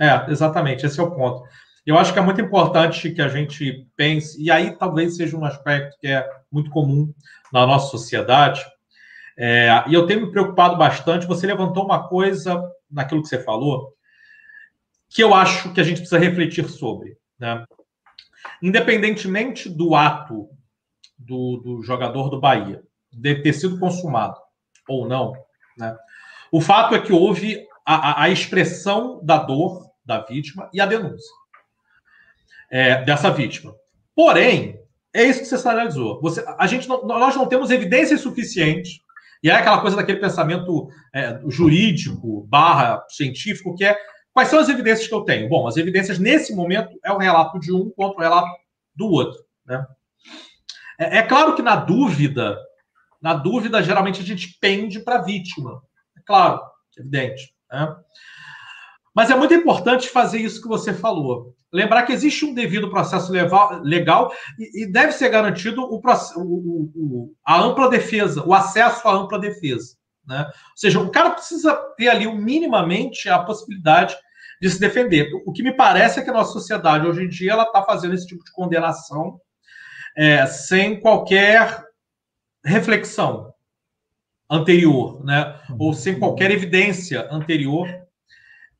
É, 0.00 0.30
exatamente, 0.30 0.86
esse 0.86 0.98
é 0.98 1.02
o 1.02 1.10
ponto. 1.10 1.42
Eu 1.84 1.98
acho 1.98 2.12
que 2.12 2.18
é 2.18 2.22
muito 2.22 2.40
importante 2.40 3.10
que 3.10 3.20
a 3.20 3.28
gente 3.28 3.86
pense, 3.96 4.42
e 4.42 4.50
aí 4.50 4.76
talvez 4.76 5.16
seja 5.16 5.36
um 5.36 5.44
aspecto 5.44 5.96
que 6.00 6.06
é 6.06 6.26
muito 6.50 6.70
comum 6.70 7.12
na 7.52 7.66
nossa 7.66 7.90
sociedade, 7.90 8.64
é, 9.40 9.84
e 9.86 9.94
eu 9.94 10.04
tenho 10.04 10.22
me 10.22 10.32
preocupado 10.32 10.76
bastante. 10.76 11.26
Você 11.26 11.46
levantou 11.46 11.84
uma 11.84 12.08
coisa 12.08 12.60
naquilo 12.90 13.22
que 13.22 13.28
você 13.28 13.38
falou, 13.38 13.94
que 15.08 15.22
eu 15.22 15.32
acho 15.32 15.72
que 15.72 15.80
a 15.80 15.84
gente 15.84 15.98
precisa 15.98 16.18
refletir 16.18 16.68
sobre. 16.68 17.16
Né? 17.38 17.64
Independentemente 18.60 19.68
do 19.68 19.94
ato 19.94 20.48
do, 21.16 21.58
do 21.58 21.82
jogador 21.82 22.28
do 22.30 22.40
Bahia 22.40 22.82
de 23.12 23.36
ter 23.36 23.52
sido 23.52 23.78
consumado 23.78 24.36
ou 24.88 25.06
não, 25.06 25.32
né? 25.76 25.96
o 26.50 26.60
fato 26.60 26.94
é 26.94 27.00
que 27.00 27.12
houve 27.12 27.64
a, 27.86 28.24
a 28.24 28.28
expressão 28.28 29.24
da 29.24 29.38
dor 29.38 29.88
da 30.04 30.20
vítima 30.20 30.68
e 30.72 30.80
a 30.80 30.86
denúncia 30.86 31.34
é, 32.70 33.02
dessa 33.04 33.30
vítima. 33.30 33.74
Porém, 34.14 34.80
é 35.14 35.24
isso 35.24 35.40
que 35.40 35.46
você 35.46 35.58
sinalizou. 35.58 36.20
Você, 36.20 36.44
a 36.58 36.66
gente 36.66 36.88
não, 36.88 37.06
nós 37.06 37.34
não 37.36 37.46
temos 37.46 37.70
evidências 37.70 38.20
suficientes, 38.20 39.00
e 39.42 39.50
é 39.50 39.54
aquela 39.54 39.80
coisa 39.80 39.96
daquele 39.96 40.18
pensamento 40.18 40.88
é, 41.14 41.40
jurídico 41.48 42.46
barra 42.48 43.04
científico, 43.08 43.74
que 43.74 43.84
é 43.84 43.96
quais 44.32 44.48
são 44.48 44.58
as 44.58 44.68
evidências 44.68 45.08
que 45.08 45.14
eu 45.14 45.22
tenho? 45.22 45.48
Bom, 45.48 45.66
as 45.66 45.76
evidências 45.76 46.18
nesse 46.18 46.54
momento 46.54 46.98
é 47.04 47.12
o 47.12 47.18
relato 47.18 47.58
de 47.58 47.72
um 47.72 47.90
contra 47.90 48.18
o 48.18 48.22
relato 48.22 48.50
do 48.94 49.06
outro. 49.06 49.38
Né? 49.66 49.84
É, 50.98 51.18
é 51.18 51.22
claro 51.22 51.54
que 51.54 51.62
na 51.62 51.76
dúvida, 51.76 52.58
na 53.20 53.34
dúvida, 53.34 53.82
geralmente 53.82 54.20
a 54.20 54.24
gente 54.24 54.58
pende 54.60 55.00
para 55.00 55.16
a 55.16 55.22
vítima. 55.22 55.82
É 56.16 56.20
claro, 56.24 56.60
evidente. 56.96 57.54
Né? 57.70 57.96
Mas 59.14 59.30
é 59.30 59.36
muito 59.36 59.54
importante 59.54 60.08
fazer 60.08 60.38
isso 60.38 60.62
que 60.62 60.68
você 60.68 60.92
falou. 60.92 61.54
Lembrar 61.72 62.04
que 62.04 62.12
existe 62.12 62.44
um 62.44 62.54
devido 62.54 62.90
processo 62.90 63.30
legal 63.82 64.32
e 64.58 64.90
deve 64.90 65.12
ser 65.12 65.28
garantido 65.28 65.82
o, 65.82 66.00
o, 66.00 66.92
o, 66.94 67.34
a 67.44 67.60
ampla 67.60 67.90
defesa, 67.90 68.42
o 68.46 68.54
acesso 68.54 69.06
à 69.06 69.12
ampla 69.12 69.38
defesa. 69.38 69.96
Né? 70.26 70.44
Ou 70.46 70.76
seja, 70.76 71.00
o 71.00 71.10
cara 71.10 71.30
precisa 71.30 71.74
ter 71.96 72.08
ali 72.08 72.26
minimamente 72.32 73.28
a 73.28 73.38
possibilidade 73.40 74.16
de 74.60 74.70
se 74.70 74.80
defender. 74.80 75.30
O 75.46 75.52
que 75.52 75.62
me 75.62 75.72
parece 75.72 76.18
é 76.18 76.22
que 76.22 76.30
a 76.30 76.32
nossa 76.32 76.52
sociedade 76.52 77.06
hoje 77.06 77.24
em 77.24 77.28
dia 77.28 77.52
ela 77.52 77.64
está 77.64 77.82
fazendo 77.82 78.14
esse 78.14 78.26
tipo 78.26 78.42
de 78.42 78.52
condenação 78.52 79.38
é, 80.16 80.46
sem 80.46 81.00
qualquer 81.00 81.84
reflexão 82.64 83.52
anterior, 84.50 85.24
né? 85.24 85.60
ou 85.78 85.92
sem 85.92 86.18
qualquer 86.18 86.50
evidência 86.50 87.28
anterior 87.30 87.86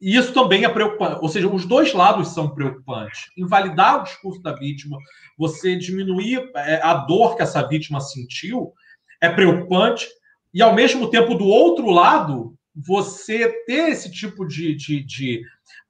e 0.01 0.17
isso 0.17 0.33
também 0.33 0.65
é 0.65 0.69
preocupante. 0.69 1.19
Ou 1.21 1.29
seja, 1.29 1.49
os 1.49 1.65
dois 1.65 1.93
lados 1.93 2.29
são 2.29 2.51
preocupantes. 2.51 3.31
Invalidar 3.37 4.01
o 4.01 4.05
discurso 4.05 4.41
da 4.41 4.53
vítima, 4.53 4.99
você 5.37 5.77
diminuir 5.77 6.51
é, 6.55 6.81
a 6.83 6.95
dor 6.95 7.37
que 7.37 7.43
essa 7.43 7.67
vítima 7.67 8.01
sentiu, 8.01 8.73
é 9.21 9.29
preocupante. 9.29 10.07
E, 10.55 10.63
ao 10.63 10.75
mesmo 10.75 11.11
tempo, 11.11 11.35
do 11.35 11.47
outro 11.47 11.91
lado, 11.91 12.55
você 12.75 13.49
ter 13.67 13.91
esse 13.91 14.11
tipo 14.11 14.47
de, 14.47 14.75
de, 14.75 15.05
de 15.05 15.43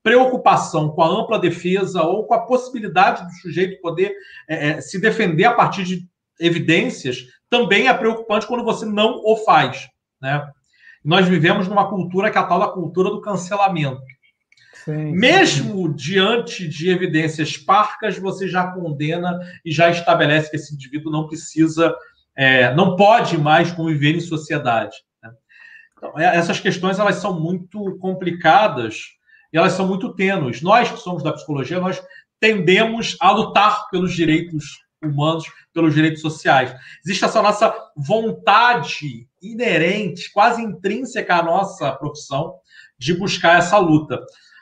preocupação 0.03 0.89
com 0.91 1.03
a 1.03 1.09
ampla 1.09 1.39
defesa 1.39 2.03
ou 2.03 2.27
com 2.27 2.35
a 2.35 2.47
possibilidade 2.47 3.25
do 3.25 3.33
sujeito 3.43 3.81
poder 3.83 4.15
é, 4.49 4.69
é 4.69 4.81
se 4.81 4.99
defender 4.99 5.45
a 5.45 5.53
partir 5.53 5.85
de 5.85 6.09
evidências 6.41 7.27
também 7.51 7.89
é 7.89 7.95
preocupante 7.95 8.47
quando 8.47 8.65
você 8.65 8.87
não 8.87 9.21
o 9.25 9.37
faz. 9.37 9.89
Né? 10.21 10.51
Nós 11.05 11.27
vivemos 11.27 11.69
numa 11.69 11.89
cultura 11.89 12.31
que 12.31 12.39
é 12.39 12.41
a 12.41 12.45
tal 12.45 12.59
da 12.59 12.69
cultura 12.69 13.11
do 13.11 13.21
cancelamento. 13.21 14.01
Sim, 14.85 15.13
Mesmo 15.13 15.89
sim. 15.89 15.95
diante 15.95 16.69
de 16.69 16.89
evidências 16.89 17.57
parcas, 17.57 18.19
você 18.19 18.49
já 18.49 18.71
condena 18.73 19.39
e 19.65 19.71
já 19.71 19.91
estabelece 19.91 20.51
que 20.51 20.57
esse 20.57 20.75
indivíduo 20.75 21.13
não 21.13 21.27
precisa, 21.27 21.95
é, 22.37 22.75
não 22.75 22.97
pode 22.97 23.37
mais 23.37 23.71
conviver 23.71 24.15
em 24.15 24.21
sociedade. 24.21 24.97
Né? 25.23 25.31
Então, 25.97 26.19
é, 26.19 26.37
essas 26.37 26.59
questões 26.59 26.99
elas 26.99 27.17
são 27.17 27.39
muito 27.39 27.99
complicadas 27.99 29.19
e 29.53 29.59
elas 29.59 29.73
são 29.73 29.87
muito 29.87 30.15
tênues. 30.15 30.63
Nós 30.63 30.91
que 30.91 30.99
somos 30.99 31.23
da 31.23 31.33
psicologia, 31.33 31.81
nós 31.81 32.03
tendemos 32.41 33.17
a 33.21 33.31
lutar 33.31 33.89
pelos 33.91 34.15
direitos 34.15 34.88
humanos, 35.03 35.45
pelos 35.73 35.95
direitos 35.95 36.21
sociais. 36.21 36.75
Existe 37.05 37.25
essa 37.25 37.43
nossa 37.43 37.75
vontade 37.97 39.29
inerente, 39.41 40.33
quase 40.33 40.63
intrínseca 40.63 41.37
à 41.37 41.43
nossa 41.43 41.93
profissão, 41.93 42.55
de 42.99 43.15
buscar 43.15 43.59
essa 43.59 43.79
luta. 43.79 44.21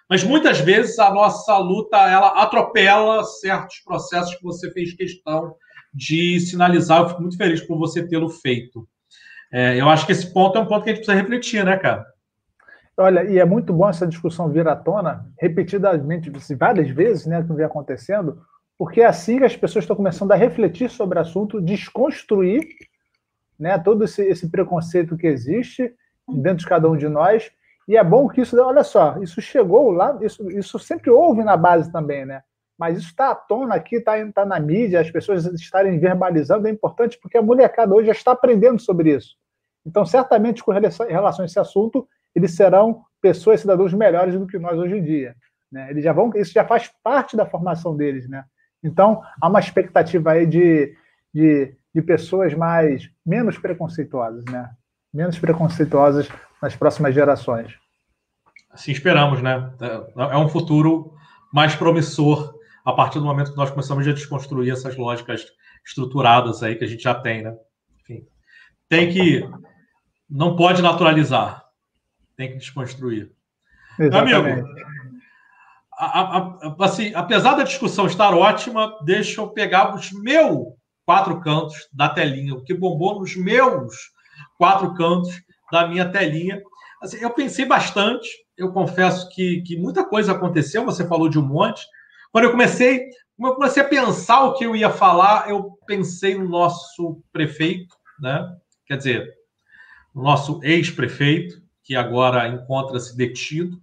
Mas 0.08 0.22
muitas 0.22 0.60
vezes 0.60 0.98
a 0.98 1.10
nossa 1.10 1.56
luta 1.58 1.96
ela 1.96 2.42
atropela 2.42 3.24
certos 3.24 3.78
processos 3.80 4.34
que 4.34 4.42
você 4.42 4.70
fez 4.72 4.94
questão 4.94 5.56
de 5.92 6.38
sinalizar. 6.40 7.00
Eu 7.00 7.08
fico 7.08 7.22
muito 7.22 7.36
feliz 7.36 7.60
por 7.62 7.78
você 7.78 8.06
tê-lo 8.06 8.28
feito. 8.28 8.86
É, 9.52 9.80
eu 9.80 9.88
acho 9.88 10.06
que 10.06 10.12
esse 10.12 10.32
ponto 10.32 10.58
é 10.58 10.60
um 10.60 10.66
ponto 10.66 10.84
que 10.84 10.90
a 10.90 10.94
gente 10.94 11.04
precisa 11.04 11.20
refletir, 11.20 11.64
né, 11.64 11.76
cara? 11.76 12.04
Olha, 12.98 13.24
e 13.24 13.38
é 13.38 13.44
muito 13.44 13.72
bom 13.72 13.88
essa 13.88 14.06
discussão 14.06 14.50
vir 14.50 14.66
à 14.66 14.74
tona, 14.74 15.26
repetidamente, 15.38 16.32
várias 16.58 16.88
vezes, 16.88 17.26
né, 17.26 17.42
que 17.42 17.52
vem 17.52 17.66
acontecendo, 17.66 18.40
porque 18.78 19.00
é 19.00 19.06
assim 19.06 19.38
que 19.38 19.44
as 19.44 19.56
pessoas 19.56 19.84
estão 19.84 19.96
começando 19.96 20.32
a 20.32 20.36
refletir 20.36 20.90
sobre 20.90 21.18
o 21.18 21.22
assunto, 21.22 21.60
desconstruir 21.60 22.66
né, 23.58 23.78
todo 23.78 24.04
esse, 24.04 24.22
esse 24.22 24.48
preconceito 24.50 25.16
que 25.16 25.26
existe 25.26 25.94
dentro 26.28 26.58
de 26.58 26.66
cada 26.66 26.88
um 26.88 26.96
de 26.96 27.08
nós. 27.08 27.50
E 27.88 27.96
é 27.96 28.04
bom 28.04 28.28
que 28.28 28.40
isso, 28.40 28.60
olha 28.60 28.84
só, 28.84 29.16
isso 29.18 29.40
chegou 29.40 29.90
lá, 29.92 30.18
isso, 30.20 30.50
isso 30.50 30.78
sempre 30.78 31.10
houve 31.10 31.42
na 31.42 31.56
base 31.56 31.90
também, 31.90 32.26
né? 32.26 32.42
Mas 32.76 32.98
isso 32.98 33.08
está 33.08 33.30
à 33.30 33.34
tona 33.34 33.76
aqui, 33.76 33.96
está 33.96 34.14
tá 34.32 34.44
na 34.44 34.60
mídia, 34.60 35.00
as 35.00 35.10
pessoas 35.10 35.46
estarem 35.46 35.98
verbalizando 35.98 36.68
é 36.68 36.70
importante 36.70 37.18
porque 37.22 37.38
a 37.38 37.42
molecada 37.42 37.94
hoje 37.94 38.08
já 38.08 38.12
está 38.12 38.32
aprendendo 38.32 38.80
sobre 38.80 39.14
isso. 39.14 39.36
Então, 39.86 40.04
certamente, 40.04 40.62
com 40.62 40.72
relação 40.72 41.42
a 41.42 41.46
esse 41.46 41.58
assunto, 41.58 42.06
eles 42.34 42.54
serão 42.54 43.02
pessoas, 43.22 43.60
cidadãos 43.60 43.94
melhores 43.94 44.38
do 44.38 44.46
que 44.46 44.58
nós 44.58 44.78
hoje 44.78 44.96
em 44.96 45.02
dia. 45.02 45.34
Né? 45.72 45.90
Eles 45.90 46.04
já 46.04 46.12
vão, 46.12 46.30
isso 46.34 46.52
já 46.52 46.66
faz 46.66 46.90
parte 47.02 47.36
da 47.36 47.46
formação 47.46 47.96
deles, 47.96 48.28
né? 48.28 48.44
Então, 48.86 49.20
há 49.40 49.48
uma 49.48 49.58
expectativa 49.58 50.30
aí 50.30 50.46
de, 50.46 50.96
de, 51.34 51.74
de 51.94 52.02
pessoas 52.02 52.54
mais 52.54 53.10
menos 53.24 53.58
preconceituosas, 53.58 54.44
né? 54.44 54.70
Menos 55.12 55.38
preconceituosas 55.38 56.28
nas 56.62 56.76
próximas 56.76 57.14
gerações. 57.14 57.74
Assim 58.70 58.92
esperamos, 58.92 59.42
né? 59.42 59.72
É 60.16 60.36
um 60.36 60.48
futuro 60.48 61.14
mais 61.52 61.74
promissor 61.74 62.54
a 62.84 62.92
partir 62.92 63.18
do 63.18 63.24
momento 63.24 63.50
que 63.50 63.56
nós 63.56 63.70
começamos 63.70 64.06
a 64.06 64.12
desconstruir 64.12 64.72
essas 64.72 64.96
lógicas 64.96 65.44
estruturadas 65.84 66.62
aí 66.62 66.76
que 66.76 66.84
a 66.84 66.86
gente 66.86 67.02
já 67.02 67.14
tem, 67.14 67.42
né? 67.42 67.56
Enfim, 68.00 68.24
tem 68.88 69.12
que 69.12 69.48
não 70.30 70.54
pode 70.54 70.80
naturalizar, 70.82 71.64
tem 72.36 72.52
que 72.52 72.58
desconstruir. 72.58 73.32
Exatamente. 73.98 74.30
Meu 74.30 74.52
amigo, 74.52 74.68
a, 75.96 76.38
a, 76.38 76.76
assim, 76.80 77.12
apesar 77.14 77.54
da 77.54 77.64
discussão 77.64 78.06
estar 78.06 78.34
ótima, 78.34 78.98
deixa 79.04 79.40
eu 79.40 79.48
pegar 79.48 79.94
os 79.94 80.12
meus 80.12 80.68
quatro 81.04 81.40
cantos 81.40 81.88
da 81.92 82.08
telinha, 82.08 82.54
o 82.54 82.62
que 82.62 82.74
bombou 82.74 83.20
nos 83.20 83.36
meus 83.36 83.94
quatro 84.58 84.92
cantos 84.94 85.40
da 85.70 85.86
minha 85.86 86.10
telinha. 86.10 86.60
Assim, 87.00 87.18
eu 87.18 87.30
pensei 87.30 87.64
bastante, 87.64 88.28
eu 88.56 88.72
confesso 88.72 89.28
que, 89.30 89.62
que 89.62 89.76
muita 89.76 90.04
coisa 90.04 90.32
aconteceu, 90.32 90.84
você 90.84 91.06
falou 91.06 91.28
de 91.28 91.38
um 91.38 91.46
monte. 91.46 91.84
Quando 92.32 92.44
eu 92.44 92.50
comecei, 92.50 93.08
quando 93.38 93.52
eu 93.52 93.56
comecei 93.56 93.82
a 93.82 93.88
pensar 93.88 94.44
o 94.44 94.54
que 94.54 94.64
eu 94.64 94.74
ia 94.74 94.90
falar, 94.90 95.48
eu 95.48 95.78
pensei 95.86 96.36
no 96.36 96.48
nosso 96.48 97.22
prefeito, 97.32 97.94
né? 98.20 98.44
Quer 98.86 98.96
dizer, 98.96 99.34
no 100.14 100.22
nosso 100.22 100.60
ex-prefeito, 100.62 101.62
que 101.84 101.94
agora 101.94 102.48
encontra-se 102.48 103.16
detido. 103.16 103.80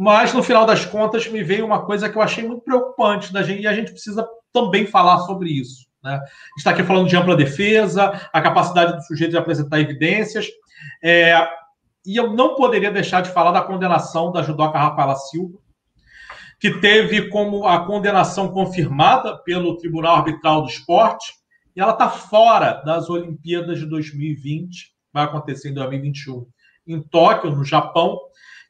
Mas, 0.00 0.32
no 0.32 0.44
final 0.44 0.64
das 0.64 0.84
contas, 0.84 1.26
me 1.26 1.42
veio 1.42 1.66
uma 1.66 1.84
coisa 1.84 2.08
que 2.08 2.16
eu 2.16 2.22
achei 2.22 2.46
muito 2.46 2.62
preocupante 2.62 3.32
da 3.32 3.42
gente, 3.42 3.62
e 3.62 3.66
a 3.66 3.72
gente 3.72 3.90
precisa 3.90 4.24
também 4.52 4.86
falar 4.86 5.18
sobre 5.22 5.50
isso. 5.50 5.88
Né? 6.00 6.20
Está 6.56 6.70
aqui 6.70 6.84
falando 6.84 7.08
de 7.08 7.16
ampla 7.16 7.34
defesa, 7.34 8.12
a 8.32 8.40
capacidade 8.40 8.94
do 8.94 9.02
sujeito 9.02 9.32
de 9.32 9.36
apresentar 9.36 9.80
evidências. 9.80 10.46
É, 11.02 11.36
e 12.06 12.16
eu 12.16 12.32
não 12.32 12.54
poderia 12.54 12.92
deixar 12.92 13.22
de 13.22 13.30
falar 13.30 13.50
da 13.50 13.60
condenação 13.60 14.30
da 14.30 14.40
judoca 14.40 14.78
Rafaela 14.78 15.16
Silva, 15.16 15.58
que 16.60 16.74
teve 16.78 17.28
como 17.28 17.66
a 17.66 17.84
condenação 17.84 18.52
confirmada 18.52 19.36
pelo 19.38 19.78
Tribunal 19.78 20.18
Arbitral 20.18 20.62
do 20.62 20.68
Esporte, 20.68 21.32
e 21.74 21.80
ela 21.80 21.92
está 21.92 22.08
fora 22.08 22.74
das 22.84 23.10
Olimpíadas 23.10 23.80
de 23.80 23.86
2020, 23.86 24.92
vai 25.12 25.24
acontecer 25.24 25.70
em 25.70 25.74
2021, 25.74 26.46
em 26.86 27.02
Tóquio, 27.02 27.50
no 27.50 27.64
Japão 27.64 28.16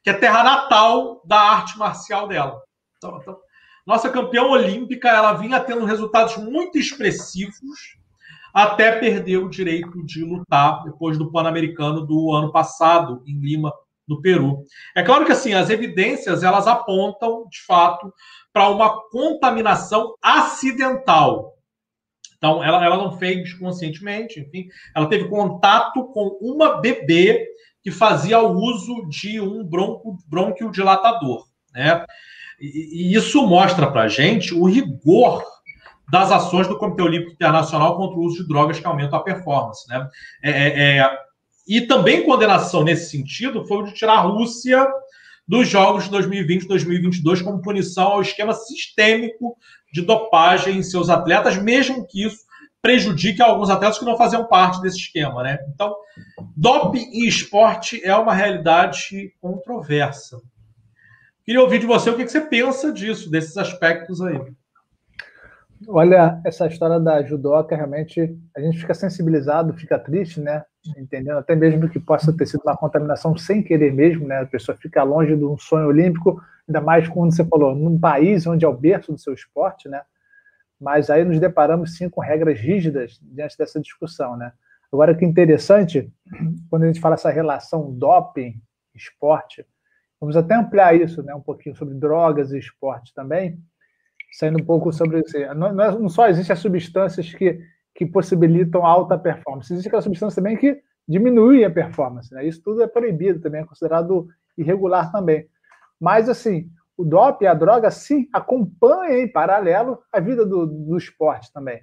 que 0.03 0.09
é 0.09 0.13
terra 0.13 0.43
natal 0.43 1.21
da 1.25 1.39
arte 1.39 1.77
marcial 1.77 2.27
dela. 2.27 2.61
Então, 2.97 3.17
então, 3.21 3.37
nossa 3.85 4.09
campeã 4.09 4.43
olímpica, 4.43 5.09
ela 5.09 5.33
vinha 5.33 5.59
tendo 5.59 5.85
resultados 5.85 6.37
muito 6.37 6.77
expressivos 6.77 7.97
até 8.53 8.99
perder 8.99 9.37
o 9.37 9.49
direito 9.49 10.03
de 10.05 10.23
lutar 10.23 10.83
depois 10.83 11.17
do 11.17 11.31
Pan-Americano 11.31 12.05
do 12.05 12.31
ano 12.31 12.51
passado, 12.51 13.23
em 13.25 13.39
Lima, 13.39 13.73
no 14.07 14.21
Peru. 14.21 14.63
É 14.95 15.03
claro 15.03 15.25
que 15.25 15.31
assim, 15.31 15.53
as 15.53 15.69
evidências 15.69 16.43
elas 16.43 16.67
apontam, 16.67 17.47
de 17.49 17.63
fato, 17.65 18.11
para 18.51 18.69
uma 18.69 19.01
contaminação 19.09 20.15
acidental. 20.21 21.53
Então, 22.37 22.63
ela, 22.63 22.83
ela 22.83 22.97
não 22.97 23.17
fez 23.17 23.53
conscientemente, 23.53 24.39
enfim, 24.39 24.67
ela 24.95 25.07
teve 25.07 25.27
contato 25.27 26.05
com 26.13 26.37
uma 26.41 26.79
bebê 26.79 27.45
que 27.83 27.91
fazia 27.91 28.39
uso 28.39 29.07
de 29.09 29.39
um 29.39 29.63
bronco, 29.63 30.17
bronquiodilatador. 30.27 31.45
Né? 31.73 32.05
E, 32.59 33.11
e 33.11 33.15
isso 33.15 33.45
mostra 33.45 33.89
para 33.89 34.03
a 34.03 34.07
gente 34.07 34.53
o 34.53 34.65
rigor 34.65 35.43
das 36.11 36.31
ações 36.31 36.67
do 36.67 36.77
Comitê 36.77 37.01
Olímpico 37.01 37.33
Internacional 37.33 37.95
contra 37.95 38.17
o 38.17 38.23
uso 38.23 38.41
de 38.41 38.47
drogas 38.47 38.79
que 38.79 38.87
aumentam 38.87 39.19
a 39.19 39.23
performance. 39.23 39.87
Né? 39.87 40.07
É, 40.43 40.51
é, 40.51 40.97
é 40.97 41.29
e 41.67 41.81
também 41.81 42.25
condenação 42.25 42.83
nesse 42.83 43.11
sentido 43.11 43.63
foi 43.67 43.77
o 43.77 43.83
de 43.83 43.93
tirar 43.93 44.13
a 44.13 44.21
Rússia 44.21 44.87
dos 45.47 45.67
Jogos 45.67 46.05
de 46.05 46.09
2020 46.09 46.67
2022 46.67 47.43
como 47.43 47.61
punição 47.61 48.07
ao 48.07 48.21
esquema 48.21 48.53
sistêmico 48.53 49.55
de 49.93 50.01
dopagem 50.01 50.77
em 50.77 50.83
seus 50.83 51.09
atletas, 51.09 51.57
mesmo 51.61 52.07
que 52.07 52.25
isso 52.25 52.39
prejudique 52.81 53.41
alguns 53.41 53.69
atletas 53.69 53.99
que 53.99 54.05
não 54.05 54.17
faziam 54.17 54.45
parte 54.45 54.81
desse 54.81 54.97
esquema, 54.97 55.43
né? 55.43 55.59
Então, 55.73 55.95
doping 56.55 57.09
e 57.11 57.27
esporte 57.27 58.03
é 58.03 58.15
uma 58.15 58.33
realidade 58.33 59.33
controversa. 59.41 60.41
Queria 61.43 61.61
ouvir 61.61 61.79
de 61.79 61.85
você 61.85 62.09
o 62.09 62.15
que 62.15 62.27
você 62.27 62.41
pensa 62.41 62.93
disso, 62.93 63.29
desses 63.29 63.57
aspectos 63.57 64.21
aí. 64.21 64.39
Olha, 65.87 66.39
essa 66.45 66.67
história 66.67 66.99
da 66.99 67.23
judoca, 67.23 67.75
realmente, 67.75 68.37
a 68.55 68.59
gente 68.59 68.77
fica 68.77 68.93
sensibilizado, 68.93 69.73
fica 69.73 69.97
triste, 69.97 70.39
né? 70.39 70.63
Entendendo 70.97 71.37
até 71.37 71.55
mesmo 71.55 71.89
que 71.89 71.99
possa 71.99 72.35
ter 72.35 72.45
sido 72.45 72.61
uma 72.65 72.75
contaminação 72.75 73.37
sem 73.37 73.63
querer 73.63 73.93
mesmo, 73.93 74.27
né? 74.27 74.41
A 74.41 74.45
pessoa 74.45 74.77
fica 74.77 75.01
longe 75.03 75.35
de 75.35 75.43
um 75.43 75.57
sonho 75.57 75.87
olímpico, 75.87 76.41
ainda 76.67 76.81
mais 76.81 77.07
quando 77.07 77.33
você 77.33 77.45
falou, 77.45 77.73
num 77.73 77.97
país 77.99 78.45
onde 78.45 78.65
é 78.65 78.67
o 78.67 78.77
berço 78.77 79.11
do 79.11 79.17
seu 79.17 79.33
esporte, 79.33 79.87
né? 79.87 80.01
Mas 80.79 81.09
aí 81.09 81.25
nos 81.25 81.39
deparamos 81.39 81.97
sim 81.97 82.09
com 82.09 82.21
regras 82.21 82.59
rígidas 82.59 83.19
diante 83.21 83.57
dessa 83.57 83.79
discussão, 83.79 84.37
né? 84.37 84.53
Agora, 84.91 85.15
que 85.15 85.23
é 85.23 85.27
interessante, 85.27 86.11
quando 86.69 86.83
a 86.83 86.87
gente 86.87 86.99
fala 86.99 87.15
essa 87.15 87.29
relação 87.29 87.91
doping, 87.91 88.59
esporte, 88.95 89.65
vamos 90.19 90.35
até 90.35 90.55
ampliar 90.55 90.95
isso, 90.95 91.21
né? 91.21 91.35
Um 91.35 91.41
pouquinho 91.41 91.75
sobre 91.75 91.93
drogas 91.93 92.51
e 92.51 92.57
esporte 92.57 93.13
também 93.13 93.61
saindo 94.31 94.61
um 94.61 94.65
pouco 94.65 94.91
sobre 94.91 95.19
isso. 95.19 95.37
Não, 95.55 95.73
não 95.73 96.09
só 96.09 96.27
existem 96.27 96.53
as 96.53 96.59
substâncias 96.59 97.33
que, 97.33 97.59
que 97.95 98.05
possibilitam 98.05 98.85
alta 98.85 99.17
performance, 99.17 99.71
existe 99.71 99.87
aquela 99.87 100.01
substância 100.01 100.41
também 100.41 100.57
que 100.57 100.81
diminui 101.07 101.63
a 101.65 101.71
performance. 101.71 102.33
Né? 102.33 102.45
Isso 102.45 102.61
tudo 102.61 102.83
é 102.83 102.87
proibido 102.87 103.39
também, 103.39 103.61
é 103.61 103.65
considerado 103.65 104.27
irregular 104.57 105.11
também. 105.11 105.47
Mas, 105.99 106.29
assim, 106.29 106.69
o 106.99 107.05
doping, 107.05 107.45
a 107.45 107.53
droga, 107.53 107.89
sim, 107.89 108.27
acompanha 108.33 109.19
em 109.19 109.31
paralelo 109.31 109.99
a 110.11 110.19
vida 110.19 110.45
do, 110.45 110.67
do 110.67 110.97
esporte 110.97 111.49
também. 111.53 111.81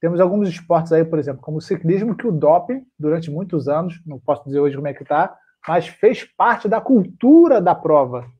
Temos 0.00 0.20
alguns 0.20 0.48
esportes 0.48 0.92
aí, 0.92 1.04
por 1.04 1.18
exemplo, 1.18 1.42
como 1.42 1.56
o 1.56 1.60
ciclismo, 1.60 2.16
que 2.16 2.24
o 2.24 2.30
doping, 2.30 2.86
durante 2.96 3.32
muitos 3.32 3.66
anos, 3.66 4.00
não 4.06 4.16
posso 4.16 4.44
dizer 4.44 4.60
hoje 4.60 4.76
como 4.76 4.86
é 4.86 4.94
que 4.94 5.02
está, 5.02 5.36
mas 5.66 5.88
fez 5.88 6.22
parte 6.22 6.68
da 6.68 6.80
cultura 6.80 7.60
da 7.60 7.74
prova. 7.74 8.30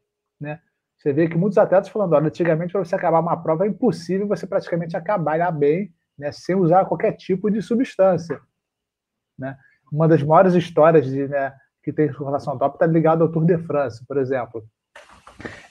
Né? 0.41 0.61
Você 0.97 1.13
vê 1.13 1.27
que 1.27 1.37
muitos 1.37 1.59
atletas 1.59 1.89
falando, 1.89 2.13
olha, 2.13 2.29
antigamente 2.29 2.71
para 2.71 2.85
você 2.85 2.95
acabar 2.95 3.19
uma 3.19 3.37
prova 3.37 3.65
é 3.65 3.69
impossível 3.69 4.29
você 4.29 4.47
praticamente 4.47 4.97
acabar 4.97 5.51
bem, 5.51 5.93
né, 6.17 6.31
sem 6.31 6.55
usar 6.55 6.85
qualquer 6.85 7.17
tipo 7.17 7.51
de 7.51 7.61
substância. 7.61 8.41
Né? 9.37 9.59
Uma 9.91 10.07
das 10.07 10.23
maiores 10.23 10.55
histórias 10.55 11.07
de, 11.07 11.27
né, 11.27 11.53
que 11.83 11.93
tem 11.93 12.13
com 12.13 12.25
relação 12.25 12.53
ao 12.53 12.59
top 12.61 12.77
está 12.77 12.87
ligado 12.87 13.23
ao 13.23 13.33
Tour 13.33 13.45
de 13.45 13.59
France, 13.59 14.07
por 14.07 14.17
exemplo. 14.17 14.65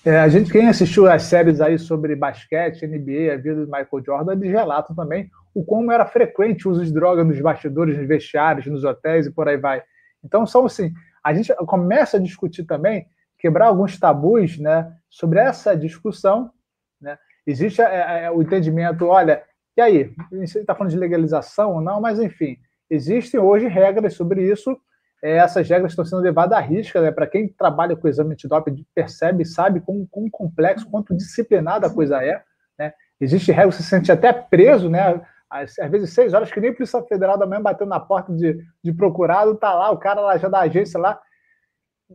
É, 0.06 0.20
a 0.20 0.28
gente, 0.28 0.52
quem 0.52 0.68
assistiu 0.68 1.10
as 1.10 1.24
séries 1.24 1.62
aí 1.62 1.80
sobre 1.80 2.16
basquete, 2.16 2.86
NBA, 2.86 3.34
a 3.34 3.38
vida 3.38 3.66
do 3.66 3.72
Michael 3.72 4.04
Jordan, 4.06 4.34
eles 4.34 4.52
relatam 4.52 4.96
também 4.96 5.30
o 5.54 5.64
como 5.64 5.92
era 5.92 6.06
frequente 6.06 6.68
o 6.68 6.72
uso 6.72 6.84
de 6.84 6.94
droga 6.94 7.24
nos 7.24 7.40
bastidores, 7.40 7.98
nos 7.98 8.08
vestiários, 8.08 8.66
nos 8.66 8.84
hotéis 8.84 9.28
e 9.28 9.32
por 9.32 9.48
aí 9.48 9.58
vai. 9.58 9.82
Então, 10.24 10.46
são 10.46 10.66
assim, 10.66 10.92
a 11.24 11.34
gente 11.34 11.54
começa 11.66 12.18
a 12.18 12.20
discutir 12.20 12.64
também 12.64 13.06
quebrar 13.40 13.68
alguns 13.68 14.00
tabus 14.00 14.58
né, 14.58 14.92
sobre 15.10 15.40
essa 15.40 15.76
discussão. 15.76 16.52
Né? 17.00 17.18
Existe 17.46 17.82
é, 17.82 18.26
é, 18.26 18.32
o 18.32 18.42
entendimento, 18.42 19.06
olha, 19.06 19.44
e 19.76 19.82
aí, 19.82 20.14
você 20.32 20.60
está 20.60 20.76
falando 20.76 20.92
de 20.92 21.00
legalização 21.00 21.74
ou 21.74 21.82
não, 21.82 22.00
mas 22.00 22.20
enfim, 22.20 22.58
existem 22.90 23.40
hoje 23.40 23.68
regras 23.68 24.14
sobre 24.14 24.44
isso. 24.44 24.78
É, 25.24 25.38
essas 25.38 25.70
regras 25.70 25.94
estão 25.94 26.04
sendo 26.04 26.22
levadas 26.22 26.58
à 26.58 26.60
risca, 26.60 27.02
né? 27.02 27.10
para 27.10 27.26
quem 27.26 27.48
trabalha 27.48 27.96
com 27.96 28.10
exame 28.10 28.34
antidoping, 28.34 28.86
percebe, 28.94 29.46
sabe 29.46 29.80
quão, 29.80 30.06
quão 30.12 30.30
complexo, 30.30 30.90
quanto 30.92 31.16
disciplinada 31.16 31.88
a 31.88 31.90
coisa 31.90 32.22
é. 32.22 32.44
Né? 32.78 32.94
Existe 33.22 33.50
regra, 33.50 33.72
você 33.72 33.82
se 33.82 33.90
sente 33.90 34.12
até 34.12 34.34
preso, 34.34 34.90
né? 34.90 35.22
Às, 35.50 35.80
às, 35.80 35.90
vezes 35.90 36.12
seis 36.12 36.34
horas, 36.34 36.52
que 36.52 36.60
nem 36.60 36.74
Polícia 36.74 37.02
Federal 37.04 37.38
da 37.38 37.46
manhã 37.46 37.62
bateu 37.62 37.88
na 37.88 38.02
porta 38.02 38.34
de, 38.34 38.58
de 38.84 38.92
procurado, 38.92 39.56
tá 39.56 39.74
lá, 39.74 39.92
o 39.92 39.98
cara 39.98 40.20
lá 40.20 40.38
já 40.38 40.50
da 40.50 40.60
agência 40.60 41.00
lá, 41.00 41.22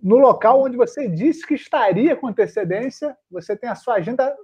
no 0.03 0.18
local 0.18 0.62
onde 0.62 0.77
você 0.77 1.09
disse 1.09 1.47
que 1.47 1.55
estaria 1.55 2.14
com 2.14 2.29
antecedência, 2.29 3.16
você 3.31 3.57
tem 3.57 3.71
a 3.71 3.75
sua 3.75 3.94
agenda 3.94 4.37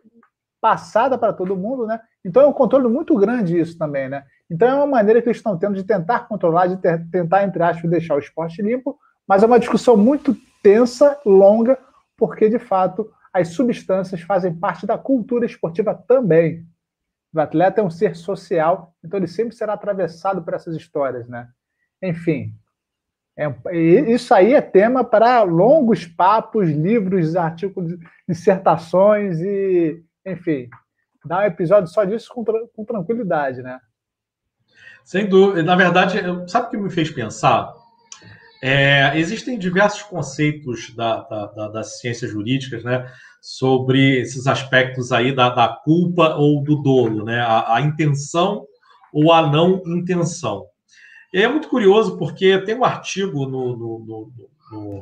passada 0.64 1.18
para 1.18 1.30
todo 1.30 1.54
mundo, 1.54 1.86
né? 1.86 2.00
Então 2.24 2.40
é 2.40 2.46
um 2.46 2.52
controle 2.54 2.88
muito 2.88 3.14
grande 3.18 3.60
isso 3.60 3.76
também, 3.76 4.08
né? 4.08 4.24
Então 4.50 4.66
é 4.66 4.74
uma 4.76 4.86
maneira 4.86 5.20
que 5.20 5.28
eles 5.28 5.36
estão 5.36 5.58
tendo 5.58 5.74
de 5.74 5.84
tentar 5.84 6.20
controlar, 6.20 6.68
de 6.68 6.78
ter, 6.78 7.06
tentar, 7.10 7.44
entre 7.44 7.62
aspas, 7.62 7.90
deixar 7.90 8.14
o 8.14 8.18
esporte 8.18 8.62
limpo, 8.62 8.98
mas 9.28 9.42
é 9.42 9.46
uma 9.46 9.58
discussão 9.60 9.94
muito 9.94 10.34
tensa, 10.62 11.20
longa, 11.26 11.78
porque 12.16 12.48
de 12.48 12.58
fato 12.58 13.12
as 13.30 13.48
substâncias 13.48 14.22
fazem 14.22 14.54
parte 14.54 14.86
da 14.86 14.96
cultura 14.96 15.44
esportiva 15.44 15.94
também. 15.94 16.66
O 17.34 17.38
atleta 17.38 17.82
é 17.82 17.84
um 17.84 17.90
ser 17.90 18.16
social, 18.16 18.94
então 19.04 19.18
ele 19.18 19.26
sempre 19.26 19.54
será 19.54 19.74
atravessado 19.74 20.42
por 20.42 20.54
essas 20.54 20.74
histórias, 20.74 21.28
né? 21.28 21.46
Enfim, 22.02 22.54
é, 23.36 23.76
isso 24.10 24.32
aí 24.32 24.54
é 24.54 24.62
tema 24.62 25.04
para 25.04 25.42
longos 25.42 26.06
papos, 26.06 26.70
livros, 26.70 27.36
artigos, 27.36 27.98
dissertações 28.26 29.40
e, 29.42 30.02
enfim, 30.26 30.68
dá 31.24 31.38
um 31.40 31.42
episódio 31.42 31.88
só 31.90 32.04
disso 32.04 32.28
com, 32.32 32.44
com 32.44 32.84
tranquilidade, 32.84 33.62
né? 33.62 33.78
Sem 35.04 35.28
dúvida. 35.28 35.62
Na 35.62 35.76
verdade, 35.76 36.18
sabe 36.48 36.66
o 36.66 36.70
que 36.70 36.76
me 36.76 36.90
fez 36.90 37.10
pensar? 37.10 37.74
É, 38.62 39.18
existem 39.18 39.58
diversos 39.58 40.02
conceitos 40.04 40.94
da, 40.96 41.20
da, 41.24 41.46
da, 41.48 41.68
das 41.68 42.00
ciências 42.00 42.30
jurídicas, 42.30 42.82
né, 42.82 43.06
sobre 43.38 44.20
esses 44.20 44.46
aspectos 44.46 45.12
aí 45.12 45.34
da, 45.34 45.50
da 45.50 45.68
culpa 45.68 46.34
ou 46.36 46.62
do 46.62 46.76
dolo, 46.76 47.26
né, 47.26 47.40
a, 47.40 47.74
a 47.74 47.82
intenção 47.82 48.64
ou 49.12 49.30
a 49.30 49.46
não 49.46 49.82
intenção. 49.86 50.64
E 51.30 51.42
é 51.42 51.46
muito 51.46 51.68
curioso 51.68 52.16
porque 52.16 52.58
tem 52.60 52.74
um 52.74 52.86
artigo 52.86 53.44
no, 53.44 53.76
no, 53.76 53.98
no, 53.98 54.32
no, 54.72 55.00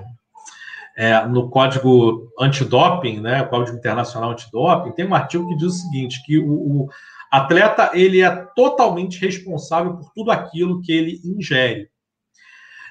é, 0.96 1.26
no 1.26 1.48
Código 1.48 2.33
Antidoping, 2.38 3.20
né, 3.20 3.44
Código 3.44 3.76
Internacional 3.76 4.33
Antidoping, 4.33 4.92
tem 4.92 5.07
um 5.07 5.14
artigo 5.14 5.48
que 5.48 5.57
diz 5.57 5.68
o 5.68 5.78
seguinte, 5.78 6.22
que 6.24 6.38
o, 6.38 6.52
o 6.52 6.88
atleta 7.31 7.90
ele 7.94 8.20
é 8.20 8.31
totalmente 8.55 9.18
responsável 9.18 9.96
por 9.96 10.11
tudo 10.14 10.31
aquilo 10.31 10.83
que 10.83 10.92
ele 10.92 11.20
ingere. 11.24 11.90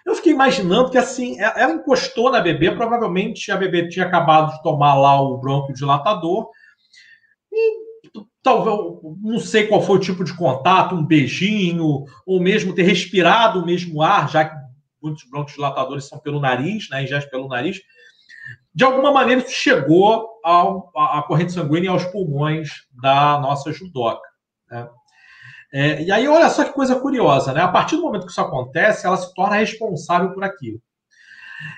Eu 0.04 0.16
fiquei 0.16 0.34
imaginando 0.34 0.90
que 0.90 0.98
assim, 0.98 1.40
é, 1.40 1.62
ela 1.62 1.74
encostou 1.74 2.32
na 2.32 2.42
bebê, 2.42 2.72
provavelmente 2.72 3.52
a 3.52 3.58
bebê 3.58 3.88
tinha 3.88 4.06
acabado 4.06 4.54
de 4.54 4.64
tomar 4.64 4.96
lá 4.96 5.22
o 5.22 5.38
bronquiodilatador 5.38 6.50
e 7.52 7.82
talvez, 8.42 8.76
não 9.22 9.40
sei 9.40 9.68
qual 9.68 9.82
foi 9.82 9.98
o 9.98 10.02
tipo 10.02 10.24
de 10.24 10.36
contato, 10.36 10.96
um 10.96 11.06
beijinho, 11.06 12.06
ou 12.26 12.40
mesmo 12.40 12.74
ter 12.74 12.84
respirado 12.84 13.60
o 13.60 13.66
mesmo 13.66 14.02
ar, 14.02 14.30
já 14.30 14.46
que 14.46 14.61
muitos 15.02 15.30
broncodilatadores 15.30 16.08
são 16.08 16.20
pelo 16.20 16.40
nariz, 16.40 16.90
né, 16.90 17.04
ingeste 17.04 17.30
pelo 17.30 17.48
nariz. 17.48 17.80
De 18.74 18.84
alguma 18.84 19.12
maneira, 19.12 19.42
isso 19.42 19.52
chegou 19.52 20.40
ao, 20.44 20.92
à 20.96 21.24
corrente 21.24 21.52
sanguínea 21.52 21.92
aos 21.92 22.06
pulmões 22.06 22.70
da 22.92 23.40
nossa 23.40 23.72
judoca. 23.72 24.28
Né? 24.70 24.88
É, 25.74 26.04
e 26.04 26.12
aí, 26.12 26.28
olha 26.28 26.50
só 26.50 26.64
que 26.64 26.74
coisa 26.74 27.00
curiosa, 27.00 27.54
né? 27.54 27.62
A 27.62 27.68
partir 27.68 27.96
do 27.96 28.02
momento 28.02 28.26
que 28.26 28.32
isso 28.32 28.42
acontece, 28.42 29.06
ela 29.06 29.16
se 29.16 29.34
torna 29.34 29.56
responsável 29.56 30.34
por 30.34 30.44
aquilo. 30.44 30.82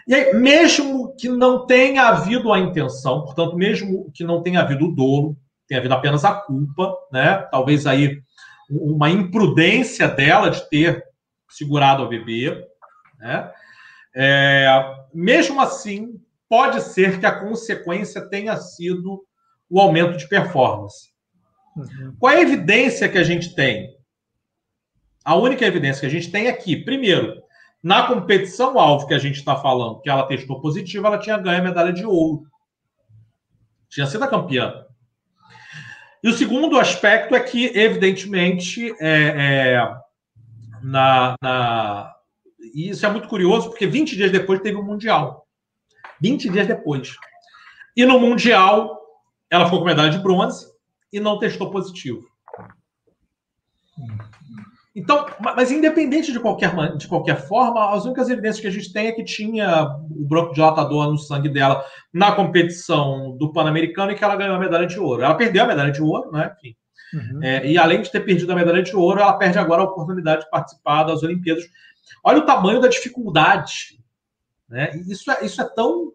E 0.08 0.16
aí, 0.16 0.34
mesmo 0.34 1.16
que 1.16 1.30
não 1.30 1.66
tenha 1.66 2.08
havido 2.08 2.52
a 2.52 2.60
intenção, 2.60 3.22
portanto, 3.22 3.56
mesmo 3.56 4.12
que 4.14 4.24
não 4.24 4.42
tenha 4.42 4.62
havido 4.62 4.86
o 4.86 4.96
dolo, 4.96 5.38
tem 5.68 5.78
havido 5.78 5.94
apenas 5.94 6.26
a 6.26 6.34
culpa, 6.34 6.96
né? 7.12 7.48
Talvez 7.52 7.86
aí 7.86 8.22
uma 8.70 9.10
imprudência 9.10 10.08
dela 10.08 10.50
de 10.50 10.68
ter 10.70 11.04
segurado 11.50 12.04
a 12.04 12.08
bebê, 12.08 12.66
né? 13.24 13.52
É, 14.16 14.68
mesmo 15.14 15.60
assim, 15.60 16.22
pode 16.48 16.82
ser 16.82 17.20
que 17.20 17.26
a 17.26 17.40
consequência 17.40 18.30
tenha 18.30 18.56
sido 18.58 19.26
o 19.70 19.80
aumento 19.80 20.18
de 20.18 20.28
performance. 20.28 21.12
Uhum. 21.76 22.16
Qual 22.20 22.32
é 22.32 22.38
a 22.38 22.42
evidência 22.42 23.10
que 23.10 23.18
a 23.18 23.24
gente 23.24 23.56
tem? 23.56 23.98
A 25.26 25.36
única 25.36 25.66
evidência 25.66 26.02
que 26.02 26.06
a 26.06 26.20
gente 26.20 26.32
tem 26.32 26.48
aqui, 26.48 26.76
é 26.76 26.84
primeiro, 26.84 27.42
na 27.82 28.06
competição 28.08 28.78
alvo 28.78 29.08
que 29.08 29.14
a 29.14 29.20
gente 29.20 29.38
está 29.38 29.56
falando, 29.56 30.02
que 30.02 30.10
ela 30.10 30.28
testou 30.28 30.62
positivo, 30.62 31.08
ela 31.08 31.18
tinha 31.18 31.38
ganho 31.38 31.62
a 31.62 31.64
medalha 31.64 31.92
de 31.92 32.06
ouro. 32.06 32.44
Tinha 33.90 34.06
sido 34.06 34.24
a 34.24 34.28
campeã. 34.28 34.86
E 36.24 36.30
o 36.30 36.34
segundo 36.34 36.80
aspecto 36.80 37.36
é 37.36 37.40
que, 37.40 37.66
evidentemente, 37.78 38.94
é, 39.00 39.76
é, 39.76 39.96
na, 40.82 41.36
na, 41.42 42.14
e 42.74 42.90
isso 42.90 43.06
é 43.06 43.10
muito 43.10 43.28
curioso, 43.28 43.70
porque 43.70 43.86
20 43.86 44.16
dias 44.16 44.32
depois 44.32 44.60
teve 44.62 44.78
o 44.78 44.82
um 44.82 44.86
Mundial. 44.86 45.48
20 46.22 46.50
dias 46.50 46.68
depois. 46.68 47.16
E 47.96 48.06
no 48.06 48.20
Mundial, 48.20 49.00
ela 49.50 49.66
ficou 49.66 49.80
com 49.80 49.86
medalha 49.86 50.10
de 50.10 50.20
bronze 50.20 50.66
e 51.12 51.20
não 51.20 51.38
testou 51.38 51.70
positivo. 51.70 52.26
Então, 54.96 55.26
mas 55.40 55.72
independente 55.72 56.32
de 56.32 56.40
qualquer, 56.40 56.72
de 56.98 57.08
qualquer 57.08 57.48
forma, 57.48 57.94
as 57.94 58.06
únicas 58.06 58.30
evidências 58.30 58.62
que 58.62 58.68
a 58.68 58.72
gente 58.72 58.94
tem 58.94 59.08
é 59.08 59.12
que 59.12 59.24
tinha 59.24 59.86
o 60.12 60.28
branco 60.28 60.54
dilatador 60.54 61.10
no 61.10 61.18
sangue 61.18 61.50
dela 61.50 61.84
na 62.14 62.32
competição 62.32 63.36
do 63.38 63.52
Pan-Americano 63.52 64.12
e 64.12 64.16
que 64.16 64.24
ela 64.24 64.36
ganhou 64.36 64.56
a 64.56 64.60
medalha 64.60 64.86
de 64.86 65.00
ouro. 65.00 65.24
Ela 65.24 65.34
perdeu 65.34 65.64
a 65.64 65.68
medalha 65.68 65.92
de 65.92 66.02
ouro, 66.02 66.32
né? 66.32 66.54
Enfim. 66.58 66.76
Uhum. 67.14 67.44
É, 67.44 67.66
e 67.68 67.78
além 67.78 68.02
de 68.02 68.12
ter 68.12 68.20
perdido 68.22 68.52
a 68.52 68.56
medalha 68.56 68.84
de 68.84 68.96
ouro, 68.96 69.20
ela 69.20 69.34
perde 69.34 69.58
agora 69.58 69.82
a 69.82 69.86
oportunidade 69.86 70.44
de 70.44 70.50
participar 70.50 71.04
das 71.04 71.24
Olimpíadas. 71.24 71.64
Olha 72.24 72.40
o 72.40 72.46
tamanho 72.46 72.80
da 72.80 72.88
dificuldade. 72.88 74.00
Né? 74.68 74.92
Isso, 75.08 75.30
é, 75.32 75.46
isso, 75.46 75.62
é 75.62 75.66
tão, 75.66 76.12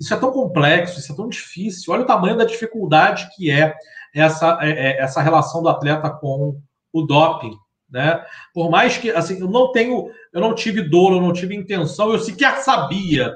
isso 0.00 0.12
é 0.12 0.16
tão 0.16 0.32
complexo, 0.32 0.98
isso 0.98 1.12
é 1.12 1.16
tão 1.16 1.28
difícil. 1.28 1.92
Olha 1.92 2.02
o 2.02 2.06
tamanho 2.06 2.36
da 2.36 2.44
dificuldade 2.44 3.28
que 3.34 3.50
é 3.50 3.74
essa, 4.14 4.58
é, 4.60 4.70
é 4.70 5.02
essa 5.02 5.20
relação 5.20 5.62
do 5.62 5.68
atleta 5.68 6.10
com 6.10 6.60
o 6.92 7.02
doping. 7.02 7.56
Né? 7.90 8.24
Por 8.52 8.70
mais 8.70 8.96
que 8.96 9.10
assim, 9.10 9.38
eu 9.40 9.48
não 9.48 9.70
tenho, 9.70 10.10
eu 10.32 10.40
não 10.40 10.54
tive 10.54 10.82
dor, 10.82 11.12
eu 11.12 11.20
não 11.20 11.32
tive 11.32 11.54
intenção, 11.54 12.12
eu 12.12 12.18
sequer 12.18 12.58
sabia. 12.58 13.34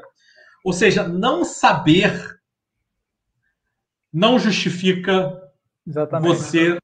Ou 0.65 0.73
seja, 0.73 1.07
não 1.07 1.45
saber 1.45 2.39
não 4.13 4.39
justifica 4.39 5.41
Exatamente. 5.87 6.37
você. 6.37 6.79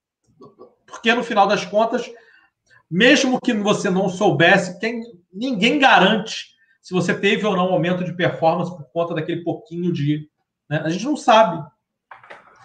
Porque 0.87 1.13
no 1.15 1.25
final 1.25 1.47
das 1.47 1.65
contas, 1.65 2.09
mesmo 2.95 3.41
que 3.41 3.53
você 3.53 3.91
não 3.91 4.09
soubesse, 4.09 4.79
quem, 4.79 5.03
ninguém 5.33 5.81
garante 5.81 6.55
se 6.81 6.95
você 6.95 7.13
teve 7.13 7.45
ou 7.45 7.57
não 7.57 7.73
aumento 7.73 8.05
de 8.05 8.15
performance 8.15 8.71
por 8.71 8.85
conta 8.93 9.15
daquele 9.15 9.43
pouquinho 9.43 9.93
de. 9.93 10.29
Né? 10.71 10.81
A 10.85 10.89
gente 10.89 11.05
não 11.05 11.17
sabe. 11.17 11.61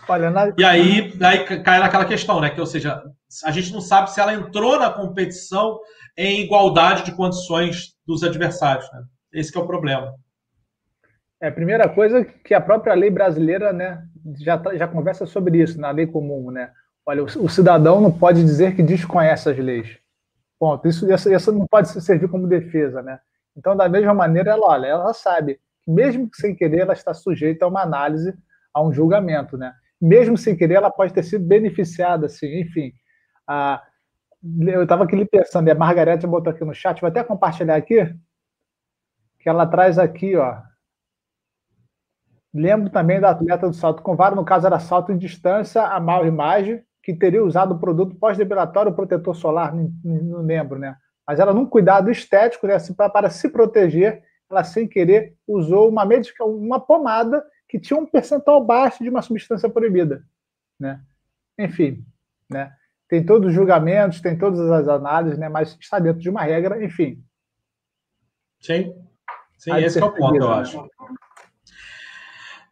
Olha, 0.08 0.30
na... 0.30 0.54
E 0.56 0.64
aí, 0.64 1.12
aí 1.20 1.64
cai 1.64 1.80
naquela 1.80 2.06
questão, 2.06 2.40
né? 2.40 2.52
Que, 2.52 2.60
ou 2.60 2.68
seja, 2.68 3.02
a 3.44 3.52
gente 3.52 3.74
não 3.74 3.82
sabe 3.82 4.12
se 4.12 4.22
ela 4.22 4.34
entrou 4.34 4.78
na 4.78 4.92
competição 4.92 5.80
em 6.16 6.42
igualdade 6.42 7.06
de 7.06 7.12
condições 7.14 7.96
dos 8.06 8.24
adversários. 8.24 8.86
Né? 8.92 9.02
Esse 9.34 9.58
é 9.58 9.60
o 9.60 9.66
problema. 9.66 10.14
É, 11.42 11.48
a 11.48 11.52
primeira 11.52 11.90
coisa 11.90 12.24
que 12.24 12.54
a 12.54 12.62
própria 12.62 12.94
lei 12.94 13.10
brasileira 13.10 13.74
né, 13.74 14.04
já, 14.40 14.60
tá, 14.60 14.76
já 14.76 14.88
conversa 14.88 15.26
sobre 15.26 15.60
isso, 15.60 15.80
na 15.80 15.90
lei 15.90 16.06
comum. 16.06 16.52
Né? 16.52 16.72
Olha, 17.04 17.24
o, 17.24 17.26
o 17.26 17.50
cidadão 17.50 18.00
não 18.00 18.12
pode 18.12 18.44
dizer 18.44 18.76
que 18.76 18.84
desconhece 18.84 19.50
as 19.50 19.58
leis. 19.58 19.99
Ponto. 20.60 20.88
Isso, 20.88 21.12
isso, 21.12 21.32
isso 21.32 21.52
não 21.52 21.66
pode 21.66 21.88
servir 21.88 22.28
como 22.30 22.48
defesa. 22.48 23.02
Né? 23.02 23.20
Então, 23.58 23.76
da 23.76 23.88
mesma 23.88 24.14
maneira, 24.14 24.52
ela, 24.52 24.68
olha, 24.68 24.88
ela 24.88 25.14
sabe 25.14 25.60
mesmo 25.90 26.30
que 26.30 26.38
sem 26.38 26.56
querer, 26.56 26.82
ela 26.82 26.94
está 26.94 27.14
sujeita 27.14 27.66
a 27.66 27.68
uma 27.68 27.82
análise, 27.82 28.38
a 28.74 28.82
um 28.82 28.94
julgamento. 28.94 29.58
Né? 29.58 29.74
Mesmo 30.00 30.38
sem 30.38 30.56
querer, 30.56 30.76
ela 30.76 30.92
pode 30.92 31.14
ter 31.14 31.24
sido 31.24 31.46
beneficiada, 31.46 32.28
assim, 32.28 32.62
enfim. 32.62 32.94
A, 33.48 33.84
eu 34.68 34.84
estava 34.84 35.04
aqui 35.04 35.26
pensando, 35.26 35.68
e 35.68 35.72
a 35.72 35.76
Margarete 35.76 36.28
botou 36.28 36.54
aqui 36.54 36.64
no 36.64 36.74
chat, 36.74 37.02
vou 37.02 37.10
até 37.10 37.24
compartilhar 37.24 37.76
aqui, 37.76 38.06
que 39.40 39.50
ela 39.50 39.66
traz 39.66 39.98
aqui, 39.98 40.36
ó. 40.36 40.62
Lembro 42.54 42.90
também 42.90 43.20
da 43.20 43.32
atleta 43.32 43.68
do 43.68 43.74
salto 43.76 44.02
com 44.02 44.16
vara, 44.16 44.36
no 44.36 44.46
caso 44.46 44.66
era 44.68 44.80
salto 44.80 45.12
em 45.12 45.18
distância, 45.18 45.84
a 45.84 46.00
mal 46.00 46.26
imagem, 46.26 46.84
que 47.14 47.20
teria 47.20 47.44
usado 47.44 47.74
o 47.74 47.80
produto 47.80 48.16
pós-depilatório 48.16 48.94
protetor 48.94 49.36
solar, 49.36 49.74
não, 49.76 50.42
lembro, 50.42 50.78
né? 50.78 50.96
Mas 51.26 51.40
ela, 51.40 51.54
num 51.54 51.66
cuidado 51.66 52.10
estético, 52.10 52.68
né, 52.68 52.76
assim, 52.76 52.94
para, 52.94 53.10
para 53.10 53.30
se 53.30 53.50
proteger, 53.50 54.24
ela 54.50 54.64
sem 54.64 54.88
querer 54.88 55.36
usou 55.48 55.88
uma 55.88 56.06
medica, 56.06 56.44
uma 56.44 56.80
pomada 56.80 57.44
que 57.68 57.80
tinha 57.80 58.00
um 58.00 58.06
percentual 58.06 58.64
baixo 58.64 59.04
de 59.04 59.10
uma 59.10 59.22
substância 59.22 59.70
proibida, 59.70 60.24
né? 60.80 61.02
Enfim, 61.58 62.04
né? 62.50 62.74
tem 63.08 63.26
todos 63.26 63.50
os 63.50 63.54
julgamentos, 63.54 64.22
tem 64.22 64.38
todas 64.38 64.60
as 64.60 64.88
análises, 64.88 65.38
né? 65.38 65.50
mas 65.50 65.76
está 65.80 66.00
dentro 66.00 66.22
de 66.22 66.30
uma 66.30 66.44
regra, 66.44 66.84
enfim. 66.84 67.24
Sim, 68.60 68.94
sim 69.58 69.76
esse 69.78 70.00
é 70.00 70.06
o 70.06 70.12
ponto, 70.14 70.36
eu 70.36 70.52
acho. 70.52 70.88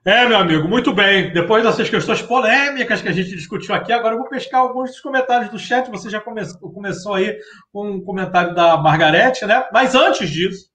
É, 0.07 0.25
meu 0.25 0.37
amigo, 0.37 0.69
muito 0.69 0.93
bem. 0.93 1.33
Depois 1.33 1.65
dessas 1.65 1.89
questões 1.89 2.21
polêmicas 2.21 3.01
que 3.01 3.09
a 3.09 3.11
gente 3.11 3.31
discutiu 3.31 3.75
aqui, 3.75 3.91
agora 3.91 4.15
eu 4.15 4.19
vou 4.19 4.29
pescar 4.29 4.61
alguns 4.61 4.91
dos 4.91 5.01
comentários 5.01 5.51
do 5.51 5.59
chat. 5.59 5.91
Você 5.91 6.09
já 6.09 6.21
come 6.21 6.41
começou 6.61 7.15
aí 7.15 7.37
com 7.73 7.89
um 7.89 8.01
comentário 8.01 8.55
da 8.55 8.77
Margarete, 8.77 9.45
né? 9.45 9.67
Mas 9.73 9.95
antes 9.95 10.29
disso, 10.29 10.69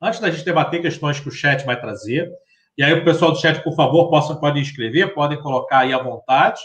antes 0.00 0.18
da 0.18 0.30
gente 0.30 0.46
debater 0.46 0.80
questões 0.80 1.20
que 1.20 1.28
o 1.28 1.30
chat 1.30 1.62
vai 1.66 1.78
trazer, 1.78 2.26
e 2.78 2.82
aí 2.82 2.94
o 2.94 3.04
pessoal 3.04 3.32
do 3.32 3.38
chat, 3.38 3.62
por 3.62 3.76
favor, 3.76 4.08
possam, 4.08 4.40
podem 4.40 4.62
escrever, 4.62 5.12
podem 5.12 5.38
colocar 5.42 5.80
aí 5.80 5.92
à 5.92 6.02
vontade. 6.02 6.62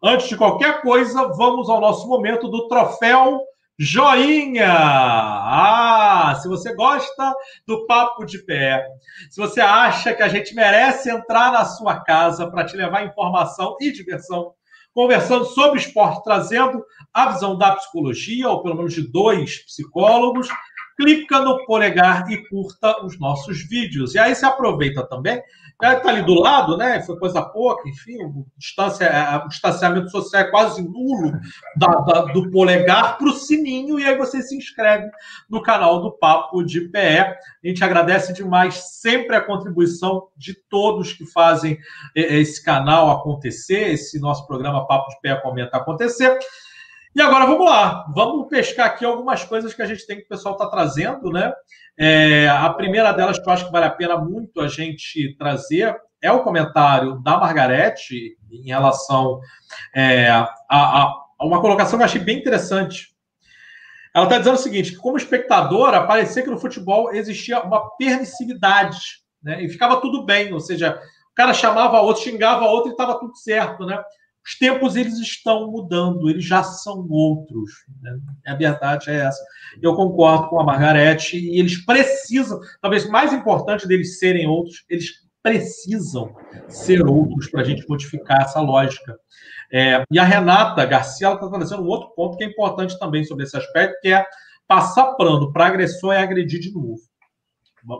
Antes 0.00 0.28
de 0.28 0.36
qualquer 0.36 0.80
coisa, 0.80 1.26
vamos 1.36 1.68
ao 1.68 1.80
nosso 1.80 2.06
momento 2.06 2.46
do 2.46 2.68
troféu 2.68 3.40
joinha. 3.82 4.72
Ah, 4.72 6.38
se 6.40 6.48
você 6.48 6.72
gosta 6.74 7.34
do 7.66 7.84
papo 7.84 8.24
de 8.24 8.38
pé, 8.44 8.86
se 9.28 9.40
você 9.40 9.60
acha 9.60 10.14
que 10.14 10.22
a 10.22 10.28
gente 10.28 10.54
merece 10.54 11.10
entrar 11.10 11.50
na 11.50 11.64
sua 11.64 11.98
casa 12.00 12.48
para 12.48 12.64
te 12.64 12.76
levar 12.76 13.04
informação 13.04 13.76
e 13.80 13.90
diversão, 13.90 14.52
conversando 14.94 15.46
sobre 15.46 15.80
esporte, 15.80 16.22
trazendo 16.22 16.84
a 17.12 17.32
visão 17.32 17.58
da 17.58 17.74
psicologia, 17.74 18.48
ou 18.48 18.62
pelo 18.62 18.76
menos 18.76 18.94
de 18.94 19.10
dois 19.10 19.64
psicólogos, 19.64 20.48
clica 20.96 21.40
no 21.40 21.64
polegar 21.64 22.30
e 22.30 22.48
curta 22.48 23.04
os 23.04 23.18
nossos 23.18 23.66
vídeos. 23.68 24.14
E 24.14 24.18
aí 24.18 24.34
você 24.34 24.46
aproveita 24.46 25.06
também 25.06 25.42
está 25.90 26.08
ali 26.08 26.22
do 26.22 26.34
lado, 26.34 26.76
né? 26.76 27.02
Foi 27.02 27.18
coisa 27.18 27.42
pouca, 27.42 27.88
enfim, 27.88 28.22
o, 28.22 28.46
distância, 28.56 29.10
o 29.44 29.48
distanciamento 29.48 30.10
social 30.10 30.42
é 30.42 30.50
quase 30.50 30.82
nulo 30.82 31.32
da, 31.76 31.88
da, 31.88 32.20
do 32.26 32.50
polegar 32.50 33.18
para 33.18 33.28
o 33.28 33.32
sininho, 33.32 33.98
e 33.98 34.04
aí 34.04 34.16
você 34.16 34.42
se 34.42 34.56
inscreve 34.56 35.10
no 35.50 35.62
canal 35.62 36.00
do 36.00 36.12
Papo 36.12 36.62
de 36.62 36.82
PE. 36.82 36.98
A 36.98 37.36
gente 37.64 37.82
agradece 37.82 38.32
demais 38.32 38.74
sempre 39.00 39.34
a 39.34 39.40
contribuição 39.40 40.28
de 40.36 40.54
todos 40.54 41.12
que 41.12 41.26
fazem 41.26 41.78
esse 42.14 42.62
canal 42.62 43.10
acontecer, 43.10 43.92
esse 43.92 44.20
nosso 44.20 44.46
programa 44.46 44.86
Papo 44.86 45.10
de 45.10 45.20
PE 45.20 45.42
Comenta 45.42 45.76
acontecer. 45.78 46.38
E 47.14 47.20
agora 47.20 47.44
vamos 47.44 47.66
lá, 47.66 48.06
vamos 48.14 48.48
pescar 48.48 48.86
aqui 48.86 49.04
algumas 49.04 49.44
coisas 49.44 49.74
que 49.74 49.82
a 49.82 49.86
gente 49.86 50.06
tem 50.06 50.16
que 50.16 50.24
o 50.24 50.28
pessoal 50.28 50.54
está 50.54 50.66
trazendo, 50.66 51.30
né? 51.30 51.52
É, 51.98 52.48
a 52.48 52.70
primeira 52.70 53.12
delas 53.12 53.38
que 53.38 53.46
eu 53.46 53.52
acho 53.52 53.66
que 53.66 53.72
vale 53.72 53.84
a 53.84 53.90
pena 53.90 54.16
muito 54.16 54.62
a 54.62 54.68
gente 54.68 55.36
trazer 55.36 55.94
é 56.22 56.32
o 56.32 56.42
comentário 56.42 57.20
da 57.22 57.36
Margarete 57.36 58.38
em 58.50 58.68
relação 58.68 59.40
é, 59.94 60.30
a, 60.30 60.48
a, 60.70 61.14
uma 61.42 61.60
colocação 61.60 61.98
que 61.98 62.02
eu 62.02 62.06
achei 62.06 62.20
bem 62.20 62.38
interessante. 62.38 63.08
Ela 64.14 64.24
está 64.24 64.38
dizendo 64.38 64.54
o 64.54 64.58
seguinte: 64.58 64.92
que 64.92 64.96
como 64.96 65.18
espectadora, 65.18 66.06
parecia 66.06 66.42
que 66.42 66.50
no 66.50 66.58
futebol 66.58 67.12
existia 67.12 67.60
uma 67.60 67.90
permissividade, 67.96 69.22
né? 69.42 69.62
E 69.62 69.68
ficava 69.68 70.00
tudo 70.00 70.24
bem, 70.24 70.50
ou 70.54 70.60
seja, 70.60 70.98
o 71.30 71.34
cara 71.34 71.52
chamava 71.52 72.00
outro, 72.00 72.22
xingava 72.22 72.64
outro 72.64 72.90
e 72.90 72.92
estava 72.92 73.18
tudo 73.18 73.36
certo, 73.36 73.84
né? 73.84 74.02
Os 74.44 74.58
tempos 74.58 74.96
eles 74.96 75.18
estão 75.18 75.70
mudando, 75.70 76.28
eles 76.28 76.44
já 76.44 76.62
são 76.62 77.06
outros. 77.08 77.70
Né? 78.00 78.18
A 78.46 78.54
verdade 78.54 79.10
é 79.10 79.16
essa. 79.16 79.42
Eu 79.80 79.94
concordo 79.94 80.48
com 80.48 80.60
a 80.60 80.64
Margarete 80.64 81.38
e 81.38 81.60
eles 81.60 81.84
precisam, 81.84 82.60
talvez 82.80 83.08
mais 83.08 83.32
importante 83.32 83.86
deles 83.86 84.18
serem 84.18 84.46
outros, 84.46 84.84
eles 84.88 85.22
precisam 85.42 86.34
ser 86.68 87.04
outros 87.04 87.50
para 87.50 87.62
a 87.62 87.64
gente 87.64 87.86
modificar 87.88 88.42
essa 88.42 88.60
lógica. 88.60 89.16
É, 89.72 90.04
e 90.10 90.18
a 90.18 90.24
Renata 90.24 90.84
Garcia 90.84 91.32
está 91.32 91.48
trazendo 91.48 91.82
um 91.82 91.86
outro 91.86 92.14
ponto 92.14 92.36
que 92.36 92.44
é 92.44 92.46
importante 92.46 92.98
também 92.98 93.24
sobre 93.24 93.44
esse 93.44 93.56
aspecto, 93.56 93.98
que 94.00 94.08
é 94.08 94.24
passar 94.66 95.14
plano 95.14 95.52
para 95.52 95.66
agressor 95.66 96.14
e 96.14 96.18
agredir 96.18 96.60
de 96.60 96.72
novo. 96.72 97.00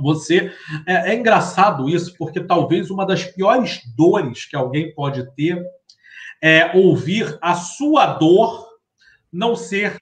Você 0.01 0.53
é, 0.87 1.11
é 1.11 1.15
engraçado 1.15 1.89
isso, 1.89 2.15
porque 2.17 2.41
talvez 2.41 2.91
uma 2.91 3.05
das 3.05 3.25
piores 3.25 3.81
dores 3.97 4.45
que 4.47 4.55
alguém 4.55 4.95
pode 4.95 5.29
ter 5.35 5.61
é, 6.43 6.77
ouvir 6.77 7.39
a 7.41 7.55
sua 7.55 8.07
dor 8.15 8.69
não 9.33 9.55
ser 9.55 9.97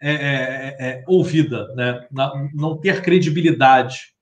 é, 0.00 0.12
é, 0.12 0.76
é, 0.80 1.04
ouvida, 1.06 1.72
né? 1.74 2.06
não 2.54 2.76
ter 2.76 3.00
credibilidade. 3.00 4.14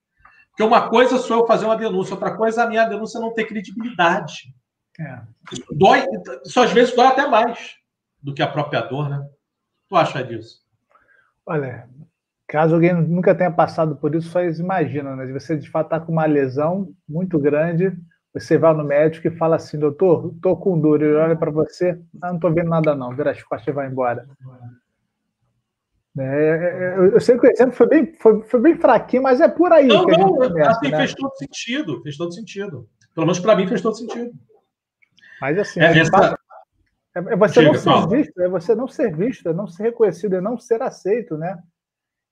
Porque 0.51 0.63
uma 0.63 0.89
coisa 0.89 1.19
sou 1.19 1.41
eu 1.41 1.47
fazer 1.47 1.65
uma 1.67 1.77
denúncia, 1.77 2.15
outra 2.15 2.37
coisa 2.37 2.63
é 2.63 2.65
a 2.65 2.69
minha 2.69 2.85
denúncia 2.85 3.21
não 3.21 3.33
ter 3.33 3.45
credibilidade. 3.45 4.55
É. 4.99 5.21
Isso 5.53 5.65
dói, 5.73 6.05
isso 6.45 6.61
às 6.61 6.73
vezes 6.73 6.95
dói 6.95 7.07
até 7.07 7.27
mais 7.27 7.75
do 8.23 8.33
que 8.33 8.43
a 8.43 8.47
própria 8.47 8.81
dor, 8.81 9.09
né? 9.09 9.27
Tu 9.89 9.97
acha 9.97 10.25
disso? 10.25 10.65
Olha, 11.45 11.89
caso 12.49 12.75
alguém 12.75 12.95
nunca 12.95 13.35
tenha 13.35 13.51
passado 13.51 13.97
por 13.97 14.15
isso, 14.15 14.31
só 14.31 14.43
imagina, 14.43 15.15
né? 15.15 15.27
Você 15.33 15.57
de 15.57 15.69
fato 15.69 15.87
está 15.87 16.01
com 16.01 16.13
uma 16.13 16.25
lesão 16.25 16.95
muito 17.07 17.39
grande, 17.39 17.93
você 18.41 18.59
vai 18.59 18.75
no 18.75 18.85
médico 18.85 19.27
e 19.27 19.37
fala 19.37 19.57
assim, 19.57 19.79
doutor, 19.79 20.33
estou 20.35 20.57
com 20.57 20.79
dor. 20.79 21.03
Ele 21.03 21.15
olha 21.15 21.37
para 21.37 21.51
você, 21.51 21.99
ah, 22.21 22.29
não 22.29 22.37
estou 22.37 22.53
vendo 22.53 22.69
nada 22.69 22.95
não, 22.95 23.15
vira 23.15 23.31
as 23.31 23.43
costas 23.43 23.69
e 23.69 23.75
vai 23.75 23.89
embora. 23.89 24.29
É, 26.19 26.23
é, 26.23 26.25
é 26.25 27.15
eu 27.15 27.21
sei 27.21 27.39
que 27.39 27.47
o 27.47 27.51
exemplo 27.51 27.75
foi 27.75 27.89
bem, 27.89 28.13
foi, 28.15 28.43
foi 28.43 28.61
bem 28.61 28.77
fraquinho, 28.77 29.23
mas 29.23 29.41
é 29.41 29.49
por 29.49 29.73
aí. 29.73 29.87
Não, 29.87 30.07
que 30.07 30.17
não, 30.19 30.35
começa, 30.35 30.71
assim, 30.71 30.91
né? 30.91 30.99
fez 30.99 31.15
todo 31.15 31.37
sentido, 31.37 32.03
fez 32.03 32.17
todo 32.17 32.35
sentido. 32.35 32.89
Pelo 33.15 33.27
menos 33.27 33.41
para 33.41 33.57
mim 33.57 33.67
fez 33.67 33.81
todo 33.81 33.97
sentido. 33.97 34.33
Mas 35.41 35.59
assim, 35.59 35.81
é, 35.81 35.99
essa... 35.99 36.39
É, 37.15 37.19
é 37.19 37.37
você 37.37 37.55
Chega, 37.55 37.69
não 37.69 37.75
ser 37.75 37.85
fala. 37.85 38.09
visto, 38.09 38.41
é 38.43 38.49
você 38.49 38.75
não 38.75 38.89
ser 38.89 39.17
visto, 39.17 39.49
é 39.49 39.53
não 39.55 39.67
ser 39.67 39.83
reconhecido, 39.85 40.37
é 40.37 40.41
não 40.41 40.59
ser 40.59 40.83
aceito, 40.83 41.39
né? 41.39 41.59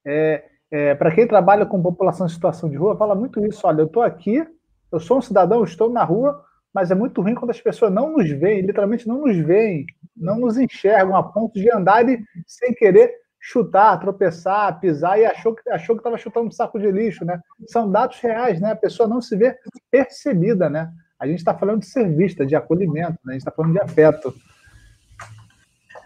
É, 0.06 0.44
é, 0.70 0.94
Para 0.94 1.14
quem 1.14 1.26
trabalha 1.26 1.64
com 1.64 1.82
população 1.82 2.26
em 2.26 2.30
situação 2.30 2.68
de 2.68 2.76
rua, 2.76 2.96
fala 2.96 3.14
muito 3.14 3.44
isso. 3.46 3.66
Olha, 3.66 3.80
eu 3.80 3.86
estou 3.86 4.02
aqui, 4.02 4.46
eu 4.94 5.00
sou 5.00 5.18
um 5.18 5.22
cidadão, 5.22 5.64
estou 5.64 5.90
na 5.90 6.04
rua, 6.04 6.44
mas 6.72 6.90
é 6.90 6.94
muito 6.94 7.20
ruim 7.20 7.34
quando 7.34 7.50
as 7.50 7.60
pessoas 7.60 7.92
não 7.92 8.12
nos 8.12 8.30
veem, 8.30 8.62
literalmente 8.62 9.08
não 9.08 9.22
nos 9.22 9.36
veem, 9.36 9.84
não 10.16 10.38
nos 10.38 10.56
enxergam 10.56 11.16
a 11.16 11.22
ponto 11.22 11.54
de 11.54 11.70
andar 11.72 12.08
e, 12.08 12.22
sem 12.46 12.72
querer 12.72 13.12
chutar, 13.40 13.98
tropeçar, 13.98 14.80
pisar 14.80 15.18
e 15.18 15.26
achou 15.26 15.54
que 15.54 15.68
achou 15.68 15.96
que 15.96 16.00
estava 16.00 16.16
chutando 16.16 16.46
um 16.46 16.52
saco 16.52 16.78
de 16.78 16.90
lixo, 16.90 17.24
né? 17.24 17.40
São 17.66 17.90
dados 17.90 18.18
reais, 18.20 18.60
né? 18.60 18.72
A 18.72 18.76
pessoa 18.76 19.08
não 19.08 19.20
se 19.20 19.36
vê 19.36 19.56
percebida, 19.90 20.70
né? 20.70 20.90
A 21.18 21.26
gente 21.26 21.38
está 21.38 21.54
falando 21.54 21.80
de 21.80 21.86
ser 21.86 22.08
vista, 22.08 22.46
de 22.46 22.54
acolhimento, 22.54 23.18
né? 23.24 23.30
A 23.30 23.32
gente 23.32 23.40
está 23.40 23.50
falando 23.50 23.72
de 23.72 23.80
afeto. 23.80 24.32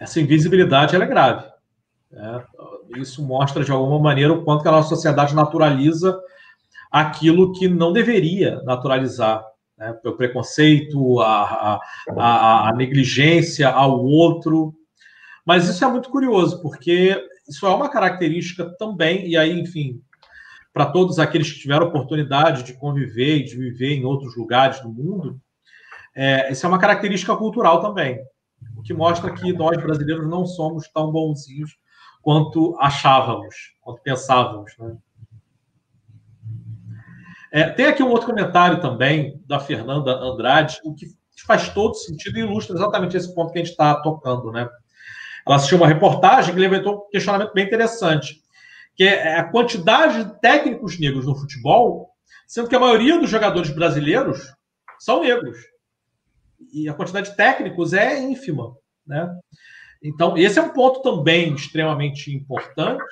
Essa 0.01 0.21
invisibilidade 0.21 0.97
é 0.97 1.07
grave. 1.07 1.47
Né? 2.11 2.43
Isso 2.97 3.25
mostra 3.25 3.63
de 3.63 3.71
alguma 3.71 4.01
maneira 4.01 4.33
o 4.33 4.45
quanto 4.45 4.63
que 4.63 4.69
a 4.69 4.73
nossa 4.73 4.89
sociedade 4.89 5.35
naturaliza 5.35 6.19
aquilo 6.91 7.53
que 7.53 7.69
não 7.69 7.93
deveria 7.93 8.63
naturalizar. 8.63 9.45
Né? 9.77 9.97
O 10.05 10.13
preconceito, 10.13 11.21
a, 11.21 11.81
a, 12.17 12.69
a 12.69 12.73
negligência 12.75 13.69
ao 13.69 14.05
outro, 14.05 14.75
mas 15.45 15.69
isso 15.69 15.85
é 15.85 15.89
muito 15.89 16.11
curioso, 16.11 16.61
porque 16.61 17.19
isso 17.49 17.67
é 17.67 17.71
uma 17.71 17.89
característica 17.89 18.65
também, 18.79 19.27
e 19.27 19.37
aí, 19.37 19.59
enfim, 19.59 20.03
para 20.73 20.87
todos 20.87 21.19
aqueles 21.19 21.51
que 21.51 21.61
tiveram 21.61 21.87
oportunidade 21.87 22.63
de 22.63 22.75
conviver 22.75 23.39
e 23.39 23.45
de 23.45 23.57
viver 23.57 23.95
em 23.95 24.05
outros 24.05 24.37
lugares 24.37 24.81
do 24.81 24.91
mundo, 24.91 25.41
é, 26.15 26.53
é 26.53 26.67
uma 26.67 26.79
característica 26.79 27.35
cultural 27.37 27.81
também, 27.81 28.21
o 28.77 28.83
que 28.83 28.93
mostra 28.93 29.33
que 29.33 29.53
nós 29.53 29.77
brasileiros 29.83 30.29
não 30.29 30.45
somos 30.45 30.89
tão 30.89 31.11
bonzinhos 31.11 31.79
quanto 32.21 32.77
achávamos, 32.79 33.73
quanto 33.81 34.03
pensávamos. 34.03 34.73
Né? 34.79 34.97
É, 37.51 37.71
tem 37.71 37.87
aqui 37.87 38.03
um 38.03 38.11
outro 38.11 38.27
comentário 38.27 38.81
também 38.81 39.43
da 39.47 39.59
Fernanda 39.59 40.13
Andrade, 40.13 40.79
o 40.85 40.95
que 40.95 41.07
faz 41.47 41.69
todo 41.71 41.95
sentido 41.95 42.39
e 42.39 42.43
ilustra 42.43 42.77
exatamente 42.77 43.17
esse 43.17 43.35
ponto 43.35 43.53
que 43.53 43.59
a 43.59 43.63
gente 43.63 43.71
está 43.71 43.95
tocando, 44.03 44.53
né? 44.53 44.69
Ela 45.47 45.57
assistiu 45.57 45.79
uma 45.79 45.87
reportagem 45.87 46.53
que 46.53 46.61
levantou 46.61 46.97
um 46.97 47.11
questionamento 47.11 47.55
bem 47.55 47.65
interessante, 47.65 48.43
que 48.95 49.05
é 49.05 49.39
a 49.39 49.45
quantidade 49.45 50.25
de 50.25 50.41
técnicos 50.41 50.99
negros 50.99 51.25
no 51.25 51.35
futebol, 51.35 52.11
sendo 52.47 52.69
que 52.69 52.77
a 52.77 52.81
maioria 52.81 53.19
dos 53.19 53.31
jogadores 53.31 53.71
brasileiros 53.71 54.53
são 54.99 55.23
negros. 55.23 55.57
E 56.73 56.89
a 56.89 56.93
quantidade 56.93 57.31
de 57.31 57.37
técnicos 57.37 57.95
é 57.95 58.21
ínfima, 58.21 58.77
né? 59.07 59.35
Então, 60.03 60.37
esse 60.37 60.59
é 60.59 60.63
um 60.63 60.73
ponto 60.73 61.01
também 61.03 61.55
extremamente 61.55 62.35
importante, 62.35 63.03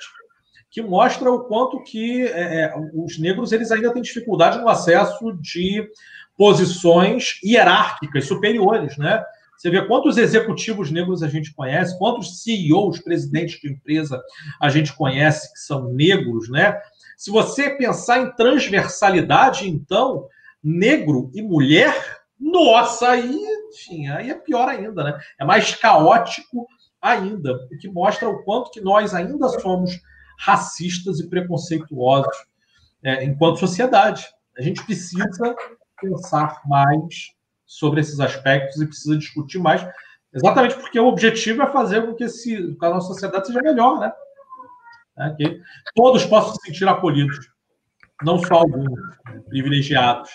que 0.69 0.81
mostra 0.81 1.31
o 1.31 1.45
quanto 1.45 1.81
que 1.83 2.23
é, 2.27 2.61
é 2.61 2.73
os 2.93 3.17
negros 3.19 3.51
eles 3.51 3.71
ainda 3.71 3.91
têm 3.91 4.01
dificuldade 4.01 4.59
no 4.59 4.69
acesso 4.69 5.33
de 5.39 5.87
posições 6.37 7.39
hierárquicas 7.43 8.25
superiores, 8.25 8.97
né? 8.97 9.23
Você 9.57 9.71
vê 9.71 9.83
quantos 9.87 10.17
executivos 10.17 10.91
negros 10.91 11.23
a 11.23 11.27
gente 11.27 11.51
conhece, 11.51 11.97
quantos 11.97 12.43
CEOs, 12.43 12.99
presidentes 12.99 13.59
de 13.59 13.71
empresa 13.71 14.21
a 14.61 14.69
gente 14.69 14.95
conhece 14.95 15.51
que 15.51 15.59
são 15.59 15.91
negros, 15.91 16.47
né? 16.47 16.79
Se 17.17 17.31
você 17.31 17.71
pensar 17.71 18.21
em 18.21 18.31
transversalidade, 18.35 19.67
então, 19.67 20.27
negro 20.63 21.31
e 21.33 21.41
mulher, 21.41 22.19
nossa, 22.39 23.09
aí, 23.09 23.35
enfim, 23.73 24.07
aí 24.09 24.29
é 24.29 24.35
pior 24.35 24.69
ainda, 24.69 25.03
né? 25.03 25.19
É 25.39 25.43
mais 25.43 25.73
caótico 25.73 26.67
ainda, 27.01 27.55
o 27.71 27.77
que 27.79 27.89
mostra 27.89 28.29
o 28.29 28.43
quanto 28.43 28.69
que 28.69 28.81
nós 28.81 29.15
ainda 29.15 29.49
somos 29.49 29.99
racistas 30.37 31.19
e 31.19 31.29
preconceituosos 31.29 32.37
é, 33.03 33.23
enquanto 33.23 33.59
sociedade. 33.59 34.27
A 34.57 34.61
gente 34.61 34.83
precisa 34.85 35.55
pensar 36.01 36.61
mais 36.65 37.31
sobre 37.65 37.99
esses 37.99 38.19
aspectos 38.19 38.81
e 38.81 38.87
precisa 38.87 39.17
discutir 39.17 39.59
mais, 39.59 39.85
exatamente 40.33 40.75
porque 40.75 40.99
o 40.99 41.07
objetivo 41.07 41.63
é 41.63 41.71
fazer 41.71 42.05
com 42.05 42.13
que, 42.13 42.23
esse, 42.23 42.75
que 42.75 42.85
a 42.85 42.89
nossa 42.89 43.07
sociedade 43.07 43.47
seja 43.47 43.61
melhor, 43.61 43.99
né? 43.99 44.11
É, 45.19 45.29
que 45.31 45.61
todos 45.95 46.23
possam 46.25 46.53
se 46.55 46.67
sentir 46.67 46.87
acolhidos, 46.87 47.49
não 48.23 48.37
só 48.39 48.55
alguns 48.55 48.87
privilegiados. 49.49 50.29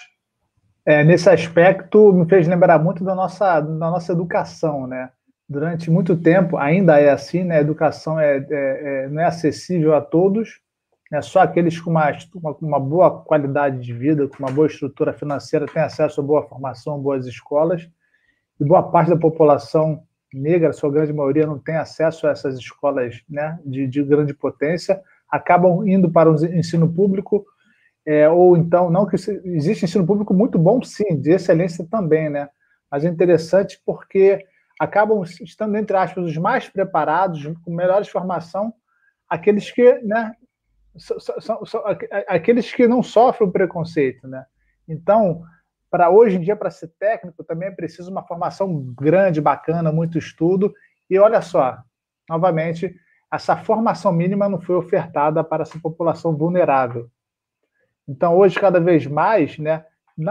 É, 0.84 1.04
nesse 1.04 1.30
aspecto, 1.30 2.12
me 2.12 2.28
fez 2.28 2.48
lembrar 2.48 2.78
muito 2.78 3.04
da 3.04 3.14
nossa, 3.14 3.60
da 3.60 3.90
nossa 3.90 4.12
educação, 4.12 4.86
né? 4.86 5.10
Durante 5.52 5.90
muito 5.90 6.16
tempo, 6.16 6.56
ainda 6.56 6.98
é 6.98 7.10
assim, 7.10 7.44
né? 7.44 7.58
A 7.58 7.60
educação 7.60 8.18
é, 8.18 8.38
é, 8.38 9.04
é 9.04 9.08
não 9.08 9.20
é 9.20 9.26
acessível 9.26 9.94
a 9.94 10.00
todos, 10.00 10.60
né? 11.10 11.20
Só 11.20 11.40
aqueles 11.40 11.78
com 11.78 11.90
uma, 11.90 12.10
uma, 12.34 12.56
uma, 12.62 12.80
boa 12.80 13.22
qualidade 13.22 13.78
de 13.80 13.92
vida, 13.92 14.26
com 14.26 14.38
uma 14.38 14.50
boa 14.50 14.66
estrutura 14.66 15.12
financeira, 15.12 15.66
têm 15.66 15.82
acesso 15.82 16.22
a 16.22 16.24
boa 16.24 16.48
formação, 16.48 16.98
boas 16.98 17.26
escolas. 17.26 17.86
E 18.58 18.64
boa 18.64 18.82
parte 18.82 19.10
da 19.10 19.16
população 19.16 20.04
negra, 20.32 20.72
sua 20.72 20.90
grande 20.90 21.12
maioria, 21.12 21.46
não 21.46 21.58
tem 21.58 21.76
acesso 21.76 22.26
a 22.26 22.30
essas 22.30 22.56
escolas 22.56 23.20
né, 23.28 23.58
de, 23.66 23.86
de 23.86 24.02
grande 24.02 24.32
potência, 24.32 25.02
acabam 25.30 25.86
indo 25.86 26.10
para 26.10 26.30
o 26.30 26.34
ensino 26.46 26.90
público, 26.90 27.44
é, 28.06 28.26
ou 28.28 28.56
então, 28.56 28.90
não 28.90 29.04
que 29.04 29.16
existe 29.16 29.84
ensino 29.84 30.06
público 30.06 30.32
muito 30.32 30.58
bom, 30.58 30.82
sim, 30.82 31.20
de 31.20 31.32
excelência 31.32 31.86
também, 31.90 32.30
né? 32.30 32.48
Mas 32.90 33.04
é 33.04 33.08
interessante 33.08 33.80
porque 33.84 34.44
acabam 34.78 35.22
estando, 35.22 35.76
entre 35.76 35.96
aspas, 35.96 36.24
os 36.24 36.36
mais 36.36 36.68
preparados, 36.68 37.44
com 37.64 37.74
melhores 37.74 38.08
formação, 38.08 38.72
aqueles 39.28 39.70
que 39.70 39.94
né, 40.00 40.34
são, 40.96 41.64
são, 41.64 41.84
aqueles 42.26 42.72
que 42.72 42.86
não 42.86 43.02
sofrem 43.02 43.50
preconceito, 43.50 44.26
né? 44.28 44.44
Então, 44.88 45.42
para 45.90 46.10
hoje 46.10 46.36
em 46.36 46.40
dia, 46.40 46.56
para 46.56 46.70
ser 46.70 46.88
técnico, 46.98 47.44
também 47.44 47.68
é 47.68 47.72
preciso 47.72 48.10
uma 48.10 48.26
formação 48.26 48.92
grande, 48.94 49.40
bacana, 49.40 49.92
muito 49.92 50.18
estudo. 50.18 50.72
E 51.08 51.18
olha 51.18 51.40
só, 51.42 51.78
novamente, 52.28 52.94
essa 53.30 53.56
formação 53.56 54.12
mínima 54.12 54.48
não 54.48 54.60
foi 54.60 54.76
ofertada 54.76 55.42
para 55.44 55.62
essa 55.62 55.78
população 55.78 56.36
vulnerável. 56.36 57.10
Então, 58.08 58.36
hoje, 58.36 58.58
cada 58.58 58.80
vez 58.80 59.06
mais, 59.06 59.58
né, 59.58 59.84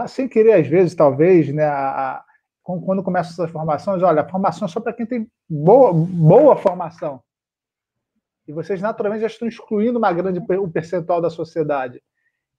sem 0.08 0.28
querer, 0.28 0.54
às 0.54 0.66
vezes, 0.66 0.94
talvez, 0.94 1.52
né, 1.52 1.64
a, 1.64 2.24
quando 2.62 3.02
começam 3.02 3.32
essas 3.32 3.50
formações, 3.50 4.02
olha, 4.02 4.22
a 4.22 4.28
formação 4.28 4.66
é 4.66 4.68
só 4.68 4.80
para 4.80 4.92
quem 4.92 5.04
tem 5.04 5.28
boa, 5.48 5.92
boa 5.92 6.56
formação. 6.56 7.20
E 8.46 8.52
vocês 8.52 8.80
naturalmente 8.80 9.22
já 9.22 9.26
estão 9.26 9.48
excluindo 9.48 9.98
uma 9.98 10.12
grande 10.12 10.40
um 10.40 10.70
percentual 10.70 11.20
da 11.20 11.30
sociedade. 11.30 12.02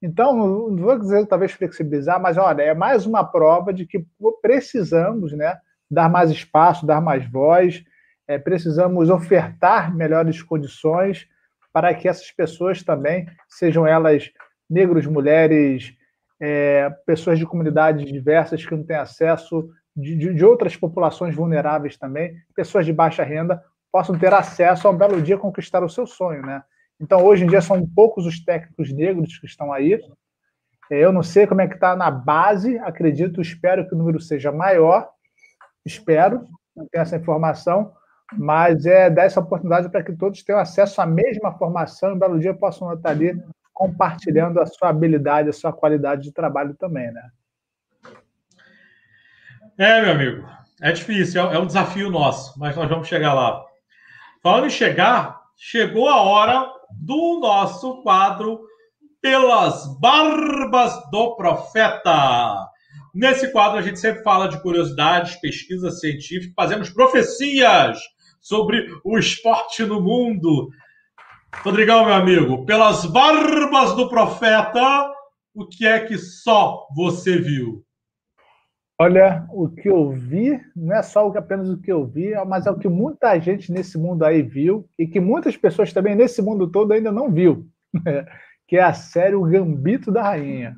Então, 0.02 0.36
não 0.70 0.84
vou 0.84 1.00
dizer 1.00 1.26
talvez 1.28 1.54
flexibilizar, 1.54 2.22
mas 2.22 2.38
olha, 2.38 2.62
é 2.62 2.74
mais 2.74 3.06
uma 3.06 3.24
prova 3.24 3.74
de 3.74 3.86
que 3.86 4.06
precisamos 4.42 5.32
né, 5.32 5.58
dar 5.90 6.10
mais 6.10 6.30
espaço, 6.30 6.86
dar 6.86 7.02
mais 7.02 7.30
voz, 7.30 7.84
é, 8.28 8.38
precisamos 8.38 9.10
ofertar 9.10 9.96
melhores 9.96 10.42
condições 10.42 11.28
para 11.72 11.94
que 11.94 12.08
essas 12.08 12.30
pessoas 12.32 12.84
também, 12.84 13.26
sejam 13.48 13.88
elas 13.88 14.30
negros, 14.70 15.06
mulheres, 15.06 15.96
é, 16.40 16.90
pessoas 17.06 17.40
de 17.40 17.46
comunidades 17.46 18.12
diversas 18.12 18.66
que 18.66 18.76
não 18.76 18.84
têm 18.84 18.98
acesso, 18.98 19.70
de, 19.96 20.34
de 20.34 20.46
outras 20.46 20.76
populações 20.76 21.36
vulneráveis 21.36 21.98
também, 21.98 22.36
pessoas 22.56 22.86
de 22.86 22.94
baixa 22.94 23.24
renda, 23.24 23.64
possam 23.92 24.18
ter 24.18 24.34
acesso 24.34 24.88
a 24.88 24.92
um 24.92 24.98
belo 24.98 25.22
dia 25.22 25.38
conquistar 25.38 25.84
o 25.84 25.90
seu 25.90 26.08
sonho, 26.08 26.42
né? 26.42 26.64
Então, 27.00 27.24
hoje 27.24 27.44
em 27.44 27.48
dia, 27.48 27.62
são 27.62 27.88
poucos 27.88 28.26
os 28.26 28.44
técnicos 28.44 28.92
negros 28.92 29.38
que 29.38 29.46
estão 29.46 29.72
aí. 29.72 30.00
É, 30.92 31.00
eu 31.00 31.12
não 31.12 31.22
sei 31.22 31.46
como 31.46 31.62
é 31.62 31.68
que 31.68 31.76
está 31.76 31.96
na 31.96 32.10
base, 32.10 32.78
acredito, 32.80 33.42
espero 33.42 33.88
que 33.88 33.94
o 33.94 33.98
número 33.98 34.20
seja 34.20 34.52
maior, 34.52 35.10
espero, 35.86 36.48
não 36.76 36.88
tenho 36.88 37.02
essa 37.02 37.18
informação, 37.18 37.94
mas 38.38 38.86
é 38.86 39.10
dar 39.10 39.24
essa 39.26 39.40
oportunidade 39.40 39.90
para 39.90 40.04
que 40.04 40.14
todos 40.14 40.44
tenham 40.44 40.60
acesso 40.60 41.02
à 41.02 41.06
mesma 41.06 41.52
formação 41.58 42.10
e 42.10 42.14
um 42.14 42.20
belo 42.20 42.40
dia 42.40 42.54
possam 42.54 42.92
estar 42.94 43.10
ali 43.10 43.40
compartilhando 43.74 44.60
a 44.60 44.66
sua 44.66 44.90
habilidade, 44.90 45.50
a 45.50 45.54
sua 45.54 45.74
qualidade 45.74 46.24
de 46.24 46.32
trabalho 46.32 46.74
também, 46.76 47.12
né? 47.12 47.30
É, 49.78 50.02
meu 50.02 50.12
amigo, 50.12 50.48
é 50.82 50.92
difícil, 50.92 51.42
é 51.42 51.58
um 51.58 51.66
desafio 51.66 52.12
nosso, 52.12 52.54
mas 52.60 52.76
nós 52.76 52.88
vamos 52.88 53.08
chegar 53.08 53.34
lá. 53.34 53.60
Falando 54.44 54.68
em 54.68 54.70
chegar, 54.70 55.42
chegou 55.58 56.08
a 56.08 56.22
hora 56.22 56.72
do 56.92 57.40
nosso 57.40 58.04
quadro 58.04 58.62
Pelas 59.20 60.00
Barbas 60.00 60.94
do 61.10 61.36
Profeta. 61.36 62.68
Nesse 63.16 63.52
quadro, 63.52 63.80
a 63.80 63.82
gente 63.82 64.00
sempre 64.00 64.22
fala 64.22 64.48
de 64.48 64.62
curiosidades, 64.62 65.38
pesquisa 65.38 65.90
científica, 65.90 66.54
fazemos 66.56 66.92
profecias 66.92 67.98
sobre 68.40 68.88
o 69.04 69.18
esporte 69.18 69.84
no 69.84 70.00
mundo. 70.00 70.70
Rodrigão, 71.64 72.06
meu 72.06 72.14
amigo, 72.14 72.64
pelas 72.66 73.06
barbas 73.08 73.96
do 73.96 74.08
profeta, 74.08 75.12
o 75.56 75.66
que 75.66 75.88
é 75.88 76.00
que 76.00 76.18
só 76.18 76.86
você 76.96 77.38
viu? 77.38 77.83
Olha, 79.00 79.46
o 79.52 79.68
que 79.70 79.90
eu 79.90 80.12
vi, 80.12 80.62
não 80.76 80.96
é 80.96 81.02
só 81.02 81.28
apenas 81.30 81.70
o 81.70 81.82
que 81.82 81.92
eu 81.92 82.06
vi, 82.06 82.34
mas 82.46 82.68
é 82.68 82.72
o 82.72 82.78
que 82.78 82.88
muita 82.88 83.38
gente 83.40 83.72
nesse 83.72 83.98
mundo 83.98 84.24
aí 84.24 84.42
viu 84.42 84.88
e 84.98 85.08
que 85.08 85.20
muitas 85.20 85.58
pessoas 85.58 85.92
também 85.92 86.16
nesse 86.16 86.42
mundo 86.42 86.70
todo 86.70 86.94
ainda 86.94 87.12
não 87.12 87.32
viu, 87.32 87.68
né? 87.94 88.26
que 88.68 88.78
é 88.78 88.84
a 88.84 88.94
série 88.94 89.36
O 89.36 89.44
Gambito 89.44 90.12
da 90.12 90.22
Rainha. 90.24 90.76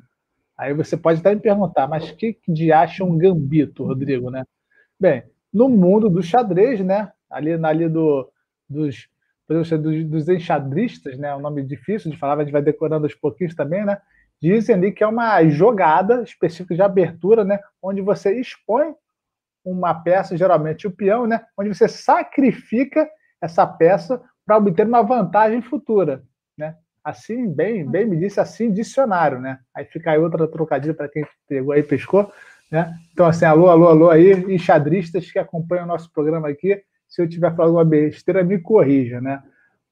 Aí 0.58 0.72
você 0.72 0.96
pode 0.96 1.20
até 1.20 1.34
me 1.34 1.40
perguntar, 1.40 1.86
mas 1.86 2.10
o 2.10 2.16
que 2.16 2.38
de 2.48 2.72
acha 2.72 3.04
um 3.04 3.18
gambito, 3.18 3.84
Rodrigo, 3.84 4.30
né? 4.30 4.44
Bem, 4.98 5.22
no 5.52 5.68
mundo 5.68 6.08
do 6.08 6.22
xadrez, 6.22 6.80
né? 6.80 7.12
Ali, 7.30 7.52
ali 7.52 7.88
do, 7.88 8.30
dos, 8.68 9.08
dos, 9.46 9.70
dos 10.04 10.28
enxadristas, 10.28 11.18
né? 11.18 11.36
Um 11.36 11.40
nome 11.40 11.62
difícil 11.62 12.10
de 12.10 12.16
falar, 12.16 12.40
a 12.40 12.44
gente 12.44 12.52
vai 12.52 12.62
decorando 12.62 13.04
aos 13.04 13.14
pouquinhos 13.14 13.54
também, 13.54 13.84
né? 13.84 13.98
Dizem 14.40 14.74
ali 14.74 14.92
que 14.92 15.02
é 15.02 15.06
uma 15.06 15.42
jogada 15.48 16.22
específica 16.22 16.74
de 16.74 16.82
abertura, 16.82 17.44
né? 17.44 17.58
Onde 17.82 18.00
você 18.00 18.38
expõe 18.38 18.94
uma 19.64 19.94
peça, 19.94 20.36
geralmente 20.36 20.86
o 20.86 20.90
peão, 20.90 21.26
né? 21.26 21.44
Onde 21.56 21.74
você 21.74 21.88
sacrifica 21.88 23.08
essa 23.40 23.66
peça 23.66 24.22
para 24.44 24.56
obter 24.56 24.86
uma 24.86 25.02
vantagem 25.02 25.60
futura, 25.60 26.22
né? 26.56 26.76
Assim, 27.02 27.48
bem, 27.48 27.88
bem 27.88 28.06
me 28.06 28.16
disse 28.16 28.40
assim, 28.40 28.70
dicionário, 28.70 29.40
né? 29.40 29.58
Aí 29.74 29.84
fica 29.84 30.10
aí 30.10 30.18
outra 30.18 30.46
trocadilha 30.46 30.94
para 30.94 31.08
quem 31.08 31.26
pegou 31.48 31.72
aí 31.72 31.82
pescou, 31.82 32.30
né? 32.70 32.94
Então, 33.12 33.26
assim, 33.26 33.44
alô, 33.44 33.68
alô, 33.68 33.88
alô 33.88 34.10
aí, 34.10 34.32
enxadristas 34.52 35.30
que 35.30 35.38
acompanham 35.38 35.84
o 35.84 35.88
nosso 35.88 36.12
programa 36.12 36.48
aqui. 36.48 36.82
Se 37.08 37.22
eu 37.22 37.28
tiver 37.28 37.54
falando 37.54 37.74
uma 37.74 37.84
besteira, 37.84 38.42
me 38.42 38.58
corrija, 38.58 39.20
né? 39.20 39.42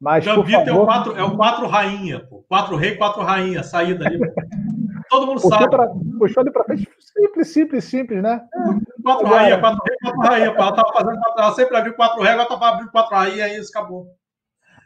Mas, 0.01 0.25
Gambito 0.25 0.51
favor... 0.51 0.69
é, 0.69 0.73
o 0.73 0.85
quatro, 0.85 1.17
é 1.17 1.23
o 1.23 1.37
quatro 1.37 1.67
rainha, 1.67 2.21
pô. 2.21 2.45
Quatro 2.49 2.77
rei, 2.77 2.97
quatro 2.97 3.23
rainha, 3.23 3.63
saída 3.63 4.07
ali. 4.07 4.19
Todo 5.09 5.27
mundo 5.27 5.41
puxou 5.41 5.51
sabe. 5.51 5.71
Pra, 5.71 5.89
puxou 6.19 6.41
ali 6.41 6.51
para 6.51 6.65
frente, 6.65 6.89
simples, 6.99 7.49
simples, 7.49 7.85
simples, 7.85 8.23
né? 8.23 8.43
É, 8.55 9.03
quatro 9.03 9.27
agora... 9.27 9.43
rainha, 9.43 9.61
quatro 9.61 9.83
rei, 9.85 9.97
quatro 9.99 10.21
rainha. 10.21 10.47
Ela, 10.47 10.73
tava 10.73 10.93
fazendo, 10.93 11.21
ela 11.39 11.53
sempre 11.53 11.77
abriu 11.77 11.95
quatro 11.95 12.23
rei, 12.23 12.33
agora 12.33 12.49
tava 12.49 12.69
abrindo 12.69 12.91
quatro 12.91 13.15
rainha, 13.15 13.49
e 13.49 13.59
isso 13.59 13.71
acabou. 13.77 14.07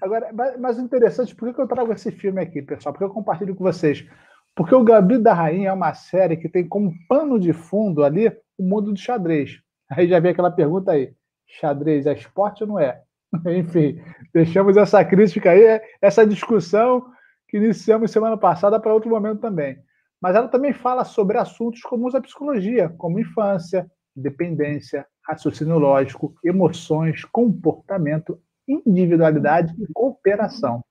Agora, 0.01 0.31
mas 0.59 0.79
interessante, 0.79 1.35
por 1.35 1.53
que 1.53 1.61
eu 1.61 1.67
trago 1.67 1.93
esse 1.93 2.13
filme 2.13 2.41
aqui, 2.41 2.63
pessoal? 2.63 2.93
Porque 2.93 3.05
eu 3.05 3.11
compartilho 3.11 3.55
com 3.55 3.65
vocês. 3.65 4.07
Porque 4.55 4.75
o 4.75 4.85
Gambito 4.85 5.23
da 5.23 5.35
Rainha 5.35 5.71
é 5.71 5.73
uma 5.73 5.95
série 5.95 6.37
que 6.37 6.49
tem 6.49 6.67
como 6.67 6.93
pano 7.09 7.39
de 7.39 7.53
fundo 7.53 8.05
ali 8.05 8.29
o 8.57 8.63
mundo 8.63 8.93
do 8.93 8.99
xadrez. 8.99 9.61
Aí 9.91 10.09
já 10.09 10.21
vem 10.21 10.33
aquela 10.33 10.51
pergunta 10.51 10.93
aí: 10.93 11.13
xadrez 11.47 12.07
é 12.07 12.13
esporte 12.13 12.63
ou 12.63 12.69
não 12.69 12.79
é? 12.79 13.01
Enfim, 13.47 14.01
deixamos 14.33 14.77
essa 14.77 15.05
crítica 15.05 15.51
aí, 15.51 15.81
essa 16.01 16.27
discussão 16.27 17.07
que 17.49 17.57
iniciamos 17.57 18.11
semana 18.11 18.37
passada 18.37 18.79
para 18.79 18.93
outro 18.93 19.11
momento 19.11 19.41
também. 19.41 19.79
Mas 20.21 20.35
ela 20.35 20.49
também 20.49 20.73
fala 20.73 21.05
sobre 21.05 21.39
assuntos 21.39 21.81
comuns 21.83 22.15
à 22.15 22.21
psicologia, 22.21 22.89
como 22.99 23.21
infância, 23.21 23.91
dependência, 24.15 25.07
raciocínio 25.27 25.79
lógico, 25.79 26.35
emoções, 26.45 27.25
comportamento, 27.25 28.41
individualidade 28.67 29.75
e 29.79 29.87
cooperação. 29.93 30.83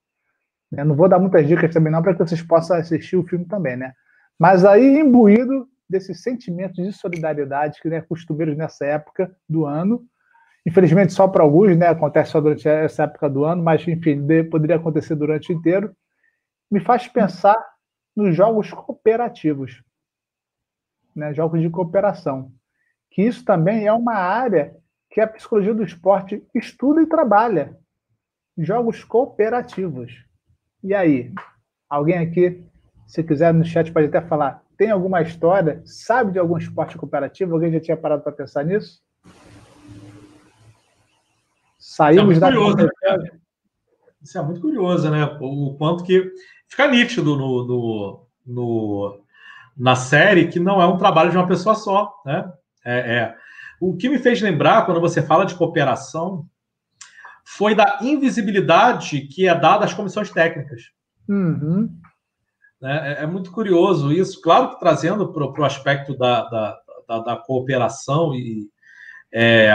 Eu 0.71 0.85
não 0.85 0.95
vou 0.95 1.07
dar 1.07 1.19
muitas 1.19 1.47
dicas 1.47 1.73
também 1.73 1.91
não 1.91 2.01
para 2.01 2.13
que 2.13 2.19
vocês 2.19 2.41
possam 2.41 2.77
assistir 2.77 3.15
o 3.15 3.27
filme 3.27 3.45
também, 3.45 3.77
né? 3.77 3.93
Mas 4.39 4.65
aí 4.65 4.99
imbuído 4.99 5.67
desses 5.89 6.21
sentimentos 6.21 6.83
de 6.83 6.91
solidariedade 6.91 7.79
que 7.81 7.87
é 7.87 7.91
né, 7.91 8.01
costumeiros 8.01 8.57
nessa 8.57 8.85
época 8.85 9.35
do 9.47 9.65
ano. 9.65 10.05
Infelizmente 10.67 11.13
só 11.13 11.29
para 11.29 11.43
alguns, 11.43 11.77
né? 11.77 11.87
Acontece 11.87 12.31
só 12.31 12.41
durante 12.41 12.67
essa 12.67 13.03
época 13.03 13.29
do 13.29 13.45
ano, 13.45 13.63
mas 13.63 13.87
enfim, 13.87 14.21
poderia 14.51 14.75
acontecer 14.75 15.15
durante 15.15 15.53
o 15.53 15.55
inteiro. 15.55 15.95
Me 16.69 16.81
faz 16.81 17.07
pensar 17.07 17.55
nos 18.13 18.35
jogos 18.35 18.69
cooperativos, 18.71 19.81
né? 21.15 21.33
Jogos 21.33 21.61
de 21.61 21.69
cooperação, 21.69 22.51
que 23.09 23.21
isso 23.21 23.45
também 23.45 23.87
é 23.87 23.93
uma 23.93 24.15
área 24.15 24.75
que 25.09 25.21
a 25.21 25.27
psicologia 25.27 25.73
do 25.73 25.85
esporte 25.85 26.45
estuda 26.53 27.01
e 27.01 27.07
trabalha. 27.07 27.77
Jogos 28.57 29.05
cooperativos. 29.05 30.25
E 30.83 30.93
aí? 30.93 31.33
Alguém 31.89 32.17
aqui, 32.17 32.61
se 33.05 33.23
quiser 33.23 33.53
no 33.53 33.63
chat, 33.63 33.89
pode 33.93 34.07
até 34.07 34.19
falar. 34.19 34.61
Tem 34.77 34.91
alguma 34.91 35.21
história? 35.21 35.81
Sabe 35.85 36.33
de 36.33 36.39
algum 36.39 36.57
esporte 36.57 36.97
cooperativo? 36.97 37.53
Alguém 37.53 37.71
já 37.71 37.79
tinha 37.79 37.95
parado 37.95 38.21
para 38.21 38.33
pensar 38.33 38.65
nisso? 38.65 39.01
Saímos 41.97 42.37
é 42.37 42.39
da. 42.39 42.47
Curioso, 42.47 42.77
né? 42.77 42.89
Isso 44.21 44.37
é 44.37 44.41
muito 44.43 44.61
curioso, 44.61 45.09
né? 45.09 45.25
O 45.41 45.75
quanto 45.77 46.03
que 46.03 46.31
fica 46.67 46.87
nítido 46.87 47.35
no, 47.35 47.65
no, 47.65 48.27
no, 48.45 49.23
na 49.75 49.95
série 49.95 50.47
que 50.47 50.59
não 50.59 50.79
é 50.79 50.85
um 50.85 50.97
trabalho 50.97 51.31
de 51.31 51.37
uma 51.37 51.47
pessoa 51.47 51.73
só, 51.73 52.13
né? 52.23 52.51
É, 52.85 52.97
é, 52.97 53.35
o 53.81 53.97
que 53.97 54.09
me 54.09 54.19
fez 54.19 54.41
lembrar, 54.41 54.85
quando 54.85 55.01
você 55.01 55.23
fala 55.23 55.43
de 55.43 55.55
cooperação, 55.55 56.45
foi 57.43 57.73
da 57.73 57.97
invisibilidade 58.01 59.21
que 59.21 59.47
é 59.47 59.55
dada 59.55 59.85
às 59.85 59.93
comissões 59.93 60.29
técnicas. 60.29 60.83
Uhum. 61.27 61.89
É, 62.83 63.23
é, 63.23 63.25
muito 63.25 63.51
curioso 63.51 64.11
isso, 64.11 64.39
claro 64.39 64.69
que 64.69 64.79
trazendo 64.79 65.33
para 65.33 65.43
o 65.43 65.65
aspecto 65.65 66.15
da, 66.15 66.43
da, 66.47 66.79
da, 67.07 67.19
da, 67.19 67.35
cooperação 67.35 68.35
e 68.35 68.69
é, 69.33 69.71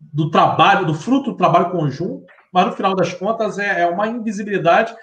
do 0.00 0.30
trabalho, 0.30 0.86
do 0.86 0.94
fruto 0.94 1.32
do 1.32 1.36
trabalho 1.36 1.70
conjunto, 1.70 2.24
mas 2.52 2.66
no 2.66 2.72
final 2.72 2.94
das 2.94 3.12
contas 3.12 3.58
é, 3.58 3.82
é 3.82 3.86
uma 3.86 4.06
invisibilidade 4.06 4.94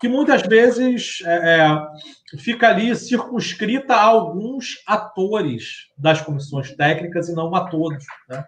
que 0.00 0.08
muitas 0.08 0.42
vezes 0.42 1.22
é, 1.24 1.60
é, 1.60 2.38
fica 2.38 2.68
ali 2.68 2.94
circunscrita 2.96 3.94
a 3.94 4.02
alguns 4.02 4.82
atores 4.84 5.88
das 5.96 6.20
comissões 6.20 6.74
técnicas 6.74 7.28
e 7.28 7.34
não 7.34 7.54
a 7.54 7.68
todos. 7.68 8.04
Né? 8.28 8.44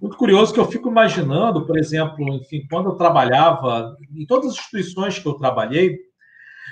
Muito 0.00 0.16
curioso 0.16 0.52
que 0.52 0.58
eu 0.58 0.64
fico 0.64 0.88
imaginando, 0.88 1.66
por 1.66 1.78
exemplo, 1.78 2.26
enfim, 2.34 2.66
quando 2.70 2.88
eu 2.88 2.96
trabalhava, 2.96 3.96
em 4.16 4.26
todas 4.26 4.48
as 4.48 4.54
instituições 4.54 5.18
que 5.18 5.26
eu 5.26 5.34
trabalhei, 5.34 5.98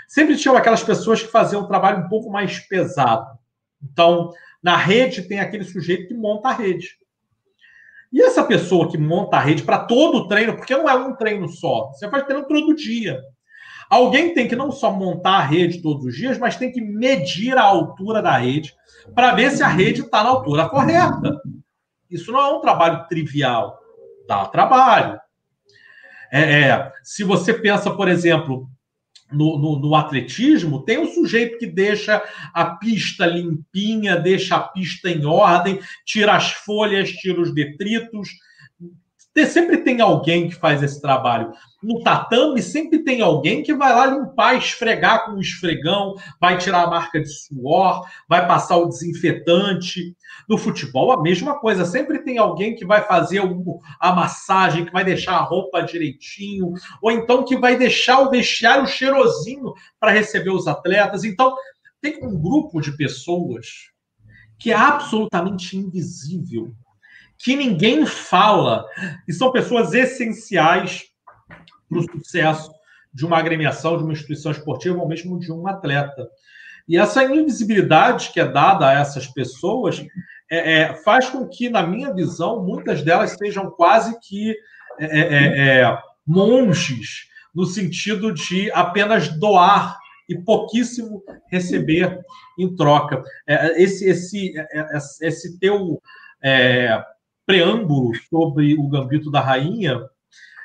sempre 0.09 0.36
tinham 0.36 0.57
aquelas 0.57 0.82
pessoas 0.82 1.22
que 1.22 1.28
faziam 1.28 1.62
um 1.62 1.68
trabalho 1.68 2.05
um 2.05 2.09
pouco 2.09 2.30
mais 2.30 2.59
pesado. 2.59 3.38
Então, 3.82 4.32
na 4.62 4.76
rede 4.76 5.22
tem 5.22 5.40
aquele 5.40 5.64
sujeito 5.64 6.09
que 6.09 6.14
monta 6.14 6.48
a 6.48 6.53
rede. 6.53 6.88
E 8.12 8.20
essa 8.20 8.42
pessoa 8.44 8.90
que 8.90 8.98
monta 8.98 9.36
a 9.36 9.40
rede 9.40 9.62
para 9.62 9.78
todo 9.78 10.18
o 10.18 10.28
treino, 10.28 10.56
porque 10.56 10.76
não 10.76 10.88
é 10.88 10.94
um 10.94 11.14
treino 11.14 11.48
só, 11.48 11.90
você 11.92 12.08
faz 12.11 12.24
treino 12.24 12.46
todo 12.46 12.74
dia. 12.74 13.20
Alguém 13.88 14.34
tem 14.34 14.46
que 14.46 14.54
não 14.54 14.70
só 14.70 14.92
montar 14.92 15.38
a 15.38 15.42
rede 15.42 15.82
todos 15.82 16.04
os 16.04 16.14
dias, 16.14 16.38
mas 16.38 16.56
tem 16.56 16.70
que 16.70 16.80
medir 16.80 17.56
a 17.56 17.62
altura 17.62 18.22
da 18.22 18.36
rede 18.36 18.72
para 19.14 19.34
ver 19.34 19.50
se 19.50 19.62
a 19.62 19.68
rede 19.68 20.02
está 20.02 20.22
na 20.22 20.30
altura 20.30 20.68
correta. 20.68 21.40
Isso 22.08 22.30
não 22.32 22.40
é 22.40 22.52
um 22.52 22.61
trabalho 22.61 23.06
trivial, 23.08 23.78
dá 24.28 24.44
trabalho. 24.46 25.20
É, 26.32 26.62
é, 26.62 26.92
se 27.02 27.24
você 27.24 27.52
pensa, 27.52 27.90
por 27.90 28.08
exemplo, 28.08 28.68
no, 29.32 29.58
no, 29.58 29.78
no, 29.78 29.94
atletismo, 29.94 30.84
tem 30.84 30.98
um 30.98 31.12
sujeito 31.12 31.58
que 31.58 31.66
deixa 31.66 32.22
a 32.52 32.64
pista 32.64 33.26
limpinha, 33.26 34.16
deixa 34.16 34.56
a 34.56 34.60
pista 34.60 35.10
em 35.10 35.24
ordem, 35.24 35.80
tira 36.04 36.34
as 36.34 36.50
folhas, 36.50 37.10
tira 37.10 37.40
os 37.40 37.54
detritos, 37.54 38.28
sempre 39.46 39.78
tem 39.78 40.00
alguém 40.00 40.48
que 40.48 40.56
faz 40.56 40.82
esse 40.82 41.00
trabalho. 41.00 41.52
No 41.80 42.02
tatame, 42.02 42.60
sempre 42.60 42.98
tem 43.04 43.22
alguém 43.22 43.62
que 43.62 43.72
vai 43.72 43.94
lá 43.94 44.06
limpar, 44.06 44.56
esfregar 44.56 45.24
com 45.24 45.32
o 45.32 45.40
esfregão, 45.40 46.14
vai 46.40 46.58
tirar 46.58 46.82
a 46.82 46.90
marca 46.90 47.20
de 47.20 47.28
suor, 47.28 48.04
vai 48.28 48.46
passar 48.46 48.76
o 48.76 48.88
desinfetante. 48.88 50.16
No 50.48 50.58
futebol, 50.58 51.12
a 51.12 51.22
mesma 51.22 51.60
coisa. 51.60 51.84
Sempre 51.84 52.24
tem 52.24 52.38
alguém 52.38 52.74
que 52.74 52.84
vai 52.84 53.02
fazer 53.02 53.40
a 54.00 54.12
massagem, 54.12 54.84
que 54.84 54.92
vai 54.92 55.04
deixar 55.04 55.36
a 55.36 55.42
roupa 55.42 55.80
direitinho, 55.80 56.72
ou 57.00 57.10
então 57.10 57.44
que 57.44 57.56
vai 57.56 57.76
deixar 57.76 58.20
o 58.20 58.30
vestiário 58.30 58.86
cheirosinho 58.86 59.72
para 59.98 60.10
receber 60.10 60.50
os 60.50 60.66
atletas. 60.66 61.22
Então, 61.22 61.54
tem 62.00 62.18
um 62.24 62.36
grupo 62.36 62.80
de 62.80 62.96
pessoas 62.96 63.90
que 64.58 64.72
é 64.72 64.76
absolutamente 64.76 65.76
invisível 65.76 66.74
que 67.43 67.57
ninguém 67.57 68.05
fala, 68.05 68.86
e 69.26 69.32
são 69.32 69.51
pessoas 69.51 69.95
essenciais 69.95 71.05
para 71.88 71.99
o 71.99 72.03
sucesso 72.03 72.70
de 73.12 73.24
uma 73.24 73.38
agremiação, 73.38 73.97
de 73.97 74.05
uma 74.05 74.12
instituição 74.12 74.53
esportiva, 74.53 74.99
ou 74.99 75.09
mesmo 75.09 75.38
de 75.38 75.51
um 75.51 75.66
atleta. 75.66 76.28
E 76.86 76.99
essa 76.99 77.24
invisibilidade 77.24 78.30
que 78.30 78.41
é 78.41 78.47
dada 78.47 78.88
a 78.88 78.93
essas 78.93 79.26
pessoas 79.26 80.05
é, 80.51 80.80
é, 80.80 80.95
faz 80.97 81.30
com 81.30 81.49
que, 81.49 81.70
na 81.70 81.82
minha 81.82 82.12
visão, 82.12 82.62
muitas 82.62 83.03
delas 83.03 83.36
sejam 83.38 83.70
quase 83.70 84.18
que 84.20 84.55
é, 84.99 85.07
é, 85.07 85.20
é, 85.20 85.80
é 85.80 85.99
monges, 86.26 87.28
no 87.55 87.64
sentido 87.64 88.32
de 88.32 88.70
apenas 88.72 89.28
doar 89.28 89.99
e 90.28 90.38
pouquíssimo 90.38 91.22
receber 91.51 92.20
em 92.59 92.76
troca. 92.76 93.22
esse, 93.76 94.09
esse, 94.09 94.53
esse 95.20 95.59
teu 95.59 96.01
preâmbulo 97.51 98.14
sobre 98.28 98.74
o 98.74 98.88
Gambito 98.88 99.28
da 99.28 99.40
Rainha 99.40 100.09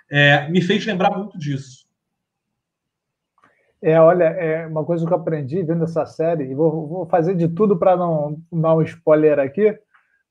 é, 0.08 0.48
me 0.50 0.62
fez 0.62 0.86
lembrar 0.86 1.18
muito 1.18 1.36
disso. 1.40 1.84
É, 3.82 4.00
olha, 4.00 4.26
é 4.26 4.68
uma 4.68 4.86
coisa 4.86 5.06
que 5.06 5.12
eu 5.12 5.18
aprendi 5.18 5.64
vendo 5.64 5.84
essa 5.84 6.06
série, 6.06 6.44
e 6.44 6.54
vou, 6.54 6.88
vou 6.88 7.06
fazer 7.08 7.36
de 7.36 7.48
tudo 7.48 7.76
para 7.76 7.98
não 7.98 8.40
dar 8.52 8.76
um 8.76 8.84
spoiler 8.84 9.40
aqui, 9.40 9.76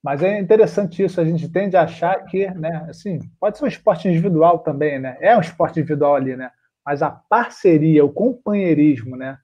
mas 0.01 0.23
é 0.23 0.39
interessante 0.39 1.03
isso, 1.03 1.21
a 1.21 1.25
gente 1.25 1.49
tende 1.49 1.77
a 1.77 1.83
achar 1.83 2.25
que, 2.27 2.49
né, 2.51 2.87
assim, 2.89 3.19
pode 3.41 3.59
ser 3.59 3.65
um 3.65 3.69
esporte 3.69 4.09
individual 4.09 4.61
também, 4.61 4.99
né? 4.99 5.17
É 5.21 5.37
um 5.37 5.41
esporte 5.41 5.81
individual 5.81 6.15
ali, 6.15 6.37
né? 6.37 6.51
Mas 6.87 7.03
a 7.03 7.11
parceria, 7.11 8.05
o 8.05 8.13
companheirismo, 8.13 9.17
né? 9.17 9.39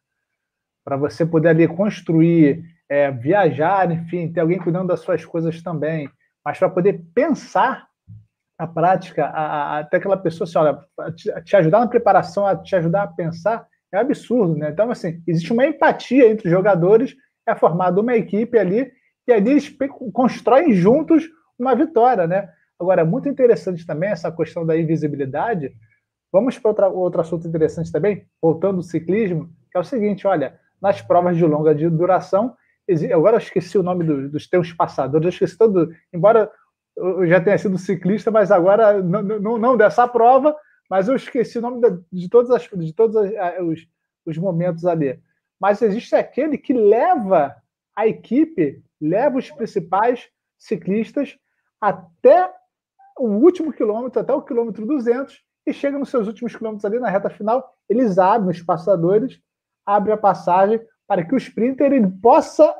Para 0.84 0.96
você 0.96 1.26
poder 1.26 1.48
ali 1.48 1.66
construir, 1.66 2.62
é, 2.88 3.10
viajar, 3.10 3.90
enfim, 3.90 4.30
ter 4.32 4.40
alguém 4.40 4.58
cuidando 4.58 4.88
das 4.88 5.00
suas 5.00 5.24
coisas 5.24 5.62
também, 5.62 6.08
mas 6.44 6.58
para 6.58 6.70
poder 6.70 7.04
pensar 7.14 7.88
a 8.58 8.66
prática, 8.66 9.24
a, 9.26 9.46
a, 9.46 9.78
até 9.78 9.96
aquela 9.96 10.16
pessoa, 10.16 10.46
assim, 10.46 10.58
olha, 10.58 11.12
te, 11.12 11.42
te, 11.44 11.56
ajudar 11.56 11.80
na 11.80 11.88
preparação, 11.88 12.46
a 12.46 12.54
te 12.54 12.76
ajudar 12.76 13.04
a 13.04 13.08
pensar, 13.08 13.66
é 13.92 13.98
absurdo, 13.98 14.54
né? 14.54 14.70
Então, 14.70 14.90
assim, 14.90 15.22
existe 15.26 15.52
uma 15.52 15.66
empatia 15.66 16.30
entre 16.30 16.46
os 16.46 16.52
jogadores, 16.52 17.16
é 17.48 17.54
formada 17.54 18.00
uma 18.00 18.14
equipe 18.14 18.58
ali, 18.58 18.92
e 19.26 19.32
ali 19.32 19.50
eles 19.52 19.74
constroem 20.12 20.74
juntos 20.74 21.28
uma 21.58 21.74
vitória, 21.74 22.26
né? 22.26 22.50
Agora, 22.78 23.04
muito 23.04 23.28
interessante 23.28 23.86
também 23.86 24.10
essa 24.10 24.30
questão 24.32 24.64
da 24.64 24.76
invisibilidade. 24.76 25.72
Vamos 26.32 26.58
para 26.58 26.88
outro 26.88 27.20
assunto 27.20 27.46
interessante 27.46 27.90
também, 27.90 28.26
voltando 28.40 28.76
ao 28.76 28.82
ciclismo, 28.82 29.50
que 29.70 29.76
é 29.76 29.80
o 29.80 29.84
seguinte: 29.84 30.26
olha, 30.26 30.58
nas 30.80 31.02
provas 31.02 31.36
de 31.36 31.44
longa 31.44 31.74
duração, 31.74 32.54
agora 33.12 33.36
eu 33.36 33.40
esqueci 33.40 33.78
o 33.78 33.82
nome 33.82 34.04
do, 34.04 34.28
dos 34.28 34.48
teus 34.48 34.72
passadores, 34.72 35.24
eu 35.24 35.30
esqueci 35.30 35.56
todo, 35.56 35.92
embora 36.12 36.50
eu 36.96 37.26
já 37.26 37.40
tenha 37.40 37.56
sido 37.58 37.78
ciclista, 37.78 38.30
mas 38.30 38.50
agora 38.50 39.02
não, 39.02 39.22
não, 39.22 39.58
não 39.58 39.76
dessa 39.76 40.06
prova, 40.06 40.56
mas 40.88 41.08
eu 41.08 41.16
esqueci 41.16 41.58
o 41.58 41.62
nome 41.62 41.80
de, 41.80 42.02
de 42.12 42.28
todas 42.28 42.50
as, 42.50 42.62
de 42.68 42.92
todos 42.92 43.16
os, 43.60 43.86
os 44.26 44.38
momentos 44.38 44.84
ali. 44.84 45.20
Mas 45.58 45.82
existe 45.82 46.14
aquele 46.14 46.58
que 46.58 46.72
leva 46.72 47.54
a 47.94 48.06
equipe, 48.06 48.82
leva 49.00 49.38
os 49.38 49.50
principais 49.50 50.28
ciclistas 50.58 51.38
até 51.80 52.52
o 53.18 53.26
último 53.26 53.72
quilômetro, 53.72 54.20
até 54.20 54.32
o 54.32 54.42
quilômetro 54.42 54.86
200, 54.86 55.42
e 55.66 55.72
chega 55.72 55.98
nos 55.98 56.08
seus 56.08 56.26
últimos 56.26 56.56
quilômetros 56.56 56.84
ali 56.84 56.98
na 56.98 57.10
reta 57.10 57.30
final, 57.30 57.74
eles 57.88 58.18
abrem 58.18 58.50
os 58.50 58.62
passadores, 58.62 59.40
abrem 59.84 60.14
a 60.14 60.18
passagem 60.18 60.80
para 61.10 61.24
que 61.24 61.34
o 61.34 61.38
sprinter 61.38 61.92
ele 61.92 62.06
possa 62.22 62.72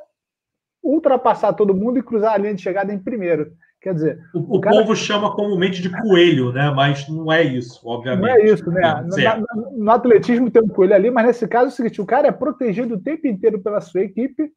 ultrapassar 0.81 1.53
todo 1.53 1.75
mundo 1.75 1.99
e 1.99 2.03
cruzar 2.03 2.35
a 2.35 2.39
linha 2.39 2.55
de 2.55 2.63
chegada 2.63 2.95
em 2.95 2.99
primeiro. 2.99 3.51
Quer 3.81 3.93
dizer, 3.93 4.21
o, 4.33 4.59
o 4.59 4.61
cara... 4.61 4.77
povo 4.77 4.95
chama 4.95 5.35
comumente 5.35 5.83
de 5.83 5.91
coelho, 5.91 6.53
né? 6.53 6.71
Mas 6.71 7.09
não 7.09 7.33
é 7.33 7.43
isso, 7.43 7.81
obviamente. 7.85 8.23
Não 8.23 8.29
é 8.29 8.45
isso, 8.45 8.71
né? 8.71 9.05
No, 9.53 9.79
no, 9.79 9.91
atletismo 9.91 10.49
tem 10.49 10.63
um 10.63 10.69
coelho 10.69 10.95
ali, 10.95 11.11
mas 11.11 11.27
nesse 11.27 11.49
caso 11.49 11.65
é 11.65 11.69
o 11.71 11.73
seguinte: 11.73 12.01
o 12.01 12.07
cara 12.07 12.29
é 12.29 12.31
protegido 12.31 12.95
o 12.95 13.01
tempo 13.01 13.27
inteiro 13.27 13.61
pela 13.61 13.81
sua 13.81 14.03
equipe, 14.03 14.53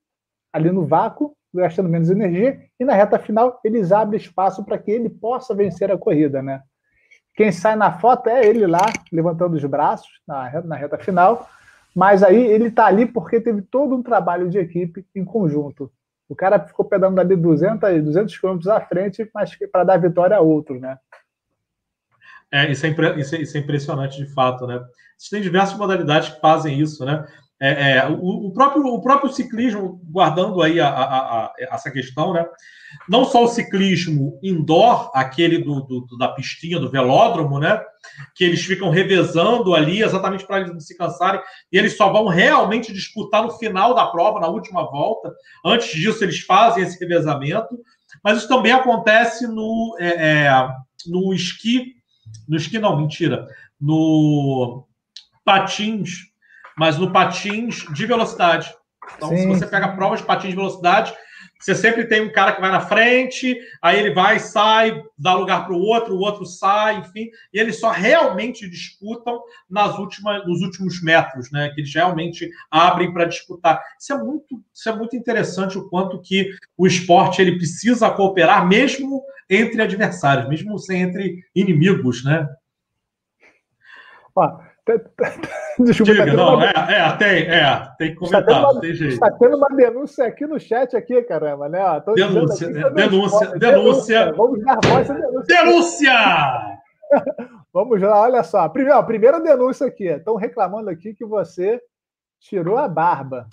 ali 0.53 0.69
no 0.69 0.85
vácuo, 0.85 1.35
gastando 1.51 1.89
menos 1.89 2.11
energia, 2.11 2.59
e 2.79 2.85
na 2.85 2.93
reta 2.93 3.17
final 3.17 3.59
eles 3.65 3.91
abrem 3.91 4.21
espaço 4.21 4.63
para 4.63 4.77
que 4.77 4.91
ele 4.91 5.09
possa 5.09 5.55
vencer 5.55 5.91
a 5.91 5.97
corrida, 5.97 6.43
né? 6.43 6.61
Quem 7.33 7.51
sai 7.51 7.75
na 7.75 7.91
foto 7.91 8.29
é 8.29 8.45
ele 8.45 8.67
lá, 8.67 8.85
levantando 9.11 9.55
os 9.55 9.65
braços 9.65 10.11
na, 10.27 10.61
na 10.61 10.75
reta 10.75 10.99
final, 10.99 11.49
mas 11.95 12.23
aí 12.23 12.37
ele 12.37 12.67
está 12.67 12.85
ali 12.85 13.05
porque 13.05 13.39
teve 13.39 13.61
todo 13.61 13.95
um 13.95 14.03
trabalho 14.03 14.49
de 14.49 14.57
equipe 14.57 15.05
em 15.15 15.23
conjunto. 15.23 15.91
O 16.27 16.35
cara 16.35 16.59
ficou 16.59 16.85
pedalando 16.85 17.21
ali 17.21 17.35
200, 17.35 18.03
200 18.03 18.37
quilômetros 18.37 18.67
à 18.67 18.81
frente, 18.81 19.29
mas 19.33 19.55
para 19.71 19.83
dar 19.83 19.97
vitória 19.97 20.35
a 20.35 20.41
outro, 20.41 20.79
né? 20.79 20.97
É 22.51 22.71
isso, 22.71 22.85
é, 22.85 22.89
isso, 23.19 23.35
é, 23.35 23.41
isso 23.41 23.57
é 23.57 23.59
impressionante 23.59 24.17
de 24.17 24.25
fato, 24.33 24.65
né? 24.65 24.79
Tem 25.29 25.41
diversas 25.41 25.77
modalidades 25.77 26.29
que 26.29 26.39
fazem 26.39 26.79
isso, 26.79 27.05
né? 27.05 27.25
É, 27.61 27.97
é, 27.97 28.07
o, 28.07 28.47
o, 28.47 28.53
próprio, 28.53 28.85
o 28.85 29.01
próprio 29.01 29.31
ciclismo, 29.31 30.01
guardando 30.05 30.61
aí 30.61 30.79
a, 30.79 30.89
a, 30.89 31.45
a, 31.45 31.53
essa 31.59 31.89
questão, 31.91 32.33
né? 32.33 32.45
Não 33.07 33.25
só 33.25 33.43
o 33.43 33.47
ciclismo 33.47 34.39
indoor, 34.43 35.09
aquele 35.13 35.59
do, 35.59 35.81
do, 35.81 36.17
da 36.17 36.27
pistinha, 36.27 36.79
do 36.79 36.91
velódromo, 36.91 37.59
né? 37.59 37.81
Que 38.35 38.43
eles 38.43 38.63
ficam 38.63 38.89
revezando 38.89 39.73
ali 39.73 40.03
exatamente 40.03 40.45
para 40.45 40.59
eles 40.59 40.73
não 40.73 40.79
se 40.79 40.97
cansarem, 40.97 41.41
e 41.71 41.77
eles 41.77 41.95
só 41.95 42.11
vão 42.11 42.27
realmente 42.27 42.91
disputar 42.91 43.43
no 43.43 43.51
final 43.51 43.93
da 43.93 44.07
prova, 44.07 44.39
na 44.39 44.47
última 44.47 44.83
volta. 44.89 45.33
Antes 45.65 45.89
disso, 45.89 46.23
eles 46.23 46.41
fazem 46.41 46.83
esse 46.83 46.99
revezamento, 46.99 47.79
mas 48.23 48.39
isso 48.39 48.47
também 48.47 48.71
acontece 48.71 49.47
no, 49.47 49.95
é, 49.99 50.47
é 50.47 50.67
no 51.07 51.33
esqui, 51.33 51.93
no 52.47 52.57
esqui 52.57 52.77
não, 52.77 52.97
mentira, 52.97 53.47
no 53.79 54.85
patins 55.45 56.32
mas 56.77 56.97
no 56.97 57.11
patins 57.11 57.85
de 57.93 58.05
velocidade. 58.05 58.73
Então, 59.15 59.29
Sim. 59.29 59.37
se 59.37 59.47
você 59.47 59.67
pega 59.67 59.95
provas 59.95 60.21
de 60.21 60.25
patins 60.25 60.51
de 60.51 60.55
velocidade, 60.55 61.13
você 61.63 61.75
sempre 61.75 62.05
tem 62.05 62.21
um 62.21 62.31
cara 62.31 62.51
que 62.51 62.59
vai 62.59 62.71
na 62.71 62.81
frente, 62.81 63.57
aí 63.81 63.97
ele 63.97 64.13
vai, 64.13 64.37
sai, 64.37 65.01
dá 65.17 65.33
lugar 65.33 65.65
para 65.65 65.73
o 65.73 65.79
outro, 65.79 66.13
o 66.13 66.19
outro 66.19 66.45
sai, 66.45 66.97
enfim, 66.97 67.29
e 67.53 67.59
eles 67.59 67.79
só 67.79 67.89
realmente 67.89 68.69
disputam 68.69 69.41
nas 69.69 69.97
últimas, 69.97 70.45
nos 70.45 70.61
últimos 70.61 71.01
metros, 71.01 71.49
né? 71.51 71.69
Que 71.69 71.79
eles 71.79 71.93
realmente 71.93 72.49
abrem 72.69 73.13
para 73.13 73.25
disputar. 73.25 73.81
Isso 73.97 74.11
é 74.11 74.17
muito, 74.17 74.61
isso 74.73 74.89
é 74.89 74.95
muito 74.95 75.15
interessante 75.15 75.77
o 75.77 75.87
quanto 75.87 76.21
que 76.21 76.49
o 76.77 76.85
esporte 76.85 77.41
ele 77.41 77.57
precisa 77.57 78.11
cooperar 78.11 78.67
mesmo 78.67 79.23
entre 79.49 79.81
adversários, 79.81 80.49
mesmo 80.49 80.77
sem 80.77 81.01
entre 81.01 81.45
inimigos, 81.55 82.25
né? 82.25 82.45
Ó, 84.35 84.59
Desculpa, 85.79 86.13
Diga, 86.13 86.33
não, 86.33 86.55
uma... 86.55 86.65
é, 86.65 86.71
é, 86.71 87.17
tem, 87.17 87.49
é, 87.49 87.87
tem 87.97 88.09
que 88.11 88.15
comentar, 88.15 88.59
uma, 88.59 88.79
tem 88.79 88.93
jeito. 88.93 89.13
Está 89.13 89.31
tendo 89.31 89.57
uma 89.57 89.69
denúncia 89.69 90.25
aqui 90.25 90.45
no 90.45 90.59
chat, 90.59 90.95
aqui, 90.95 91.21
caramba, 91.23 91.67
né? 91.67 91.79
denúncia, 92.15 92.67
aqui, 92.67 92.93
denúncia, 92.93 92.93
denúncia, 92.93 93.59
denúncia, 93.59 94.33
Vamos 94.33 94.63
dar 94.63 94.79
voz 94.85 95.09
à 95.09 95.13
denúncia. 95.13 95.63
Denúncia! 95.63 96.13
Vamos 97.73 97.99
lá, 98.01 98.21
olha 98.21 98.43
só. 98.43 98.69
Primeiro, 98.69 99.03
primeira 99.03 99.39
denúncia 99.39 99.87
aqui. 99.87 100.05
Estão 100.05 100.35
reclamando 100.35 100.89
aqui 100.89 101.13
que 101.13 101.25
você 101.25 101.81
tirou 102.39 102.77
a 102.77 102.87
barba. 102.87 103.47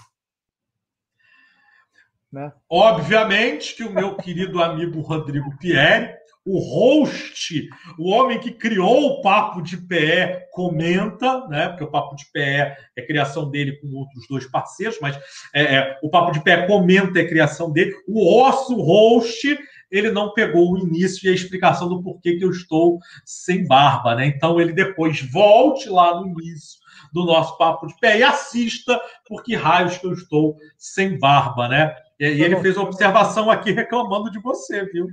Né? 2.30 2.52
Obviamente 2.68 3.74
que 3.74 3.82
o 3.82 3.92
meu 3.92 4.16
querido 4.16 4.62
amigo 4.62 5.00
Rodrigo 5.00 5.56
Pierre 5.58 6.19
o 6.50 6.58
host, 6.58 7.68
o 7.96 8.10
homem 8.10 8.40
que 8.40 8.50
criou 8.50 9.06
o 9.06 9.20
Papo 9.22 9.62
de 9.62 9.76
Pé, 9.76 10.48
comenta, 10.50 11.46
né? 11.46 11.68
Porque 11.68 11.84
o 11.84 11.90
Papo 11.90 12.16
de 12.16 12.26
Pé 12.32 12.76
é 12.96 13.02
criação 13.02 13.48
dele 13.48 13.78
com 13.80 13.86
outros 13.94 14.26
dois 14.28 14.46
parceiros, 14.46 14.98
mas 15.00 15.16
é, 15.54 15.76
é, 15.76 15.98
o 16.02 16.10
Papo 16.10 16.32
de 16.32 16.42
Pé 16.42 16.66
comenta 16.66 17.20
a 17.20 17.28
criação 17.28 17.70
dele. 17.70 17.94
O 18.08 18.42
osso 18.42 18.74
host, 18.80 19.58
ele 19.90 20.10
não 20.10 20.32
pegou 20.32 20.72
o 20.72 20.78
início 20.78 21.28
e 21.28 21.30
a 21.30 21.34
explicação 21.34 21.88
do 21.88 22.02
porquê 22.02 22.36
que 22.36 22.44
eu 22.44 22.50
estou 22.50 22.98
sem 23.24 23.64
barba, 23.64 24.16
né? 24.16 24.26
Então 24.26 24.60
ele 24.60 24.72
depois 24.72 25.22
volte 25.30 25.88
lá 25.88 26.20
no 26.20 26.26
início 26.26 26.80
do 27.12 27.24
nosso 27.24 27.56
Papo 27.58 27.86
de 27.86 27.96
Pé 28.00 28.18
e 28.18 28.22
assista 28.24 29.00
porque 29.28 29.54
raios 29.54 29.98
que 29.98 30.06
eu 30.06 30.12
estou 30.12 30.56
sem 30.76 31.16
barba, 31.16 31.68
né? 31.68 31.94
E, 32.18 32.26
e 32.26 32.42
ele 32.42 32.56
fez 32.56 32.76
uma 32.76 32.86
observação 32.86 33.48
aqui 33.48 33.70
reclamando 33.70 34.32
de 34.32 34.40
você, 34.40 34.84
viu? 34.86 35.08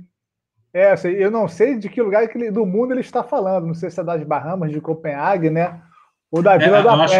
É, 0.78 0.92
assim, 0.92 1.08
eu 1.08 1.28
não 1.28 1.48
sei 1.48 1.76
de 1.76 1.88
que 1.88 2.00
lugar 2.00 2.28
do 2.52 2.64
mundo 2.64 2.92
ele 2.92 3.00
está 3.00 3.24
falando. 3.24 3.66
Não 3.66 3.74
sei 3.74 3.90
se 3.90 3.98
é 3.98 4.04
das 4.04 4.22
Bahamas, 4.22 4.70
de 4.70 4.80
Copenhague, 4.80 5.50
né? 5.50 5.82
Ou 6.30 6.40
da 6.40 6.56
Vila 6.56 6.78
é, 6.78 6.82
da 6.84 6.92
acho... 6.94 7.14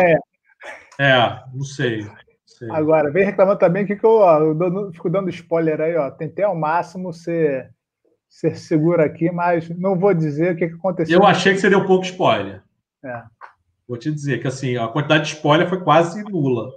É, 1.01 1.43
não 1.53 1.65
sei, 1.65 2.07
sei, 2.47 2.71
Agora, 2.71 3.11
vem 3.11 3.25
reclamando 3.25 3.59
também 3.59 3.85
que, 3.85 3.97
que 3.97 4.05
eu, 4.05 4.19
ó, 4.19 4.39
eu 4.41 4.93
fico 4.93 5.11
dando 5.11 5.29
spoiler 5.31 5.81
aí, 5.81 5.97
ó. 5.97 6.09
Tentei 6.09 6.45
ao 6.45 6.55
máximo 6.55 7.13
ser, 7.13 7.71
ser 8.29 8.57
seguro 8.57 9.03
aqui, 9.03 9.29
mas 9.31 9.69
não 9.71 9.99
vou 9.99 10.15
dizer 10.15 10.53
o 10.55 10.57
que, 10.57 10.69
que 10.69 10.75
aconteceu. 10.75 11.19
Eu 11.19 11.27
achei 11.27 11.53
que 11.53 11.61
você 11.61 11.69
deu 11.69 11.85
pouco 11.85 12.05
spoiler. 12.05 12.63
É. 13.05 13.23
Vou 13.89 13.97
te 13.99 14.13
dizer 14.13 14.41
que 14.41 14.47
assim, 14.47 14.77
a 14.77 14.87
quantidade 14.87 15.25
de 15.25 15.35
spoiler 15.35 15.69
foi 15.69 15.81
quase 15.83 16.23
nula. 16.23 16.71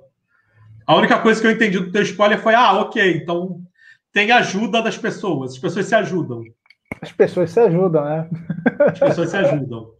A 0.87 0.95
única 0.95 1.19
coisa 1.19 1.39
que 1.39 1.45
eu 1.45 1.51
entendi 1.51 1.77
do 1.77 1.91
teu 1.91 2.01
spoiler 2.01 2.39
foi: 2.39 2.55
ah, 2.55 2.73
ok, 2.79 3.17
então 3.17 3.61
tem 4.11 4.31
ajuda 4.31 4.81
das 4.81 4.97
pessoas, 4.97 5.51
as 5.51 5.59
pessoas 5.59 5.85
se 5.85 5.93
ajudam. 5.93 6.43
As 7.01 7.11
pessoas 7.11 7.49
se 7.49 7.59
ajudam, 7.59 8.05
né? 8.05 8.29
As 8.79 8.99
pessoas 8.99 9.29
se 9.29 9.37
ajudam. 9.37 9.91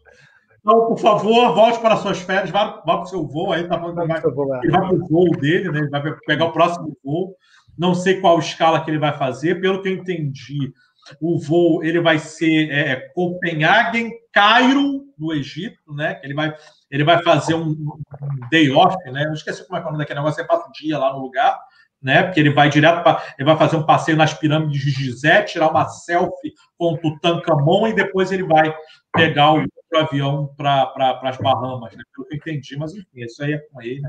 Então, 0.59 0.85
por 0.85 0.99
favor, 0.99 1.55
volte 1.55 1.79
para 1.79 1.97
suas 1.97 2.19
férias, 2.19 2.51
vá, 2.51 2.81
vá 2.85 2.97
para 2.97 3.01
o 3.01 3.05
seu 3.07 3.27
voo 3.27 3.51
aí, 3.51 3.67
tá 3.67 3.79
falando 3.79 3.99
que 3.99 4.07
vai, 4.07 4.17
é. 4.19 4.59
ele 4.63 4.71
vai 4.71 4.87
para 4.87 4.95
o 4.95 5.07
voo 5.07 5.31
dele, 5.31 5.71
né? 5.71 5.79
Ele 5.79 5.89
vai 5.89 6.15
pegar 6.27 6.45
o 6.45 6.51
próximo 6.51 6.95
voo. 7.03 7.35
Não 7.75 7.95
sei 7.95 8.21
qual 8.21 8.37
escala 8.37 8.83
que 8.83 8.91
ele 8.91 8.99
vai 8.99 9.17
fazer, 9.17 9.59
pelo 9.59 9.81
que 9.81 9.89
eu 9.89 9.93
entendi, 9.93 10.71
o 11.19 11.39
voo 11.39 11.83
ele 11.83 11.99
vai 11.99 12.19
ser 12.19 12.69
é, 12.69 12.95
Copenhagen, 13.15 14.11
Cairo, 14.31 15.05
no 15.17 15.33
Egito, 15.33 15.91
né? 15.95 16.19
Ele 16.23 16.35
vai, 16.35 16.53
ele 16.91 17.03
vai 17.03 17.23
fazer 17.23 17.55
um, 17.55 17.69
um 17.71 18.49
day 18.51 18.69
off, 18.71 18.95
né? 19.09 19.25
Eu 19.25 19.33
esqueci 19.33 19.65
como 19.65 19.77
é 19.77 19.81
que 19.81 19.87
é 19.87 19.89
o 19.89 19.91
nome 19.93 20.03
daquele 20.03 20.19
negócio, 20.19 20.41
você 20.41 20.47
passa 20.47 20.69
o 20.69 20.71
dia 20.71 20.99
lá 20.99 21.11
no 21.13 21.19
lugar 21.19 21.59
né? 22.01 22.23
Porque 22.23 22.39
ele 22.39 22.49
vai 22.49 22.69
direto 22.69 23.03
para. 23.03 23.21
Ele 23.37 23.45
vai 23.45 23.57
fazer 23.57 23.75
um 23.75 23.85
passeio 23.85 24.17
nas 24.17 24.33
pirâmides 24.33 24.81
de 24.81 24.91
Gizé, 24.91 25.43
tirar 25.43 25.69
uma 25.69 25.87
selfie 25.87 26.53
com 26.77 26.93
o 26.93 26.97
Tutankhamon 26.97 27.87
e 27.87 27.93
depois 27.93 28.31
ele 28.31 28.43
vai 28.43 28.73
pegar 29.13 29.53
o 29.53 29.59
outro 29.59 29.97
avião 29.97 30.53
para 30.57 30.87
pra, 30.87 31.19
as 31.23 31.37
Bahamas, 31.37 31.95
né? 31.95 32.03
pelo 32.15 32.27
que 32.27 32.35
eu 32.35 32.37
entendi, 32.37 32.77
mas 32.77 32.93
enfim, 32.93 33.23
isso 33.23 33.43
aí 33.43 33.53
é 33.53 33.57
com 33.57 33.81
ele. 33.81 34.01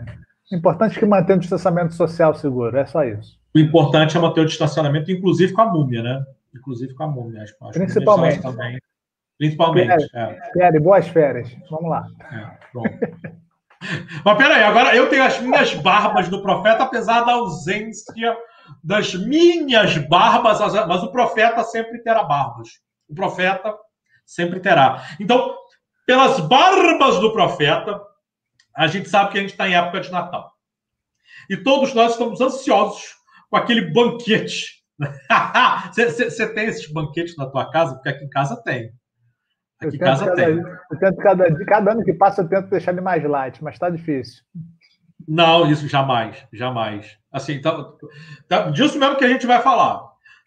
Importante 0.50 0.98
que 0.98 1.06
mantenha 1.06 1.36
o 1.36 1.40
distanciamento 1.40 1.94
social 1.94 2.34
seguro, 2.34 2.76
é 2.76 2.86
só 2.86 3.04
isso. 3.04 3.40
O 3.54 3.58
importante 3.58 4.16
é 4.16 4.20
manter 4.20 4.40
o 4.40 4.46
distanciamento, 4.46 5.10
inclusive 5.10 5.52
com 5.52 5.62
a 5.62 5.66
múmia, 5.66 6.02
né? 6.02 6.24
Inclusive 6.54 6.94
com 6.94 7.04
a 7.04 7.08
múmia. 7.08 7.42
As 7.42 7.52
Principalmente. 7.72 8.42
Também. 8.42 8.78
Principalmente. 9.38 10.08
Pierre, 10.52 10.76
é. 10.76 10.80
boas 10.80 11.08
férias. 11.08 11.54
Vamos 11.70 11.90
lá. 11.90 12.06
É, 12.30 12.70
pronto. 12.70 12.90
Mas 14.24 14.38
peraí, 14.38 14.62
agora 14.62 14.94
eu 14.94 15.08
tenho 15.08 15.24
as 15.24 15.38
minhas 15.40 15.74
barbas 15.74 16.28
do 16.28 16.42
profeta, 16.42 16.84
apesar 16.84 17.22
da 17.22 17.32
ausência 17.32 18.36
das 18.82 19.14
minhas 19.14 19.96
barbas, 20.08 20.58
mas 20.86 21.02
o 21.02 21.10
profeta 21.10 21.62
sempre 21.64 22.02
terá 22.02 22.22
barbas. 22.22 22.68
O 23.08 23.14
profeta 23.14 23.74
sempre 24.24 24.60
terá. 24.60 25.04
Então, 25.20 25.54
pelas 26.06 26.40
barbas 26.40 27.18
do 27.20 27.32
profeta, 27.32 28.00
a 28.74 28.86
gente 28.86 29.08
sabe 29.08 29.32
que 29.32 29.38
a 29.38 29.40
gente 29.40 29.50
está 29.50 29.68
em 29.68 29.74
época 29.74 30.00
de 30.00 30.10
Natal. 30.10 30.52
E 31.50 31.56
todos 31.56 31.92
nós 31.94 32.12
estamos 32.12 32.40
ansiosos 32.40 33.16
com 33.50 33.56
aquele 33.56 33.92
banquete. 33.92 34.82
Você 35.94 36.54
tem 36.54 36.66
esses 36.66 36.90
banquetes 36.90 37.36
na 37.36 37.46
tua 37.46 37.70
casa? 37.70 37.94
Porque 37.94 38.08
aqui 38.08 38.24
em 38.24 38.30
casa 38.30 38.56
tem. 38.62 38.92
Aqui 39.86 39.96
em 39.96 39.98
casa 39.98 40.26
cada, 40.26 40.36
tem. 40.36 40.58
Eu 40.58 40.98
tento 40.98 41.16
cada, 41.16 41.64
cada 41.64 41.92
ano 41.92 42.04
que 42.04 42.12
passa, 42.12 42.42
eu 42.42 42.48
tento 42.48 42.68
deixar 42.68 42.92
ele 42.92 43.00
mais 43.00 43.22
light, 43.22 43.62
mas 43.62 43.74
está 43.74 43.90
difícil. 43.90 44.42
Não, 45.26 45.70
isso 45.70 45.86
jamais, 45.88 46.36
jamais. 46.52 47.16
Assim, 47.30 47.60
tá, 47.60 47.92
tá, 48.48 48.70
disso 48.70 48.98
mesmo 48.98 49.16
que 49.16 49.24
a 49.24 49.28
gente 49.28 49.46
vai 49.46 49.62
falar. 49.62 50.02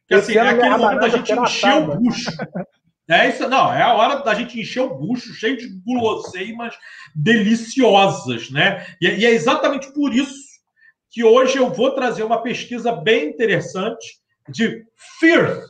Que, 0.08 0.16
assim, 0.16 0.38
é 0.38 0.42
aquele 0.42 0.78
momento 0.78 1.00
da 1.00 1.10
gente 1.10 1.34
encher 1.34 1.74
o 1.74 1.96
bucho. 1.98 2.32
É 3.08 3.30
isso, 3.30 3.48
não, 3.48 3.72
é 3.72 3.84
a 3.84 3.94
hora 3.94 4.24
da 4.24 4.34
gente 4.34 4.60
encher 4.60 4.82
o 4.82 4.96
bucho, 4.96 5.32
cheio 5.34 5.58
de 5.58 5.68
guloseimas 5.86 6.76
deliciosas, 7.16 8.50
né? 8.50 8.84
E, 9.00 9.08
e 9.08 9.26
é 9.26 9.30
exatamente 9.30 9.94
por 9.94 10.12
isso 10.12 10.56
que 11.12 11.24
hoje 11.24 11.58
eu 11.58 11.72
vou 11.72 11.92
trazer 11.92 12.24
uma 12.24 12.42
pesquisa 12.42 12.92
bem 12.92 13.30
interessante 13.30 14.20
de 14.50 14.84
Firth, 15.20 15.62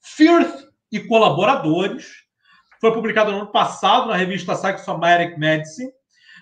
Firth 0.00 0.68
e 0.92 1.00
colaboradores, 1.00 2.23
foi 2.84 2.92
publicado 2.92 3.32
no 3.32 3.38
ano 3.38 3.46
passado 3.50 4.08
na 4.08 4.16
revista 4.16 4.54
Psychosomatic 4.54 5.38
Medicine, 5.38 5.90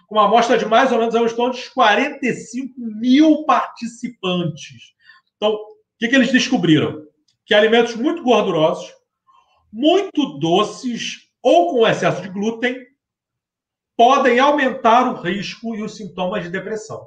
com 0.08 0.16
uma 0.16 0.24
amostra 0.24 0.58
de 0.58 0.66
mais 0.66 0.90
ou 0.90 0.98
menos 0.98 1.14
uns 1.14 1.32
torno 1.34 1.54
45 1.72 2.74
mil 2.76 3.44
participantes. 3.44 4.92
Então, 5.36 5.52
o 5.52 5.76
que, 6.00 6.08
que 6.08 6.16
eles 6.16 6.32
descobriram? 6.32 7.06
Que 7.46 7.54
alimentos 7.54 7.94
muito 7.94 8.24
gordurosos, 8.24 8.92
muito 9.72 10.36
doces 10.40 11.28
ou 11.40 11.70
com 11.70 11.86
excesso 11.86 12.20
de 12.20 12.28
glúten 12.28 12.76
podem 13.96 14.40
aumentar 14.40 15.12
o 15.12 15.22
risco 15.22 15.76
e 15.76 15.82
os 15.82 15.96
sintomas 15.96 16.42
de 16.42 16.50
depressão. 16.50 17.06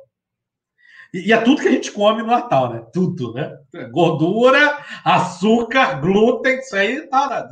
E, 1.14 1.34
é 1.34 1.38
tudo 1.42 1.62
que 1.62 1.68
a 1.68 1.72
gente 1.72 1.92
come 1.92 2.22
no 2.22 2.30
Natal, 2.30 2.72
né? 2.72 2.86
Tudo, 2.94 3.34
né? 3.34 3.54
Gordura, 3.92 4.78
açúcar, 5.04 6.00
glúten, 6.00 6.58
isso 6.60 6.76
aí 6.76 7.06
tá. 7.08 7.50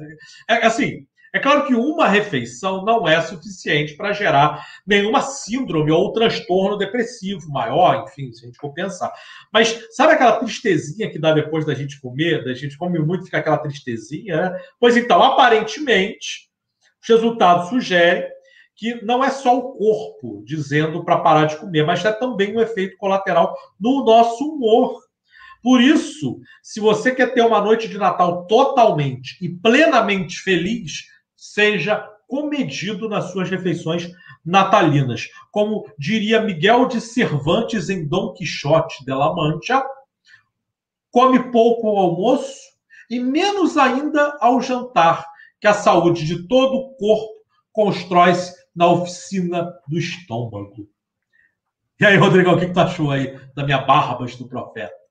É 0.49 0.65
assim, 0.65 1.05
é 1.33 1.39
claro 1.39 1.65
que 1.65 1.73
uma 1.73 2.07
refeição 2.07 2.85
não 2.85 3.07
é 3.07 3.19
suficiente 3.19 3.97
para 3.97 4.13
gerar 4.13 4.63
nenhuma 4.85 5.19
síndrome 5.23 5.91
ou 5.91 6.13
transtorno 6.13 6.77
depressivo 6.77 7.49
maior, 7.51 8.05
enfim, 8.07 8.31
se 8.31 8.43
a 8.43 8.45
gente 8.45 8.59
for 8.59 8.71
pensar. 8.71 9.11
Mas 9.51 9.87
sabe 9.95 10.13
aquela 10.13 10.37
tristezinha 10.37 11.09
que 11.09 11.17
dá 11.17 11.33
depois 11.33 11.65
da 11.65 11.73
gente 11.73 11.99
comer? 11.99 12.43
Da 12.43 12.53
gente 12.53 12.77
come 12.77 12.99
muito 12.99 13.25
fica 13.25 13.39
aquela 13.39 13.57
tristezinha, 13.57 14.51
né? 14.51 14.59
Pois 14.79 14.95
então, 14.95 15.23
aparentemente, 15.23 16.51
os 17.01 17.09
resultados 17.09 17.69
sugerem 17.69 18.31
que 18.75 19.03
não 19.03 19.23
é 19.23 19.31
só 19.31 19.57
o 19.57 19.73
corpo 19.73 20.43
dizendo 20.45 21.03
para 21.03 21.17
parar 21.17 21.45
de 21.45 21.57
comer, 21.57 21.83
mas 21.83 22.05
é 22.05 22.11
também 22.11 22.55
um 22.55 22.61
efeito 22.61 22.95
colateral 22.97 23.55
no 23.79 24.05
nosso 24.05 24.43
humor. 24.43 25.01
Por 25.63 25.81
isso, 25.81 26.39
se 26.61 26.79
você 26.79 27.15
quer 27.15 27.33
ter 27.33 27.41
uma 27.41 27.61
noite 27.61 27.87
de 27.87 27.97
Natal 27.97 28.45
totalmente 28.45 29.37
e 29.41 29.49
plenamente 29.49 30.39
feliz, 30.39 31.12
seja 31.43 32.09
comedido 32.25 33.09
nas 33.09 33.31
suas 33.31 33.49
refeições 33.49 34.09
natalinas. 34.45 35.27
Como 35.51 35.85
diria 35.99 36.41
Miguel 36.41 36.87
de 36.87 37.01
Cervantes 37.01 37.89
em 37.89 38.07
Dom 38.07 38.33
Quixote 38.33 39.03
de 39.03 39.13
la 39.13 39.33
Mancha, 39.35 39.83
come 41.11 41.51
pouco 41.51 41.89
ao 41.89 41.97
almoço 41.97 42.61
e 43.09 43.19
menos 43.19 43.77
ainda 43.77 44.37
ao 44.39 44.61
jantar, 44.61 45.25
que 45.59 45.67
a 45.67 45.73
saúde 45.73 46.25
de 46.25 46.47
todo 46.47 46.75
o 46.75 46.95
corpo 46.95 47.33
constrói-se 47.73 48.55
na 48.73 48.87
oficina 48.87 49.69
do 49.87 49.97
estômago. 49.97 50.89
E 51.99 52.05
aí, 52.05 52.15
Rodrigo, 52.15 52.51
o 52.51 52.59
que 52.59 52.71
tu 52.71 52.79
achou 52.79 53.11
aí 53.11 53.37
da 53.53 53.65
minha 53.65 53.79
barbas 53.79 54.35
do 54.35 54.47
profeta? 54.47 55.02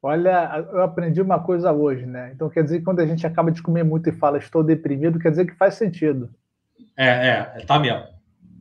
Olha, 0.00 0.66
eu 0.72 0.82
aprendi 0.82 1.20
uma 1.20 1.42
coisa 1.42 1.72
hoje, 1.72 2.06
né? 2.06 2.30
Então 2.32 2.48
quer 2.48 2.62
dizer 2.62 2.78
que 2.78 2.84
quando 2.84 3.00
a 3.00 3.06
gente 3.06 3.26
acaba 3.26 3.50
de 3.50 3.60
comer 3.60 3.82
muito 3.82 4.08
e 4.08 4.12
fala 4.12 4.38
estou 4.38 4.62
deprimido, 4.62 5.18
quer 5.18 5.30
dizer 5.30 5.46
que 5.46 5.54
faz 5.54 5.74
sentido. 5.74 6.30
É, 6.96 7.28
é, 7.28 7.42
tá 7.66 7.78
mesmo. 7.80 8.06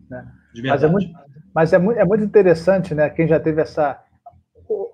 Né? 0.09 0.27
Mas, 0.63 0.83
é 0.83 0.87
muito, 0.87 1.13
mas 1.53 1.73
é, 1.73 1.77
muito, 1.77 1.99
é 1.99 2.05
muito 2.05 2.23
interessante, 2.23 2.95
né? 2.95 3.09
Quem 3.09 3.27
já 3.27 3.39
teve 3.39 3.61
essa. 3.61 4.03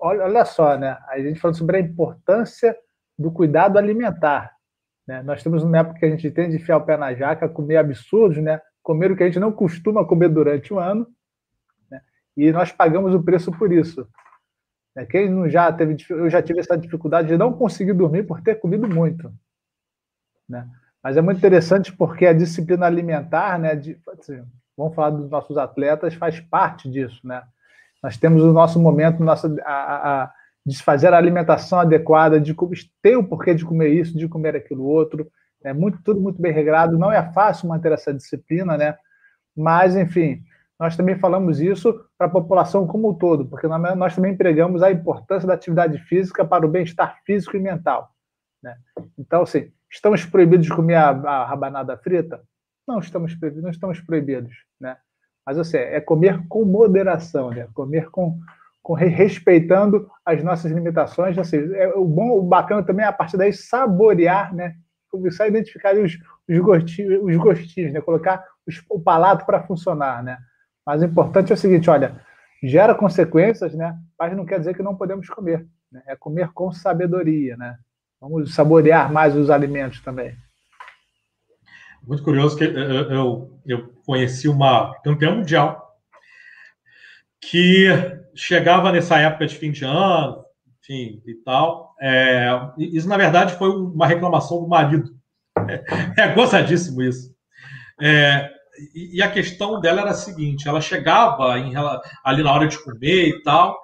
Olha, 0.00 0.24
olha 0.24 0.44
só, 0.44 0.76
né? 0.76 0.98
A 1.08 1.18
gente 1.18 1.40
falando 1.40 1.56
sobre 1.56 1.78
a 1.78 1.80
importância 1.80 2.76
do 3.18 3.30
cuidado 3.30 3.78
alimentar. 3.78 4.54
Né? 5.06 5.22
Nós 5.22 5.42
temos 5.42 5.62
uma 5.62 5.78
época 5.78 5.98
que 5.98 6.04
a 6.04 6.10
gente 6.10 6.30
tem 6.30 6.50
de 6.50 6.56
enfiar 6.56 6.76
o 6.76 6.84
pé 6.84 6.96
na 6.96 7.14
jaca, 7.14 7.48
comer 7.48 7.78
absurdos, 7.78 8.42
né? 8.42 8.60
Comer 8.82 9.12
o 9.12 9.16
que 9.16 9.22
a 9.22 9.26
gente 9.26 9.40
não 9.40 9.50
costuma 9.50 10.04
comer 10.04 10.28
durante 10.28 10.74
o 10.74 10.78
ano. 10.78 11.06
Né? 11.90 12.00
E 12.36 12.52
nós 12.52 12.70
pagamos 12.70 13.14
o 13.14 13.22
preço 13.22 13.50
por 13.52 13.72
isso. 13.72 14.06
Né? 14.94 15.04
Quem 15.06 15.28
não 15.28 15.48
já 15.48 15.72
teve, 15.72 15.96
eu 16.10 16.30
já 16.30 16.42
tive 16.42 16.60
essa 16.60 16.76
dificuldade 16.76 17.28
de 17.28 17.36
não 17.36 17.52
conseguir 17.52 17.92
dormir 17.92 18.24
por 18.24 18.40
ter 18.40 18.56
comido 18.56 18.88
muito. 18.88 19.32
Né? 20.48 20.68
Mas 21.02 21.16
é 21.16 21.20
muito 21.20 21.38
interessante 21.38 21.92
porque 21.92 22.26
a 22.26 22.32
disciplina 22.32 22.86
alimentar, 22.86 23.58
né, 23.58 23.74
de, 23.74 23.98
assim, 24.18 24.42
vamos 24.76 24.94
falar 24.94 25.10
dos 25.10 25.28
nossos 25.28 25.56
atletas, 25.58 26.14
faz 26.14 26.40
parte 26.40 26.88
disso. 26.90 27.20
Né? 27.26 27.42
Nós 28.02 28.16
temos 28.16 28.42
o 28.42 28.52
nosso 28.52 28.80
momento, 28.80 29.22
nossa, 29.22 29.54
a, 29.64 30.22
a, 30.24 30.32
fazer 30.82 31.12
a 31.12 31.18
alimentação 31.18 31.80
adequada, 31.80 32.40
de 32.40 32.54
ter 33.02 33.16
o 33.16 33.24
porquê 33.24 33.54
de 33.54 33.64
comer 33.64 33.88
isso, 33.88 34.16
de 34.16 34.28
comer 34.28 34.56
aquilo 34.56 34.84
outro. 34.84 35.30
É 35.62 35.72
muito, 35.72 36.02
tudo 36.02 36.20
muito 36.20 36.40
bem 36.40 36.52
regrado. 36.52 36.98
Não 36.98 37.10
é 37.10 37.22
fácil 37.32 37.68
manter 37.68 37.92
essa 37.92 38.12
disciplina, 38.12 38.76
né? 38.76 38.96
Mas, 39.56 39.96
enfim, 39.96 40.42
nós 40.78 40.96
também 40.96 41.16
falamos 41.18 41.60
isso 41.60 42.04
para 42.18 42.26
a 42.26 42.30
população 42.30 42.86
como 42.86 43.10
um 43.10 43.14
todo, 43.14 43.46
porque 43.46 43.66
nós 43.68 44.14
também 44.14 44.32
empregamos 44.32 44.82
a 44.82 44.90
importância 44.90 45.46
da 45.46 45.54
atividade 45.54 45.98
física 45.98 46.44
para 46.44 46.66
o 46.66 46.68
bem-estar 46.68 47.20
físico 47.24 47.56
e 47.56 47.60
mental. 47.60 48.10
Né? 48.62 48.76
Então, 49.18 49.42
assim, 49.42 49.70
estamos 49.90 50.24
proibidos 50.24 50.66
de 50.66 50.74
comer 50.74 50.96
a, 50.96 51.10
a 51.10 51.44
rabanada 51.44 51.96
frita? 51.98 52.42
Não 52.86 52.98
estamos, 52.98 53.38
não 53.40 53.70
estamos 53.70 54.00
proibidos, 54.00 54.54
né? 54.80 54.96
Mas, 55.46 55.58
assim, 55.58 55.76
é 55.76 56.00
comer 56.00 56.46
com 56.48 56.64
moderação, 56.64 57.50
né? 57.50 57.68
Comer 57.74 58.10
com, 58.10 58.38
com 58.82 58.94
respeitando 58.94 60.10
as 60.24 60.42
nossas 60.42 60.72
limitações. 60.72 61.36
Assim, 61.36 61.58
é, 61.74 61.88
o 61.94 62.04
bom, 62.04 62.38
o 62.38 62.42
bacana 62.42 62.82
também 62.82 63.04
é 63.04 63.08
a 63.08 63.12
partir 63.12 63.36
daí 63.36 63.52
saborear, 63.52 64.54
né? 64.54 64.74
Começar 65.10 65.44
a 65.44 65.48
identificar 65.48 65.94
os, 65.94 66.18
os, 66.48 66.58
gostinhos, 66.58 67.22
os 67.22 67.36
gostinhos, 67.36 67.92
né? 67.92 68.00
Colocar 68.00 68.44
os, 68.66 68.82
o 68.90 68.98
palato 68.98 69.44
para 69.44 69.62
funcionar, 69.62 70.22
né? 70.22 70.38
Mas 70.86 71.02
o 71.02 71.04
importante 71.04 71.50
é 71.50 71.54
o 71.54 71.58
seguinte, 71.58 71.88
olha, 71.88 72.20
gera 72.62 72.94
consequências, 72.94 73.74
né? 73.74 73.96
Mas 74.18 74.36
não 74.36 74.44
quer 74.44 74.58
dizer 74.58 74.74
que 74.74 74.82
não 74.82 74.96
podemos 74.96 75.28
comer. 75.28 75.66
Né? 75.90 76.02
É 76.06 76.16
comer 76.16 76.50
com 76.52 76.72
sabedoria, 76.72 77.56
né? 77.56 77.76
Vamos 78.20 78.54
saborear 78.54 79.12
mais 79.12 79.36
os 79.36 79.50
alimentos 79.50 80.00
também. 80.00 80.34
Muito 82.02 82.22
curioso 82.22 82.56
que 82.56 82.64
eu, 82.64 83.60
eu, 83.64 83.94
conheci 84.04 84.46
uma 84.46 84.94
campeã 85.02 85.34
mundial 85.34 85.94
que 87.40 87.88
chegava 88.34 88.92
nessa 88.92 89.18
época 89.18 89.46
de 89.46 89.56
fim 89.56 89.70
de 89.70 89.84
ano, 89.84 90.44
enfim, 90.80 91.22
e 91.26 91.34
tal. 91.44 91.94
É, 92.00 92.48
isso, 92.78 93.08
na 93.08 93.16
verdade, 93.16 93.56
foi 93.56 93.70
uma 93.70 94.06
reclamação 94.06 94.60
do 94.60 94.68
marido. 94.68 95.10
É, 95.68 95.84
é 96.24 96.34
gozadíssimo 96.34 97.02
isso. 97.02 97.34
É, 98.00 98.50
e, 98.94 99.22
a 99.22 99.30
questão 99.30 99.80
dela 99.80 100.02
era 100.02 100.10
a 100.10 100.14
seguinte: 100.14 100.68
ela 100.68 100.80
chegava 100.80 101.58
em, 101.58 101.72
ali 102.24 102.42
na 102.42 102.52
hora 102.52 102.66
de 102.66 102.78
comer 102.82 103.28
e 103.28 103.42
tal. 103.42 103.78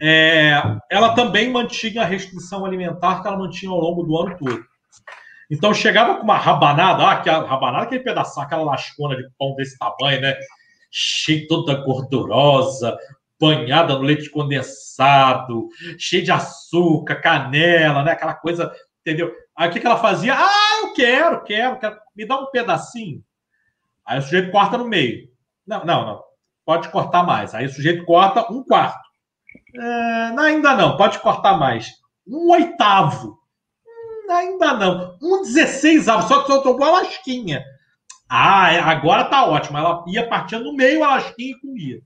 É, 0.00 0.60
ela 0.90 1.14
também 1.14 1.50
mantinha 1.50 2.02
a 2.02 2.06
restrição 2.06 2.64
alimentar 2.64 3.22
que 3.22 3.28
ela 3.28 3.38
mantinha 3.38 3.70
ao 3.70 3.80
longo 3.80 4.02
do 4.02 4.16
ano 4.16 4.36
todo. 4.38 4.64
Então 5.50 5.74
chegava 5.74 6.16
com 6.16 6.24
uma 6.24 6.36
rabanada, 6.36 7.06
ah, 7.06 7.20
que 7.20 7.30
rabanada, 7.30 7.84
aquele 7.84 8.02
pedaço, 8.02 8.40
aquela 8.40 8.62
lascona 8.62 9.16
de 9.16 9.24
pão 9.38 9.54
desse 9.54 9.78
tamanho, 9.78 10.20
né? 10.20 10.34
Cheia 10.90 11.46
toda 11.48 11.74
gordurosa, 11.74 12.96
banhada 13.38 13.94
no 13.94 14.02
leite 14.02 14.30
condensado, 14.30 15.68
cheia 15.98 16.22
de 16.22 16.32
açúcar, 16.32 17.16
canela, 17.16 18.02
né? 18.02 18.12
Aquela 18.12 18.34
coisa, 18.34 18.72
entendeu? 19.00 19.32
Aí 19.56 19.68
o 19.68 19.72
que, 19.72 19.80
que 19.80 19.86
ela 19.86 19.98
fazia? 19.98 20.34
Ah, 20.34 20.80
eu 20.82 20.92
quero, 20.92 21.44
quero, 21.44 21.78
quero. 21.78 21.96
Me 22.16 22.26
dá 22.26 22.38
um 22.38 22.46
pedacinho. 22.46 23.22
Aí 24.06 24.18
o 24.18 24.22
sujeito 24.22 24.50
corta 24.50 24.76
no 24.76 24.86
meio. 24.86 25.28
Não, 25.66 25.84
não, 25.84 26.06
não. 26.06 26.22
Pode 26.64 26.88
cortar 26.90 27.22
mais. 27.22 27.54
Aí 27.54 27.66
o 27.66 27.72
sujeito 27.72 28.04
corta 28.04 28.50
um 28.52 28.62
quarto. 28.62 29.04
É, 29.74 30.30
não, 30.32 30.42
ainda 30.42 30.74
não, 30.74 30.96
pode 30.96 31.18
cortar 31.18 31.58
mais. 31.58 31.90
Um 32.26 32.50
oitavo. 32.50 33.38
Hum, 33.86 34.32
ainda 34.32 34.74
não. 34.74 35.18
Um 35.22 35.42
dezesseisavo, 35.42 36.26
só 36.28 36.42
que 36.42 36.46
soltou 36.46 36.76
uma 36.76 36.90
lasquinha. 36.90 37.64
Ah, 38.28 38.72
é, 38.72 38.80
agora 38.80 39.24
tá 39.24 39.46
ótimo. 39.46 39.78
Ela 39.78 40.04
ia 40.08 40.28
partindo 40.28 40.64
no 40.64 40.74
meio 40.74 41.04
a 41.04 41.16
lasquinha 41.16 41.52
e 41.52 41.60
comia. 41.60 42.00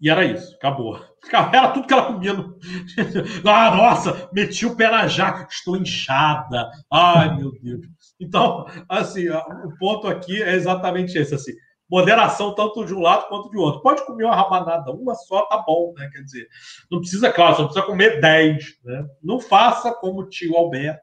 E 0.00 0.10
era 0.10 0.24
isso, 0.24 0.54
acabou. 0.56 1.00
Era 1.32 1.68
tudo 1.70 1.86
que 1.86 1.92
ela 1.92 2.06
comia. 2.06 2.34
Ah, 3.46 3.74
nossa, 3.74 4.28
meti 4.32 4.66
o 4.66 4.76
pé 4.76 4.90
na 4.90 5.06
jaca, 5.06 5.46
estou 5.50 5.76
inchada. 5.76 6.70
Ai, 6.90 7.36
meu 7.36 7.52
Deus. 7.62 7.86
Então, 8.20 8.66
assim, 8.88 9.28
o 9.28 9.78
ponto 9.78 10.06
aqui 10.06 10.42
é 10.42 10.54
exatamente 10.54 11.16
esse, 11.16 11.34
assim. 11.34 11.52
Moderação 11.88 12.54
tanto 12.54 12.84
de 12.84 12.92
um 12.92 13.00
lado 13.00 13.28
quanto 13.28 13.50
de 13.50 13.56
outro. 13.56 13.80
Pode 13.80 14.04
comer 14.04 14.24
uma 14.24 14.34
rabanada, 14.34 14.90
uma 14.92 15.14
só 15.14 15.42
tá 15.46 15.62
bom, 15.64 15.94
né? 15.96 16.08
Quer 16.12 16.22
dizer, 16.22 16.48
não 16.90 16.98
precisa, 16.98 17.30
claro, 17.32 17.56
só 17.56 17.64
precisa 17.64 17.86
comer 17.86 18.20
10, 18.20 18.64
né? 18.84 19.06
Não 19.22 19.38
faça 19.38 19.94
como 19.94 20.22
o 20.22 20.28
tio 20.28 20.56
Alberto, 20.56 21.00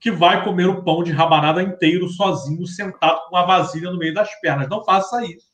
que 0.00 0.10
vai 0.10 0.42
comer 0.42 0.66
o 0.66 0.82
pão 0.82 1.02
de 1.02 1.12
rabanada 1.12 1.62
inteiro 1.62 2.08
sozinho, 2.08 2.66
sentado 2.66 3.20
com 3.28 3.36
uma 3.36 3.44
vasilha 3.44 3.90
no 3.90 3.98
meio 3.98 4.14
das 4.14 4.34
pernas. 4.40 4.68
Não 4.68 4.82
faça 4.84 5.22
isso. 5.24 5.48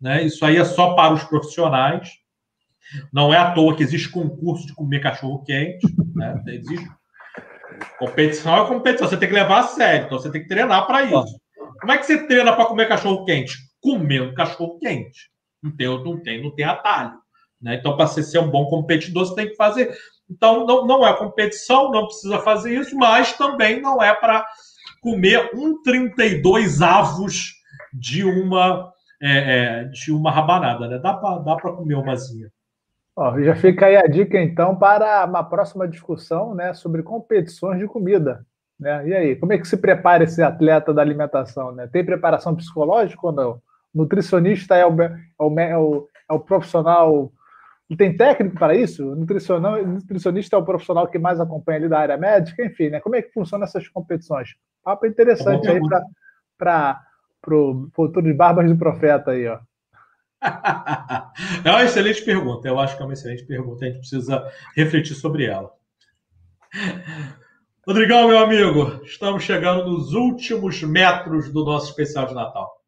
Né? 0.00 0.24
Isso 0.24 0.44
aí 0.44 0.56
é 0.56 0.64
só 0.64 0.94
para 0.94 1.14
os 1.14 1.22
profissionais. 1.24 2.23
Não 3.12 3.32
é 3.32 3.36
à 3.36 3.52
toa 3.52 3.76
que 3.76 3.82
existe 3.82 4.08
concurso 4.08 4.66
de 4.66 4.74
comer 4.74 5.00
cachorro 5.00 5.42
quente. 5.44 5.86
Né? 6.14 6.42
Existe. 6.48 6.88
Competição 7.98 8.56
é 8.56 8.68
competição. 8.68 9.08
Você 9.08 9.16
tem 9.16 9.28
que 9.28 9.34
levar 9.34 9.60
a 9.60 9.64
sério. 9.64 10.06
Então 10.06 10.18
você 10.18 10.30
tem 10.30 10.42
que 10.42 10.48
treinar 10.48 10.86
para 10.86 11.02
isso. 11.02 11.40
Como 11.80 11.92
é 11.92 11.98
que 11.98 12.06
você 12.06 12.26
treina 12.26 12.54
para 12.54 12.66
comer 12.66 12.88
cachorro 12.88 13.24
quente? 13.24 13.56
Comendo 13.80 14.34
cachorro 14.34 14.78
quente. 14.78 15.30
Não 15.62 15.74
tem, 15.74 15.86
não 15.86 16.22
tem, 16.22 16.42
não 16.42 16.54
tem 16.54 16.64
atalho. 16.64 17.14
Né? 17.60 17.76
Então, 17.76 17.96
para 17.96 18.06
você 18.06 18.22
ser 18.22 18.38
um 18.38 18.50
bom 18.50 18.66
competidor, 18.66 19.24
você 19.24 19.34
tem 19.34 19.48
que 19.48 19.56
fazer. 19.56 19.94
Então, 20.30 20.66
não, 20.66 20.86
não 20.86 21.06
é 21.06 21.16
competição, 21.16 21.90
não 21.90 22.06
precisa 22.06 22.38
fazer 22.40 22.78
isso, 22.78 22.96
mas 22.96 23.32
também 23.34 23.80
não 23.80 24.02
é 24.02 24.14
para 24.14 24.44
comer 25.00 25.50
um 25.54 25.82
32 25.82 26.82
avos 26.82 27.52
de 27.92 28.24
uma 28.24 28.92
é, 29.22 29.38
é, 29.38 29.84
de 29.84 30.12
uma 30.12 30.30
rabanada, 30.30 30.88
né? 30.88 30.98
Dá 30.98 31.14
para 31.14 31.38
dá 31.38 31.56
comer 31.56 31.94
umazinha. 31.94 32.50
Ó, 33.16 33.40
já 33.40 33.54
fica 33.54 33.86
aí 33.86 33.96
a 33.96 34.06
dica, 34.06 34.40
então, 34.40 34.76
para 34.76 35.24
uma 35.24 35.44
próxima 35.44 35.86
discussão 35.86 36.54
né, 36.54 36.74
sobre 36.74 37.02
competições 37.02 37.78
de 37.78 37.86
comida. 37.86 38.44
Né? 38.78 39.08
E 39.08 39.14
aí, 39.14 39.36
como 39.36 39.52
é 39.52 39.58
que 39.58 39.68
se 39.68 39.76
prepara 39.76 40.24
esse 40.24 40.42
atleta 40.42 40.92
da 40.92 41.00
alimentação? 41.00 41.72
Né? 41.72 41.86
Tem 41.86 42.04
preparação 42.04 42.56
psicológica 42.56 43.26
ou 43.26 43.32
não? 43.32 43.62
Nutricionista 43.94 44.74
é 44.74 44.84
o, 44.84 45.00
é 45.00 45.16
o, 45.38 45.60
é 45.60 45.78
o, 45.78 46.08
é 46.28 46.32
o 46.34 46.40
profissional. 46.40 47.32
Tem 47.96 48.16
técnico 48.16 48.58
para 48.58 48.74
isso? 48.74 49.14
Nutricionista 49.14 50.56
é 50.56 50.58
o 50.58 50.64
profissional 50.64 51.06
que 51.06 51.18
mais 51.18 51.38
acompanha 51.38 51.78
ali 51.78 51.88
da 51.88 52.00
área 52.00 52.16
médica, 52.16 52.64
enfim, 52.64 52.88
né? 52.88 52.98
Como 52.98 53.14
é 53.14 53.22
que 53.22 53.32
funcionam 53.32 53.64
essas 53.64 53.86
competições? 53.86 54.56
Papo 54.82 55.06
interessante 55.06 55.68
aí 55.68 55.80
para 56.58 57.00
para 57.44 57.54
o 57.54 57.90
futuro 57.92 58.24
de 58.24 58.32
Barbas 58.32 58.70
do 58.70 58.76
Profeta 58.76 59.32
aí, 59.32 59.46
ó? 59.46 59.58
É 61.64 61.70
uma 61.70 61.84
excelente 61.84 62.22
pergunta. 62.22 62.68
Eu 62.68 62.78
acho 62.78 62.96
que 62.96 63.02
é 63.02 63.06
uma 63.06 63.12
excelente 63.12 63.44
pergunta. 63.44 63.84
A 63.84 63.88
gente 63.88 63.98
precisa 63.98 64.44
refletir 64.76 65.14
sobre 65.14 65.44
ela. 65.44 65.70
Rodrigão, 67.86 68.28
meu 68.28 68.38
amigo, 68.38 69.04
estamos 69.04 69.42
chegando 69.42 69.90
nos 69.90 70.12
últimos 70.12 70.82
metros 70.82 71.52
do 71.52 71.64
nosso 71.64 71.90
especial 71.90 72.26
de 72.26 72.34
Natal. 72.34 72.82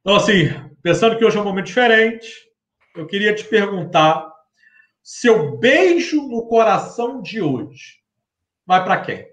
Então, 0.00 0.16
assim, 0.16 0.48
pensando 0.82 1.16
que 1.16 1.24
hoje 1.24 1.36
é 1.36 1.40
um 1.40 1.44
momento 1.44 1.66
diferente, 1.66 2.28
eu 2.94 3.06
queria 3.06 3.34
te 3.34 3.44
perguntar: 3.44 4.28
seu 5.02 5.58
beijo 5.58 6.28
no 6.28 6.46
coração 6.46 7.22
de 7.22 7.40
hoje 7.40 7.96
vai 8.66 8.82
para 8.84 9.00
quem? 9.00 9.26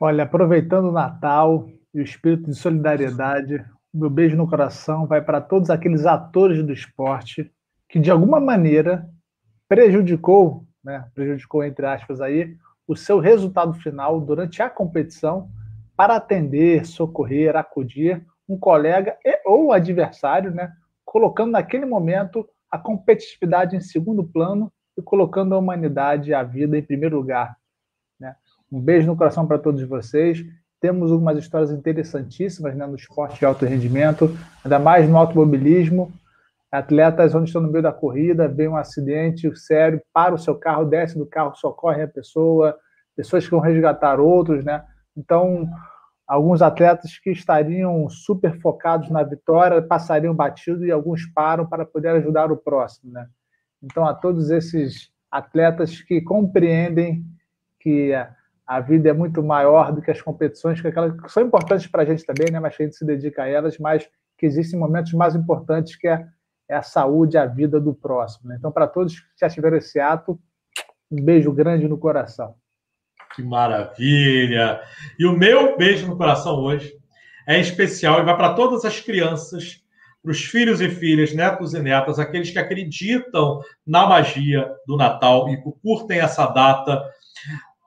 Olha, 0.00 0.24
aproveitando 0.24 0.88
o 0.88 0.92
Natal, 0.92 1.68
e 1.92 2.00
o 2.00 2.04
espírito 2.04 2.50
de 2.50 2.56
solidariedade. 2.56 3.64
Meu 3.98 4.08
beijo 4.08 4.36
no 4.36 4.48
coração 4.48 5.08
vai 5.08 5.20
para 5.20 5.40
todos 5.40 5.70
aqueles 5.70 6.06
atores 6.06 6.62
do 6.62 6.72
esporte 6.72 7.52
que, 7.88 7.98
de 7.98 8.12
alguma 8.12 8.38
maneira, 8.38 9.10
prejudicou, 9.68 10.64
né, 10.84 11.04
prejudicou 11.16 11.64
entre 11.64 11.84
aspas 11.84 12.20
aí, 12.20 12.56
o 12.86 12.94
seu 12.94 13.18
resultado 13.18 13.74
final 13.74 14.20
durante 14.20 14.62
a 14.62 14.70
competição 14.70 15.50
para 15.96 16.14
atender, 16.14 16.86
socorrer, 16.86 17.56
acudir 17.56 18.24
um 18.48 18.56
colega 18.56 19.18
e, 19.24 19.40
ou 19.44 19.72
adversário, 19.72 20.52
né, 20.52 20.72
colocando 21.04 21.50
naquele 21.50 21.84
momento 21.84 22.48
a 22.70 22.78
competitividade 22.78 23.74
em 23.74 23.80
segundo 23.80 24.22
plano 24.22 24.72
e 24.96 25.02
colocando 25.02 25.56
a 25.56 25.58
humanidade 25.58 26.30
e 26.30 26.34
a 26.34 26.44
vida 26.44 26.78
em 26.78 26.82
primeiro 26.84 27.16
lugar. 27.16 27.56
Né? 28.20 28.36
Um 28.70 28.80
beijo 28.80 29.08
no 29.08 29.16
coração 29.16 29.44
para 29.44 29.58
todos 29.58 29.82
vocês 29.82 30.46
temos 30.80 31.10
algumas 31.10 31.38
histórias 31.38 31.70
interessantíssimas 31.70 32.74
né, 32.74 32.86
no 32.86 32.94
esporte 32.94 33.38
de 33.38 33.44
alto 33.44 33.64
rendimento, 33.64 34.36
ainda 34.64 34.78
mais 34.78 35.08
no 35.08 35.16
automobilismo. 35.16 36.12
Atletas 36.70 37.34
onde 37.34 37.46
estão 37.46 37.62
no 37.62 37.70
meio 37.70 37.82
da 37.82 37.92
corrida, 37.92 38.46
vem 38.46 38.68
um 38.68 38.76
acidente 38.76 39.50
sério, 39.56 40.02
para 40.12 40.34
o 40.34 40.38
seu 40.38 40.54
carro, 40.54 40.84
desce 40.84 41.16
do 41.16 41.26
carro, 41.26 41.56
socorre 41.56 42.02
a 42.02 42.08
pessoa, 42.08 42.76
pessoas 43.16 43.44
que 43.44 43.50
vão 43.50 43.60
resgatar 43.60 44.20
outros, 44.20 44.62
né? 44.62 44.84
Então, 45.16 45.66
alguns 46.26 46.60
atletas 46.60 47.18
que 47.18 47.30
estariam 47.30 48.08
super 48.10 48.60
focados 48.60 49.08
na 49.10 49.22
vitória 49.22 49.80
passariam 49.80 50.34
batido 50.34 50.84
e 50.84 50.92
alguns 50.92 51.24
param 51.32 51.66
para 51.66 51.86
poder 51.86 52.10
ajudar 52.10 52.52
o 52.52 52.56
próximo, 52.56 53.12
né? 53.12 53.26
Então, 53.82 54.06
a 54.06 54.12
todos 54.12 54.50
esses 54.50 55.10
atletas 55.30 56.02
que 56.02 56.20
compreendem 56.20 57.24
que 57.80 58.12
vida 58.80 59.08
é 59.08 59.12
muito 59.14 59.42
maior 59.42 59.90
do 59.90 60.02
que 60.02 60.10
as 60.10 60.20
competições, 60.20 60.78
que, 60.78 60.88
aquelas, 60.88 61.18
que 61.18 61.32
são 61.32 61.42
importantes 61.42 61.86
para 61.86 62.02
a 62.02 62.04
gente 62.04 62.24
também, 62.24 62.52
né? 62.52 62.60
mas 62.60 62.76
que 62.76 62.82
a 62.82 62.86
gente 62.86 62.96
se 62.96 63.04
dedica 63.04 63.44
a 63.44 63.48
elas, 63.48 63.78
mas 63.78 64.06
que 64.36 64.44
existem 64.44 64.78
momentos 64.78 65.14
mais 65.14 65.34
importantes 65.34 65.96
que 65.96 66.06
é, 66.06 66.26
é 66.68 66.76
a 66.76 66.82
saúde, 66.82 67.38
a 67.38 67.46
vida 67.46 67.80
do 67.80 67.94
próximo. 67.94 68.50
Né? 68.50 68.56
Então, 68.58 68.70
para 68.70 68.86
todos 68.86 69.20
que 69.20 69.26
já 69.40 69.48
tiveram 69.48 69.78
esse 69.78 69.98
ato, 69.98 70.38
um 71.10 71.24
beijo 71.24 71.50
grande 71.50 71.88
no 71.88 71.96
coração. 71.96 72.54
Que 73.34 73.42
maravilha! 73.42 74.80
E 75.18 75.24
o 75.24 75.32
meu 75.32 75.76
beijo 75.78 76.06
no 76.06 76.16
coração 76.16 76.56
hoje 76.56 76.92
é 77.46 77.58
especial 77.58 78.20
e 78.20 78.24
vai 78.24 78.36
para 78.36 78.52
todas 78.52 78.84
as 78.84 79.00
crianças, 79.00 79.82
para 80.22 80.30
os 80.30 80.44
filhos 80.44 80.82
e 80.82 80.90
filhas, 80.90 81.32
netos 81.32 81.72
e 81.72 81.80
netas, 81.80 82.18
aqueles 82.18 82.50
que 82.50 82.58
acreditam 82.58 83.62
na 83.86 84.06
magia 84.06 84.70
do 84.86 84.96
Natal 84.96 85.48
e 85.48 85.56
curtem 85.82 86.20
essa 86.20 86.46
data 86.48 87.02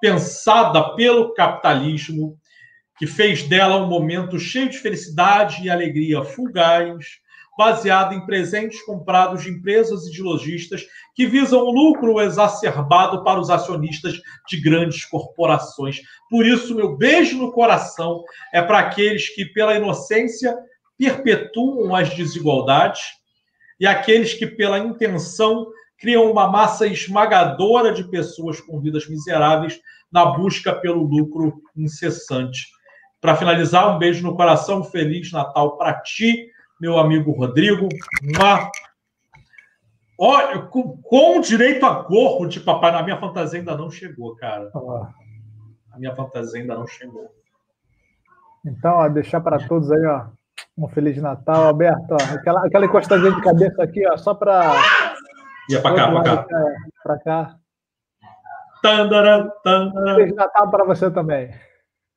pensada 0.01 0.95
pelo 0.95 1.33
capitalismo, 1.33 2.37
que 2.97 3.07
fez 3.07 3.43
dela 3.43 3.77
um 3.77 3.87
momento 3.87 4.37
cheio 4.39 4.69
de 4.69 4.79
felicidade 4.79 5.63
e 5.63 5.69
alegria 5.69 6.23
fugaz, 6.23 7.05
baseado 7.57 8.13
em 8.13 8.25
presentes 8.25 8.81
comprados 8.83 9.43
de 9.43 9.49
empresas 9.49 10.07
e 10.07 10.11
de 10.11 10.21
lojistas 10.21 10.85
que 11.13 11.27
visam 11.27 11.61
lucro 11.65 12.19
exacerbado 12.19 13.23
para 13.23 13.39
os 13.39 13.49
acionistas 13.49 14.19
de 14.47 14.59
grandes 14.59 15.05
corporações. 15.05 16.01
Por 16.29 16.45
isso, 16.45 16.75
meu 16.75 16.97
beijo 16.97 17.37
no 17.37 17.51
coração 17.51 18.23
é 18.53 18.61
para 18.61 18.79
aqueles 18.79 19.29
que, 19.29 19.45
pela 19.45 19.75
inocência, 19.75 20.57
perpetuam 20.97 21.95
as 21.95 22.09
desigualdades 22.15 23.01
e 23.79 23.85
aqueles 23.85 24.33
que, 24.33 24.47
pela 24.47 24.79
intenção, 24.79 25.67
criam 26.01 26.29
uma 26.29 26.49
massa 26.49 26.87
esmagadora 26.87 27.93
de 27.93 28.03
pessoas 28.03 28.59
com 28.59 28.81
vidas 28.81 29.07
miseráveis 29.07 29.79
na 30.11 30.25
busca 30.25 30.73
pelo 30.73 31.03
lucro 31.03 31.61
incessante. 31.77 32.67
Para 33.21 33.35
finalizar, 33.35 33.95
um 33.95 33.99
beijo 33.99 34.23
no 34.23 34.35
coração, 34.35 34.83
feliz 34.83 35.31
Natal 35.31 35.77
para 35.77 35.93
ti, 36.01 36.49
meu 36.81 36.97
amigo 36.97 37.31
Rodrigo. 37.31 37.87
Uma... 38.23 38.69
Olha, 40.17 40.63
com, 40.63 40.97
com 40.97 41.39
direito 41.39 41.85
a 41.85 42.01
gorro 42.01 42.47
de 42.47 42.59
papai, 42.59 42.93
a 42.95 43.03
minha 43.03 43.19
fantasia 43.19 43.59
ainda 43.59 43.77
não 43.77 43.91
chegou, 43.91 44.35
cara. 44.35 44.71
A 45.91 45.99
minha 45.99 46.15
fantasia 46.15 46.59
ainda 46.59 46.75
não 46.75 46.87
chegou. 46.87 47.29
Então, 48.65 48.95
ó, 48.95 49.07
deixar 49.07 49.39
para 49.41 49.67
todos 49.67 49.91
aí, 49.91 50.05
ó, 50.05 50.25
um 50.77 50.87
feliz 50.87 51.17
Natal, 51.17 51.65
Alberto. 51.65 52.13
Ó, 52.13 52.35
aquela, 52.35 52.65
aquela 52.65 52.85
encostadinha 52.85 53.31
de 53.31 53.41
cabeça 53.41 53.83
aqui, 53.83 54.07
ó, 54.07 54.17
só 54.17 54.33
para 54.33 54.75
Ia 55.69 55.81
para 55.81 55.95
cá, 55.95 56.11
para 56.11 56.23
cá. 56.23 56.45
Para 57.03 57.19
cá. 57.19 57.55
Tandara, 58.81 59.49
tandara. 59.63 60.15
Feliz 60.15 60.35
Natal 60.35 60.71
para 60.71 60.85
você 60.85 61.11
também. 61.11 61.53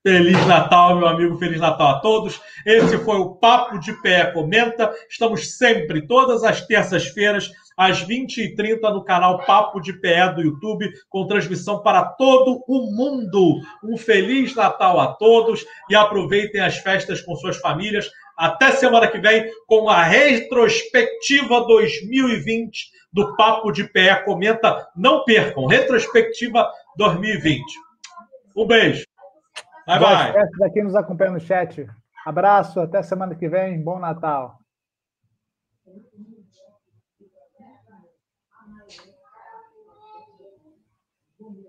Feliz 0.06 0.46
Natal, 0.46 0.96
meu 0.96 1.08
amigo. 1.08 1.38
Feliz 1.38 1.60
Natal 1.60 1.88
a 1.88 2.00
todos. 2.00 2.40
Esse 2.66 2.98
foi 2.98 3.16
o 3.16 3.36
Papo 3.36 3.78
de 3.78 3.92
Pé 4.02 4.26
Comenta. 4.32 4.92
Estamos 5.08 5.56
sempre, 5.56 6.06
todas 6.06 6.44
as 6.44 6.66
terças-feiras, 6.66 7.50
às 7.74 8.06
20h30 8.06 8.80
no 8.92 9.02
canal 9.02 9.44
Papo 9.46 9.80
de 9.80 9.94
Pé 9.94 10.30
do 10.30 10.42
YouTube, 10.42 10.90
com 11.08 11.26
transmissão 11.26 11.82
para 11.82 12.04
todo 12.04 12.62
o 12.68 12.94
mundo. 12.94 13.60
Um 13.82 13.96
Feliz 13.96 14.54
Natal 14.54 15.00
a 15.00 15.14
todos 15.14 15.64
e 15.88 15.96
aproveitem 15.96 16.60
as 16.60 16.76
festas 16.76 17.22
com 17.22 17.34
suas 17.36 17.56
famílias. 17.56 18.10
Até 18.36 18.72
semana 18.72 19.08
que 19.08 19.18
vem 19.18 19.50
com 19.66 19.88
a 19.88 20.02
retrospectiva 20.02 21.66
2020 21.66 22.90
do 23.12 23.36
Papo 23.36 23.70
de 23.70 23.84
Pé. 23.84 24.14
Comenta, 24.24 24.88
não 24.96 25.24
percam, 25.24 25.66
retrospectiva 25.66 26.68
2020. 26.96 27.62
Um 28.56 28.66
beijo. 28.66 29.04
Bye, 29.86 30.00
bye. 30.00 30.32
Daqui 30.58 30.82
nos 30.82 30.96
acompanha 30.96 31.32
no 31.32 31.40
chat. 31.40 31.86
Abraço, 32.24 32.80
até 32.80 33.02
semana 33.02 33.34
que 33.34 33.48
vem. 33.48 33.82
Bom 33.82 33.98
Natal. 33.98 34.58